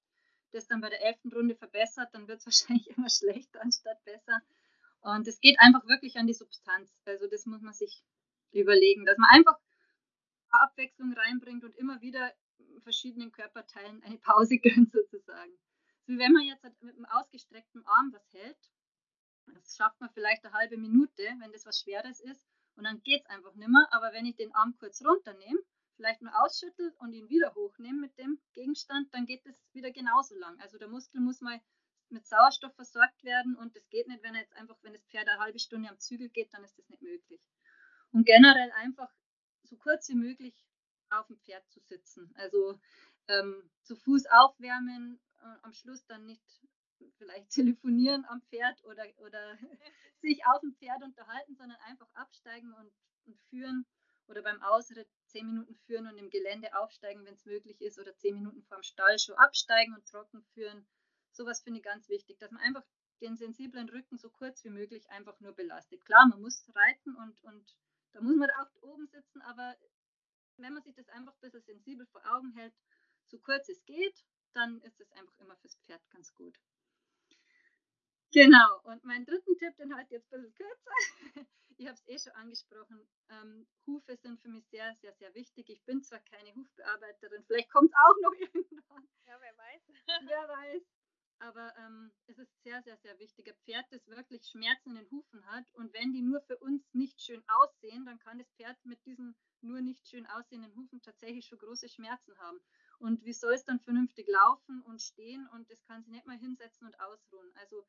das 0.51 0.67
dann 0.67 0.81
bei 0.81 0.89
der 0.89 1.03
elften 1.03 1.33
Runde 1.33 1.55
verbessert, 1.55 2.09
dann 2.13 2.27
wird 2.27 2.39
es 2.39 2.45
wahrscheinlich 2.69 2.87
immer 2.95 3.09
schlechter 3.09 3.61
anstatt 3.61 4.03
besser. 4.03 4.41
Und 5.15 5.25
es 5.25 5.39
geht 5.39 5.57
einfach 5.59 5.87
wirklich 5.87 6.17
an 6.17 6.27
die 6.27 6.33
Substanz. 6.33 6.93
Also 7.05 7.27
das 7.27 7.45
muss 7.45 7.61
man 7.61 7.73
sich 7.73 8.03
überlegen, 8.51 9.05
dass 9.05 9.17
man 9.17 9.29
einfach 9.29 9.57
Abwechslung 10.49 11.13
reinbringt 11.13 11.63
und 11.63 11.75
immer 11.77 12.01
wieder 12.01 12.33
verschiedenen 12.83 13.31
Körperteilen 13.31 14.03
eine 14.03 14.17
Pause 14.29 14.57
gönnt 14.57 14.91
sozusagen. 14.91 15.53
So 16.05 16.13
wie 16.13 16.19
wenn 16.19 16.33
man 16.33 16.43
jetzt 16.43 16.63
mit 16.81 16.95
einem 16.95 17.05
ausgestreckten 17.05 17.85
Arm 17.85 18.11
was 18.13 18.33
hält, 18.33 18.57
das 19.45 19.77
schafft 19.77 19.99
man 20.01 20.09
vielleicht 20.09 20.43
eine 20.43 20.53
halbe 20.53 20.77
Minute, 20.77 21.23
wenn 21.39 21.53
das 21.53 21.65
was 21.65 21.79
Schweres 21.79 22.19
ist, 22.19 22.45
und 22.75 22.83
dann 22.83 23.01
geht 23.03 23.21
es 23.21 23.29
einfach 23.29 23.55
nicht 23.55 23.69
mehr. 23.69 23.87
Aber 23.91 24.11
wenn 24.11 24.25
ich 24.25 24.35
den 24.35 24.53
Arm 24.53 24.75
kurz 24.77 25.03
runternehme, 25.03 25.59
vielleicht 25.95 26.21
nur 26.21 26.33
ausschüttel 26.43 26.93
und 26.99 27.13
ihn 27.13 27.29
wieder 27.29 27.55
hochnehme 27.55 28.01
mit 28.01 28.17
dem 28.17 28.39
Gegenstand, 28.53 29.13
dann 29.13 29.25
geht 29.25 29.45
es 29.45 29.63
wieder 29.73 29.91
genauso 29.91 30.35
lang. 30.35 30.59
Also 30.59 30.77
der 30.77 30.89
Muskel 30.89 31.21
muss 31.21 31.41
mal 31.41 31.59
mit 32.09 32.25
Sauerstoff 32.25 32.73
versorgt 32.75 33.23
werden 33.23 33.55
und 33.55 33.75
das 33.75 33.89
geht 33.89 34.07
nicht, 34.07 34.23
wenn 34.23 34.35
er 34.35 34.41
jetzt 34.41 34.55
einfach, 34.55 34.77
wenn 34.81 34.93
das 34.93 35.05
Pferd 35.05 35.27
eine 35.27 35.39
halbe 35.39 35.59
Stunde 35.59 35.89
am 35.89 35.99
Zügel 35.99 36.29
geht, 36.29 36.53
dann 36.53 36.63
ist 36.63 36.77
das 36.77 36.87
nicht 36.89 37.01
möglich. 37.01 37.41
Und 38.11 38.25
generell 38.25 38.71
einfach 38.71 39.11
so 39.63 39.75
kurz 39.77 40.07
wie 40.09 40.15
möglich 40.15 40.55
auf 41.09 41.27
dem 41.27 41.37
Pferd 41.39 41.67
zu 41.69 41.79
sitzen. 41.81 42.33
Also 42.35 42.79
ähm, 43.27 43.69
zu 43.81 43.95
Fuß 43.95 44.25
aufwärmen, 44.27 45.19
äh, 45.39 45.55
am 45.63 45.73
Schluss 45.73 46.05
dann 46.05 46.25
nicht 46.25 46.43
vielleicht 47.17 47.49
telefonieren 47.51 48.25
am 48.25 48.41
Pferd 48.43 48.83
oder, 48.85 49.05
oder 49.17 49.57
sich 50.21 50.45
auf 50.45 50.61
dem 50.61 50.75
Pferd 50.75 51.03
unterhalten, 51.03 51.55
sondern 51.55 51.77
einfach 51.81 52.09
absteigen 52.13 52.73
und, 52.73 52.91
und 53.25 53.39
führen 53.49 53.85
oder 54.27 54.41
beim 54.41 54.61
Ausritt 54.61 55.07
zehn 55.27 55.45
Minuten 55.45 55.75
führen 55.85 56.07
und 56.07 56.17
im 56.17 56.29
Gelände 56.29 56.75
aufsteigen, 56.77 57.25
wenn 57.25 57.35
es 57.35 57.45
möglich 57.45 57.81
ist, 57.81 57.99
oder 57.99 58.15
zehn 58.17 58.35
Minuten 58.35 58.61
vorm 58.63 58.83
Stall 58.83 59.19
schon 59.19 59.35
absteigen 59.35 59.93
und 59.93 60.05
trocken 60.05 60.43
führen. 60.53 60.85
Sowas 61.37 61.61
finde 61.61 61.79
ich 61.79 61.83
ganz 61.85 62.09
wichtig, 62.09 62.39
dass 62.39 62.49
man 62.49 62.61
einfach 62.61 62.83
den 63.21 63.35
sensiblen 63.37 63.87
Rücken 63.89 64.17
so 64.17 64.29
kurz 64.31 64.63
wie 64.63 64.71
möglich 64.71 65.07
einfach 65.11 65.39
nur 65.39 65.53
belastet. 65.53 66.03
Klar, 66.03 66.27
man 66.27 66.41
muss 66.41 66.67
reiten 66.73 67.15
und, 67.15 67.43
und 67.43 67.77
da 68.13 68.21
muss 68.21 68.35
man 68.35 68.49
auch 68.49 68.81
oben 68.81 69.05
sitzen, 69.07 69.41
aber 69.43 69.75
wenn 70.57 70.73
man 70.73 70.81
sich 70.81 70.95
das 70.95 71.07
einfach 71.09 71.33
ein 71.33 71.39
bisschen 71.41 71.61
sensibel 71.61 72.07
vor 72.07 72.25
Augen 72.25 72.51
hält, 72.53 72.73
so 73.27 73.37
kurz 73.37 73.69
es 73.69 73.85
geht, 73.85 74.25
dann 74.53 74.81
ist 74.81 74.99
es 74.99 75.11
einfach 75.11 75.37
immer 75.37 75.55
fürs 75.57 75.75
Pferd 75.85 76.01
ganz 76.09 76.33
gut. 76.33 76.57
Genau, 78.31 78.81
und 78.83 79.03
meinen 79.03 79.25
dritten 79.25 79.55
Tipp, 79.57 79.75
den 79.77 79.95
halt 79.95 80.09
jetzt 80.09 80.33
ein 80.33 80.41
bisschen 80.41 80.55
kürzer. 80.55 80.91
Ich 81.79 81.85
habe 81.85 81.93
es 81.93 82.07
eh 82.07 82.17
schon 82.17 82.33
angesprochen. 82.33 83.07
Ähm, 83.29 83.67
Hufe 83.85 84.17
sind 84.17 84.41
für 84.41 84.49
mich 84.49 84.65
sehr, 84.65 84.95
sehr, 84.95 85.13
sehr 85.13 85.31
wichtig. 85.35 85.69
Ich 85.69 85.83
bin 85.83 86.01
zwar 86.01 86.19
keine 86.21 86.55
Hufbearbeiterin, 86.55 87.43
vielleicht 87.45 87.69
kommt 87.69 87.91
es 87.91 87.95
auch 87.95 88.15
noch 88.23 88.33
irgendwann. 88.55 89.07
Ja, 89.27 89.37
wer 89.39 89.55
weiß. 89.55 89.81
wer 90.25 90.49
weiß. 90.49 90.96
Aber 91.39 91.73
ähm, 91.77 92.11
es 92.25 92.37
ist 92.39 92.63
sehr, 92.63 92.81
sehr, 92.81 92.97
sehr 92.97 93.17
wichtig. 93.19 93.47
Ein 93.47 93.55
Pferd, 93.65 93.85
das 93.91 94.07
wirklich 94.07 94.47
Schmerzen 94.47 94.89
in 94.89 94.95
den 94.95 95.11
Hufen 95.11 95.45
hat 95.45 95.65
und 95.73 95.93
wenn 95.93 96.11
die 96.11 96.21
nur 96.21 96.41
für 96.41 96.57
uns 96.57 96.93
nicht 96.93 97.21
schön 97.21 97.43
aussehen, 97.47 98.05
dann 98.05 98.19
kann 98.19 98.39
das 98.39 98.51
Pferd 98.53 98.77
mit 98.85 99.05
diesen 99.05 99.35
nur 99.61 99.81
nicht 99.81 100.07
schön 100.07 100.25
aussehenden 100.27 100.75
Hufen 100.75 101.01
tatsächlich 101.01 101.45
schon 101.45 101.59
große 101.59 101.89
Schmerzen 101.89 102.37
haben. 102.39 102.59
Und 102.99 103.23
wie 103.23 103.33
soll 103.33 103.53
es 103.53 103.65
dann 103.65 103.79
vernünftig 103.79 104.27
laufen 104.27 104.81
und 104.83 105.01
stehen 105.01 105.47
und 105.53 105.69
das 105.69 105.83
kann 105.83 106.03
sie 106.03 106.11
nicht 106.11 106.25
mal 106.25 106.37
hinsetzen 106.37 106.87
und 106.87 106.99
ausruhen. 106.99 107.51
Also 107.55 107.85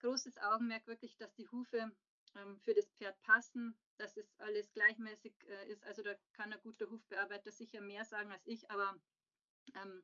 großes 0.00 0.38
Augenmerk 0.38 0.86
wirklich, 0.86 1.16
dass 1.16 1.32
die 1.34 1.48
Hufe 1.48 1.92
ähm, 2.34 2.58
für 2.60 2.74
das 2.74 2.90
Pferd 2.92 3.20
passen, 3.22 3.76
dass 3.96 4.16
es 4.16 4.34
alles 4.38 4.72
gleichmäßig 4.72 5.34
äh, 5.48 5.72
ist. 5.72 5.84
Also 5.84 6.02
da 6.02 6.14
kann 6.32 6.52
ein 6.52 6.60
guter 6.62 6.90
Hufbearbeiter 6.90 7.52
sicher 7.52 7.80
mehr 7.80 8.04
sagen 8.04 8.30
als 8.32 8.46
ich, 8.46 8.70
aber 8.70 8.98
ähm, 9.74 10.02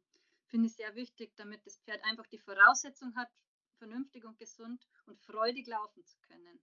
finde 0.53 0.69
ich 0.69 0.75
sehr 0.75 0.95
wichtig, 0.95 1.35
damit 1.37 1.65
das 1.67 1.79
Pferd 1.79 2.05
einfach 2.05 2.27
die 2.27 2.39
Voraussetzung 2.39 3.17
hat, 3.17 3.31
vernünftig 3.79 4.25
und 4.25 4.39
gesund 4.39 4.87
und 5.07 5.19
freudig 5.23 5.67
laufen 5.67 6.05
zu 6.05 6.19
können. 6.29 6.63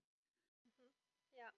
Mhm. 0.64 0.94
Ja. 1.32 1.50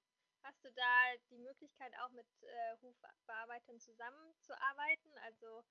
Hast 0.43 0.65
du 0.65 0.73
da 0.73 1.17
die 1.31 1.39
Möglichkeit 1.39 1.93
auch 2.01 2.11
mit 2.11 2.27
äh, 2.41 2.77
Hufbearbeitern 2.81 3.79
zusammenzuarbeiten? 3.79 5.13
Also 5.27 5.63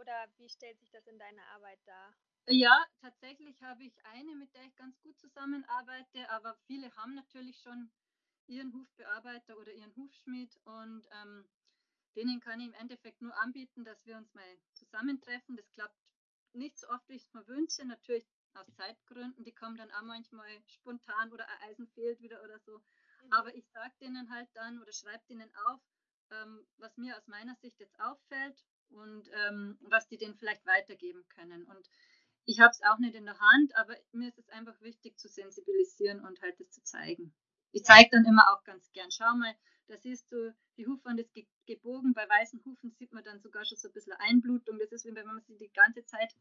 oder 0.00 0.28
wie 0.36 0.48
stellt 0.48 0.78
sich 0.78 0.90
das 0.90 1.06
in 1.06 1.18
deiner 1.18 1.44
Arbeit 1.48 1.80
dar? 1.84 2.14
Ja, 2.46 2.86
tatsächlich 3.00 3.60
habe 3.62 3.84
ich 3.84 4.04
eine, 4.06 4.34
mit 4.36 4.54
der 4.54 4.62
ich 4.62 4.76
ganz 4.76 4.98
gut 5.00 5.18
zusammenarbeite, 5.18 6.30
aber 6.30 6.56
viele 6.66 6.94
haben 6.94 7.14
natürlich 7.14 7.60
schon 7.60 7.90
ihren 8.46 8.72
Hufbearbeiter 8.72 9.58
oder 9.58 9.72
ihren 9.72 9.94
Hufschmied 9.96 10.56
und 10.64 11.06
ähm, 11.10 11.48
denen 12.16 12.40
kann 12.40 12.60
ich 12.60 12.66
im 12.66 12.74
Endeffekt 12.74 13.20
nur 13.22 13.36
anbieten, 13.38 13.84
dass 13.84 14.04
wir 14.06 14.16
uns 14.16 14.32
mal 14.34 14.58
zusammentreffen. 14.74 15.56
Das 15.56 15.70
klappt 15.72 15.98
nicht 16.52 16.78
so 16.78 16.88
oft, 16.88 17.08
wie 17.08 17.14
ich 17.14 17.24
es 17.24 17.32
mir 17.32 17.46
wünsche, 17.46 17.84
natürlich 17.84 18.26
aus 18.54 18.72
Zeitgründen. 18.74 19.44
Die 19.44 19.54
kommen 19.54 19.76
dann 19.76 19.90
auch 19.92 20.02
manchmal 20.02 20.48
spontan 20.66 21.32
oder 21.32 21.46
ein 21.48 21.70
Eisen 21.70 21.86
fehlt 21.88 22.20
wieder 22.20 22.42
oder 22.42 22.58
so. 22.60 22.78
Mhm. 22.78 23.32
Aber 23.32 23.54
ich 23.54 23.68
sage 23.70 23.94
denen 24.00 24.30
halt 24.30 24.48
dann 24.54 24.80
oder 24.80 24.92
schreibe 24.92 25.24
denen 25.28 25.50
auf, 25.66 25.80
ähm, 26.30 26.66
was 26.76 26.96
mir 26.96 27.16
aus 27.16 27.26
meiner 27.26 27.54
Sicht 27.56 27.78
jetzt 27.80 27.98
auffällt 28.00 28.64
und 28.90 29.28
ähm, 29.32 29.78
was 29.82 30.08
die 30.08 30.16
denen 30.16 30.36
vielleicht 30.36 30.66
weitergeben 30.66 31.26
können. 31.28 31.64
Und 31.64 31.88
ich 32.44 32.60
habe 32.60 32.70
es 32.70 32.82
auch 32.82 32.98
nicht 32.98 33.14
in 33.14 33.26
der 33.26 33.38
Hand, 33.38 33.76
aber 33.76 33.94
mir 34.12 34.28
ist 34.28 34.38
es 34.38 34.48
einfach 34.48 34.80
wichtig 34.80 35.18
zu 35.18 35.28
sensibilisieren 35.28 36.24
und 36.24 36.40
halt 36.40 36.58
das 36.58 36.70
zu 36.70 36.82
zeigen. 36.82 37.34
Ich 37.72 37.84
zeige 37.84 38.10
dann 38.10 38.24
immer 38.24 38.44
auch 38.52 38.64
ganz 38.64 38.90
gern. 38.92 39.10
Schau 39.10 39.34
mal, 39.34 39.54
da 39.88 39.96
siehst 39.96 40.30
du, 40.32 40.54
die 40.76 40.86
Hufwand 40.86 41.20
ist 41.20 41.34
gebogen. 41.66 42.12
Bei 42.14 42.28
weißen 42.28 42.64
Hufen 42.64 42.92
sieht 42.92 43.12
man 43.12 43.24
dann 43.24 43.40
sogar 43.40 43.64
schon 43.64 43.78
so 43.78 43.88
ein 43.88 43.92
bisschen 43.92 44.12
Einblutung. 44.14 44.78
Das 44.78 44.92
ist, 44.92 45.04
wie 45.04 45.14
wenn 45.14 45.26
man 45.26 45.40
sie 45.42 45.56
die 45.58 45.72
ganze 45.72 46.04
Zeit 46.04 46.34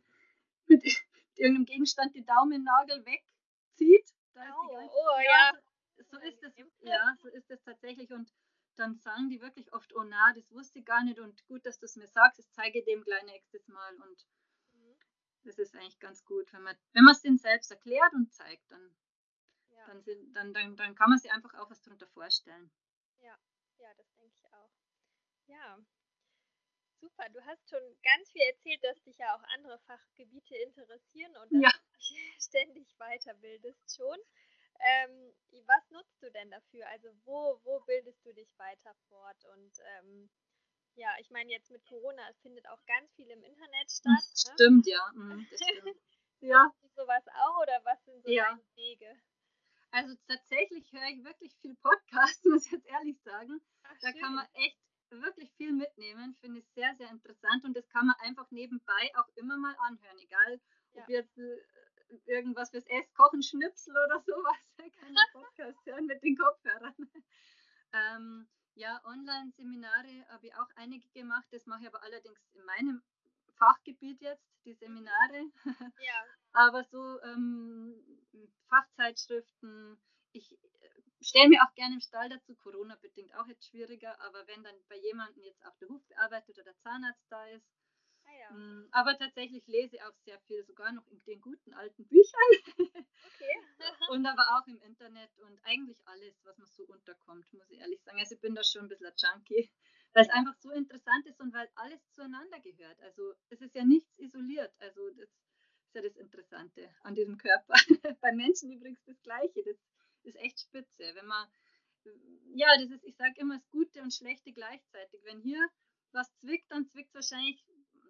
mit 0.68 0.84
irgendeinem 1.36 1.66
Gegenstand 1.66 2.16
die 2.16 2.26
Daumennagel 2.26 3.06
wegzieht. 3.06 4.14
Da 4.34 4.42
oh, 4.42 4.74
ganze, 4.74 4.94
oh, 4.94 5.20
ja, 5.26 5.52
So, 5.98 6.04
so 6.12 6.18
ist 6.20 6.44
es, 6.44 6.54
ja, 6.82 7.16
so 7.22 7.28
ist 7.30 7.50
es 7.50 7.62
tatsächlich. 7.64 8.12
Und 8.12 8.32
dann 8.78 9.00
sagen 9.00 9.30
die 9.30 9.42
wirklich 9.42 9.74
oft, 9.74 9.94
oh 9.96 10.04
na, 10.04 10.34
das 10.36 10.52
wusste 10.52 10.80
ich 10.80 10.86
gar 10.86 11.04
nicht 11.04 11.20
und 11.20 11.46
gut, 11.48 11.66
dass 11.66 11.80
du 11.80 11.86
es 11.86 11.96
mir 11.96 12.08
sagst, 12.08 12.40
das 12.40 12.52
zeige 12.52 12.84
dem 12.84 13.04
gleich 13.04 13.24
nächstes 13.24 13.68
Mal 13.68 13.96
und 13.96 14.26
mhm. 14.74 14.96
das 15.44 15.58
ist 15.58 15.76
eigentlich 15.76 16.00
ganz 16.00 16.24
gut, 16.26 16.52
wenn 16.54 16.62
man 16.62 16.76
wenn 16.94 17.08
es 17.08 17.22
denen 17.22 17.38
selbst 17.38 17.72
erklärt 17.72 18.14
und 18.14 18.32
zeigt, 18.34 18.70
dann. 18.70 18.96
Dann, 19.88 20.04
sind, 20.04 20.34
dann, 20.34 20.54
dann, 20.54 20.76
dann 20.76 20.96
kann 20.96 21.10
man 21.10 21.20
sich 21.20 21.32
einfach 21.32 21.54
auch 21.56 21.70
was 21.70 21.82
darunter 21.82 22.08
vorstellen. 22.08 22.72
Ja, 23.20 23.38
ja, 23.78 23.94
das 23.96 24.14
denke 24.16 24.36
ich 24.36 24.54
auch. 24.54 24.72
Ja, 25.48 25.80
super. 27.00 27.30
Du 27.30 27.44
hast 27.46 27.70
schon 27.70 27.82
ganz 28.04 28.30
viel 28.32 28.42
erzählt, 28.42 28.84
dass 28.84 29.02
dich 29.04 29.18
ja 29.18 29.36
auch 29.36 29.44
andere 29.56 29.80
Fachgebiete 29.80 30.56
interessieren 30.58 31.36
und 31.38 31.54
dass 31.54 31.62
ja. 31.62 31.72
du 31.72 31.98
dich 31.98 32.36
ständig 32.40 32.96
weiterbildest 32.98 33.96
schon. 33.96 34.18
Ähm, 34.80 35.34
was 35.66 35.90
nutzt 35.90 36.22
du 36.22 36.32
denn 36.32 36.52
dafür? 36.52 36.88
Also 36.90 37.10
wo, 37.26 37.60
wo 37.64 37.80
bildest 37.82 38.24
du 38.26 38.34
dich 38.34 38.50
weiter 38.58 38.94
fort? 39.10 39.44
Und 39.46 39.80
ähm, 39.98 40.30
ja, 40.96 41.16
ich 41.20 41.30
meine 41.32 41.52
jetzt 41.52 41.72
mit 41.72 41.86
Corona, 41.86 42.22
es 42.30 42.40
findet 42.42 42.68
auch 42.70 42.84
ganz 42.86 43.12
viel 43.16 43.30
im 43.30 43.44
Internet 43.44 43.92
statt. 43.92 44.12
Ne? 44.12 44.54
Stimmt, 44.54 44.88
ja. 44.88 45.12
Mhm, 45.16 45.48
stimmt. 45.56 45.98
ja. 46.42 46.72
du 46.82 46.88
sowas 46.90 47.24
auch 47.28 47.62
oder 47.62 47.80
was 47.86 48.04
sind 48.06 48.24
so 48.24 48.30
ja. 48.30 48.46
deine 48.50 48.76
Wege? 48.76 49.20
Also 49.98 50.16
tatsächlich 50.28 50.94
höre 50.94 51.10
ich 51.10 51.24
wirklich 51.24 51.56
viel 51.60 51.76
Podcasts, 51.78 52.46
muss 52.46 52.68
ich 52.68 52.72
jetzt 52.72 52.86
ehrlich 52.86 53.20
sagen. 53.24 53.60
Ach, 53.82 53.98
da 54.02 54.12
schön. 54.12 54.22
kann 54.22 54.36
man 54.36 54.46
echt 54.54 54.78
wirklich 55.10 55.52
viel 55.54 55.74
mitnehmen, 55.74 56.36
finde 56.36 56.60
ich 56.60 56.70
sehr, 56.76 56.94
sehr 56.98 57.10
interessant 57.10 57.64
und 57.64 57.76
das 57.76 57.88
kann 57.90 58.06
man 58.06 58.16
einfach 58.20 58.52
nebenbei 58.52 59.12
auch 59.16 59.28
immer 59.36 59.58
mal 59.58 59.76
anhören, 59.80 60.20
egal 60.20 60.62
ja. 60.94 61.02
ob 61.02 61.10
jetzt 61.10 61.36
äh, 61.40 61.58
irgendwas 62.26 62.70
fürs 62.70 62.86
Esskochen, 62.86 63.42
Schnipsel 63.42 63.96
oder 64.06 64.20
sowas. 64.26 64.58
Keine 64.78 65.18
Podcast 65.32 65.84
hören 65.88 66.06
mit 66.06 66.22
den 66.24 66.38
Kopfhörern. 66.38 66.96
ähm, 67.94 68.48
ja, 68.76 69.02
Online-Seminare 69.04 70.28
habe 70.28 70.46
ich 70.46 70.56
auch 70.56 70.70
einige 70.76 71.10
gemacht. 71.10 71.48
Das 71.50 71.66
mache 71.66 71.82
ich 71.82 71.88
aber 71.88 72.04
allerdings 72.04 72.40
in 72.54 72.64
meinem 72.66 73.02
Fachgebiet 73.56 74.22
jetzt, 74.22 74.46
die 74.64 74.76
Seminare. 74.76 75.50
Ja. 75.66 76.26
Aber 76.58 76.84
so 76.84 77.22
ähm, 77.22 77.96
Fachzeitschriften. 78.68 79.98
Ich 80.32 80.52
äh, 80.52 81.02
stelle 81.22 81.50
mir 81.50 81.64
auch 81.64 81.74
gerne 81.76 81.96
im 81.96 82.02
Stall 82.02 82.30
dazu, 82.30 82.56
Corona-bedingt 82.56 83.34
auch 83.36 83.48
jetzt 83.48 83.68
schwieriger, 83.68 84.20
aber 84.22 84.46
wenn 84.48 84.64
dann 84.64 84.76
bei 84.90 84.98
jemandem 84.98 85.44
jetzt 85.44 85.66
auch 85.66 85.76
der 85.78 85.90
Hufbearbeiter 85.90 86.50
oder 86.50 86.64
der 86.64 86.78
Zahnarzt 86.80 87.26
da 87.30 87.46
ist, 87.48 87.68
Ah, 88.28 88.38
ja. 88.40 88.58
Mm, 88.58 88.88
aber 88.92 89.18
tatsächlich 89.18 89.66
lese 89.68 89.96
ich 89.96 90.02
auch 90.04 90.16
sehr 90.26 90.40
viel, 90.42 90.64
sogar 90.66 90.92
noch 90.92 91.08
in 91.08 91.24
den 91.24 91.40
guten 91.42 91.74
alten 91.74 92.06
Büchern. 92.08 92.52
Okay. 92.78 93.56
und 94.10 94.26
aber 94.26 94.44
auch 94.58 94.68
im 94.68 94.82
Internet 94.82 95.32
und 95.40 95.60
eigentlich 95.64 96.00
alles, 96.06 96.36
was 96.44 96.58
man 96.58 96.68
so 96.68 96.84
unterkommt, 96.84 97.52
muss 97.54 97.70
ich 97.70 97.80
ehrlich 97.80 98.02
sagen. 98.04 98.20
Also 98.20 98.36
ich 98.36 98.42
bin 98.42 98.56
da 98.56 98.64
schon 98.64 98.84
ein 98.84 98.90
bisschen 98.90 99.08
ein 99.08 99.14
Junkie, 99.18 99.72
weil 100.14 100.24
es 100.24 100.30
einfach 100.30 100.56
so 100.56 100.72
interessant 100.72 101.26
ist 101.26 101.40
und 101.40 101.54
weil 101.54 101.70
alles 101.76 102.02
zueinander 102.12 102.60
gehört. 102.60 103.00
Also 103.02 103.34
es 103.50 103.62
ist 103.62 103.76
ja 103.76 103.86
nichts 103.86 104.18
isoliert. 104.18 104.74
Also 104.80 105.10
das 105.12 105.30
ja 105.98 106.04
das 106.04 106.16
Interessante 106.16 106.90
an 107.02 107.16
diesem 107.16 107.38
Körper. 107.38 107.74
Bei 108.22 108.32
Menschen 108.32 108.72
übrigens 108.72 109.04
das 109.06 109.22
Gleiche. 109.22 109.64
Das 109.64 109.78
ist 110.24 110.36
echt 110.38 110.60
spitze. 110.60 111.16
Wenn 111.16 111.26
man, 111.26 111.48
ja, 112.54 112.68
das 112.78 112.92
ist, 112.92 113.04
ich 113.04 113.16
sage 113.16 113.34
immer, 113.38 113.58
das 113.58 113.70
Gute 113.70 114.02
und 114.02 114.14
Schlechte 114.14 114.54
gleichzeitig. 114.54 115.22
Wenn 115.24 115.42
hier 115.42 115.68
was 116.12 116.34
zwickt, 116.40 116.72
dann 116.72 116.88
zwickt 116.88 117.10
es 117.10 117.16
wahrscheinlich 117.16 117.64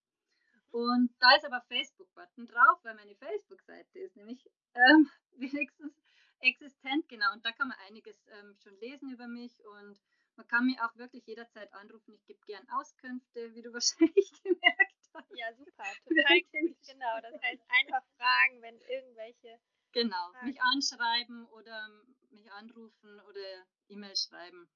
und 0.72 1.14
da 1.20 1.36
ist 1.36 1.46
aber 1.46 1.62
Facebook-Button 1.68 2.48
drauf, 2.48 2.80
weil 2.84 2.96
meine 2.96 3.16
Facebook-Seite 3.16 4.00
ist 4.00 4.16
nämlich 4.16 4.50
ähm, 4.76 5.10
wenigstens 5.38 5.94
existent, 6.40 7.08
genau. 7.08 7.32
Und 7.34 7.46
da 7.46 7.52
kann 7.52 7.68
man 7.68 7.78
einiges 7.88 8.18
ähm, 8.40 8.56
schon 8.64 8.76
lesen 8.80 9.12
über 9.12 9.28
mich 9.28 9.64
und 9.66 10.00
man 10.36 10.48
kann 10.48 10.66
mich 10.66 10.80
auch 10.82 10.96
wirklich 10.96 11.26
jederzeit 11.28 11.72
anrufen. 11.74 12.14
Ich 12.14 12.26
gebe 12.26 12.40
gern 12.46 12.68
Auskünfte, 12.70 13.54
wie 13.54 13.62
du 13.62 13.74
wahrscheinlich 13.74 14.32
gemerkt 14.44 15.10
hast. 15.14 15.32
Ja, 15.36 15.54
super, 15.54 15.84
total 16.08 16.42
gut. 16.42 16.78
Genau, 16.88 17.22
das 17.22 17.42
heißt 17.42 17.64
einfach 17.70 18.04
fragen, 18.18 18.62
wenn 18.62 18.80
irgendwelche 18.82 19.60
Genau, 19.94 20.32
mich 20.44 20.62
anschreiben 20.62 21.46
oder 21.48 21.90
mich 22.30 22.50
anrufen 22.54 23.20
oder 23.28 23.66
E-Mail 23.90 24.16
schreiben. 24.16 24.70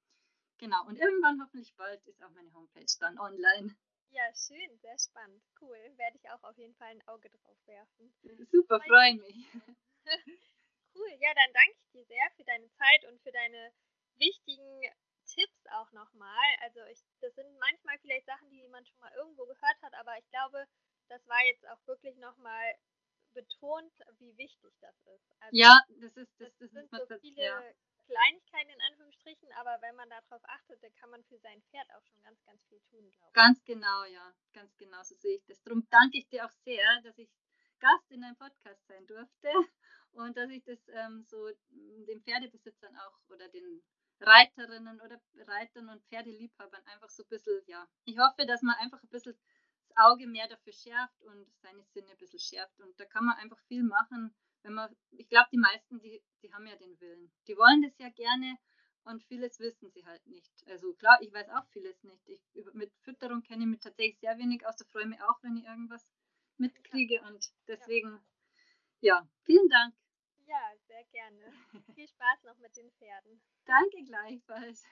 Genau, 0.58 0.86
und 0.86 0.96
irgendwann 0.96 1.40
hoffentlich 1.42 1.74
bald 1.74 2.06
ist 2.06 2.22
auch 2.22 2.30
meine 2.30 2.52
Homepage 2.52 2.84
dann 3.00 3.18
online. 3.18 3.74
Ja, 4.10 4.22
schön, 4.34 4.78
sehr 4.78 4.98
spannend. 4.98 5.42
Cool, 5.60 5.76
werde 5.96 6.16
ich 6.16 6.30
auch 6.30 6.42
auf 6.44 6.56
jeden 6.56 6.74
Fall 6.76 6.88
ein 6.88 7.08
Auge 7.08 7.30
drauf 7.30 7.58
werfen. 7.66 8.14
Super, 8.50 8.80
freue 8.80 9.14
mich. 9.14 9.36
cool, 10.94 11.10
ja, 11.20 11.34
dann 11.34 11.52
danke 11.52 11.76
ich 11.78 11.90
dir 11.92 12.04
sehr 12.06 12.30
für 12.36 12.44
deine 12.44 12.70
Zeit 12.72 13.04
und 13.10 13.20
für 13.22 13.32
deine 13.32 13.72
wichtigen 14.16 14.80
Tipps 15.26 15.66
auch 15.72 15.90
nochmal. 15.92 16.56
Also 16.60 16.80
ich, 16.84 17.00
das 17.20 17.34
sind 17.34 17.58
manchmal 17.58 17.98
vielleicht 17.98 18.26
Sachen, 18.26 18.48
die 18.50 18.66
man 18.68 18.86
schon 18.86 18.98
mal 19.00 19.12
irgendwo 19.16 19.44
gehört 19.44 19.82
hat, 19.82 19.94
aber 19.94 20.16
ich 20.18 20.28
glaube, 20.30 20.66
das 21.08 21.26
war 21.26 21.44
jetzt 21.44 21.66
auch 21.68 21.86
wirklich 21.86 22.16
nochmal 22.16 22.74
betont, 23.34 23.92
wie 24.18 24.36
wichtig 24.38 24.72
das 24.80 24.96
ist. 25.06 25.32
Also 25.40 25.56
ja, 25.56 25.78
das 26.00 26.16
ist 26.16 26.40
das, 26.40 26.56
das, 26.58 26.58
das 26.58 26.70
sind 26.70 26.90
so 26.90 27.18
viele 27.20 27.42
ja. 27.42 27.62
Kleinigkeiten 28.06 28.70
in 28.70 28.80
Anführungsstrichen, 28.90 29.52
aber 29.52 29.78
wenn 29.80 29.96
man 29.96 30.08
darauf 30.08 30.42
achtet, 30.44 30.82
dann 30.82 30.94
kann 30.94 31.10
man 31.10 31.24
für 31.24 31.38
sein 31.38 31.62
Pferd 31.70 31.88
auch 31.94 32.04
schon 32.04 32.22
ganz, 32.22 32.42
ganz 32.44 32.64
viel 32.66 32.80
tun, 32.90 33.10
glaube 33.10 33.28
ich. 33.28 33.34
Ganz 33.34 33.64
genau, 33.64 34.04
ja, 34.04 34.34
ganz 34.52 34.76
genau 34.76 35.02
so 35.02 35.14
sehe 35.16 35.36
ich 35.36 35.44
das. 35.46 35.62
Darum 35.62 35.86
danke 35.90 36.18
ich 36.18 36.28
dir 36.28 36.46
auch 36.46 36.52
sehr, 36.64 37.00
dass 37.02 37.18
ich 37.18 37.30
Gast 37.78 38.10
in 38.10 38.22
deinem 38.22 38.36
Podcast 38.36 38.86
sein 38.86 39.06
durfte 39.06 39.48
und 40.12 40.36
dass 40.36 40.50
ich 40.50 40.64
das 40.64 40.78
ähm, 40.88 41.24
so 41.24 41.50
den 41.70 42.22
Pferdebesitzern 42.22 42.96
auch 42.96 43.18
oder 43.28 43.48
den 43.48 43.82
Reiterinnen 44.20 45.00
oder 45.00 45.20
Reitern 45.46 45.88
und 45.90 46.02
Pferdeliebhabern 46.04 46.86
einfach 46.86 47.10
so 47.10 47.22
ein 47.22 47.28
bisschen, 47.28 47.62
ja, 47.66 47.86
ich 48.04 48.18
hoffe, 48.18 48.46
dass 48.46 48.62
man 48.62 48.76
einfach 48.76 49.02
ein 49.02 49.10
bisschen 49.10 49.38
Auge 49.94 50.26
mehr 50.26 50.48
dafür 50.48 50.72
schärft 50.72 51.22
und 51.22 51.46
seine 51.60 51.82
Sinne 51.84 52.10
ein 52.10 52.18
bisschen 52.18 52.38
schärft. 52.38 52.78
Und 52.80 52.98
da 53.00 53.04
kann 53.04 53.24
man 53.24 53.36
einfach 53.36 53.58
viel 53.66 53.82
machen, 53.82 54.34
wenn 54.66 54.74
man, 54.74 54.94
ich 55.12 55.28
glaube, 55.28 55.48
die 55.52 55.58
meisten, 55.58 56.00
die, 56.00 56.20
die 56.42 56.52
haben 56.52 56.66
ja 56.66 56.74
den 56.76 57.00
Willen. 57.00 57.32
Die 57.46 57.56
wollen 57.56 57.82
das 57.82 57.96
ja 57.98 58.08
gerne 58.10 58.58
und 59.04 59.22
vieles 59.22 59.60
wissen 59.60 59.90
sie 59.92 60.04
halt 60.04 60.26
nicht. 60.26 60.52
Also 60.66 60.92
klar, 60.94 61.18
ich 61.22 61.32
weiß 61.32 61.48
auch 61.50 61.66
vieles 61.68 62.02
nicht. 62.02 62.28
Ich, 62.28 62.42
mit 62.72 62.92
Fütterung 63.02 63.42
kenne 63.42 63.62
ich 63.62 63.70
mich 63.70 63.80
tatsächlich 63.80 64.18
sehr 64.18 64.36
wenig 64.38 64.66
aus. 64.66 64.76
Da 64.76 64.84
freue 64.86 65.04
ich 65.04 65.10
mich 65.10 65.22
auch, 65.22 65.40
wenn 65.42 65.56
ich 65.56 65.64
irgendwas 65.64 66.04
mitkriege. 66.56 67.22
Und 67.22 67.48
deswegen, 67.68 68.18
ja, 69.00 69.28
vielen 69.44 69.68
Dank. 69.68 69.94
Ja, 70.46 70.72
sehr 70.88 71.04
gerne. 71.12 71.52
Viel 71.94 72.08
Spaß 72.08 72.42
noch 72.44 72.58
mit 72.58 72.76
den 72.76 72.90
Pferden. 72.90 73.40
Danke 73.66 74.02
gleichfalls. 74.04 74.84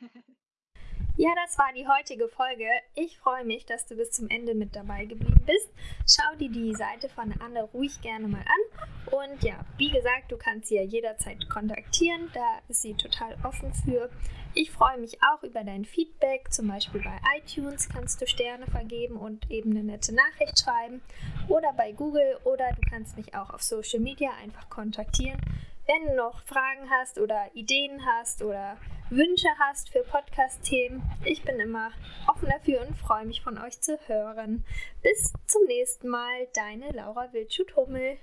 Ja, 1.17 1.33
das 1.37 1.57
war 1.59 1.73
die 1.73 1.87
heutige 1.87 2.29
Folge. 2.29 2.67
Ich 2.97 3.19
freue 3.19 3.45
mich, 3.45 3.67
dass 3.67 3.87
du 3.87 3.95
bis 3.95 4.11
zum 4.11 4.29
Ende 4.31 4.55
mit 4.55 4.75
dabei 4.75 5.05
geblieben 5.07 5.45
bist. 5.47 5.71
Schau 6.09 6.37
dir 6.37 6.51
die 6.51 6.75
Seite 6.75 7.09
von 7.09 7.33
Anne 7.41 7.63
ruhig 7.73 8.01
gerne 8.03 8.27
mal 8.27 8.41
an. 8.41 8.94
Und 9.15 9.45
ja, 9.45 9.61
wie 9.77 9.91
gesagt, 9.91 10.33
du 10.33 10.37
kannst 10.37 10.69
sie 10.69 10.75
ja 10.75 10.83
jederzeit 10.83 11.49
kontaktieren. 11.49 12.33
Da 12.35 12.59
ist 12.67 12.83
sie 12.83 12.95
total 12.95 13.37
offen 13.45 13.73
für. 13.73 14.11
Ich 14.55 14.73
freue 14.73 14.99
mich 14.99 15.19
auch 15.23 15.45
über 15.45 15.63
dein 15.63 15.85
Feedback. 15.85 16.53
Zum 16.53 16.67
Beispiel 16.67 17.01
bei 17.01 17.21
iTunes 17.39 17.89
kannst 17.89 18.21
du 18.21 18.27
Sterne 18.27 18.67
vergeben 18.67 19.17
und 19.17 19.49
eben 19.53 19.71
eine 19.71 19.85
nette 19.85 20.13
Nachricht 20.13 20.59
schreiben. 20.59 21.01
Oder 21.47 21.73
bei 21.75 21.93
Google. 21.93 22.39
Oder 22.43 22.73
du 22.73 22.81
kannst 22.91 23.17
mich 23.17 23.37
auch 23.37 23.51
auf 23.51 23.63
Social 23.63 24.01
Media 24.01 24.31
einfach 24.43 24.69
kontaktieren. 24.69 25.41
Wenn 25.87 26.09
du 26.09 26.17
noch 26.17 26.43
Fragen 26.43 26.91
hast 26.91 27.21
oder 27.21 27.51
Ideen 27.55 28.05
hast 28.05 28.43
oder 28.43 28.79
Wünsche 29.11 29.49
hast 29.61 29.91
für 29.91 30.03
Podcast-Themen, 30.03 31.03
ich 31.25 31.45
bin 31.45 31.61
immer 31.61 31.93
offen 32.27 32.49
dafür 32.49 32.81
und 32.81 32.99
freue 32.99 33.27
mich 33.27 33.43
von 33.43 33.59
euch 33.59 33.81
zu 33.81 33.97
hören. 34.09 34.65
Bis 35.03 35.33
zum 35.47 35.63
nächsten 35.67 36.09
Mal, 36.09 36.49
deine 36.53 36.91
Laura 36.91 37.33
Wildschut-Hummel. 37.33 38.17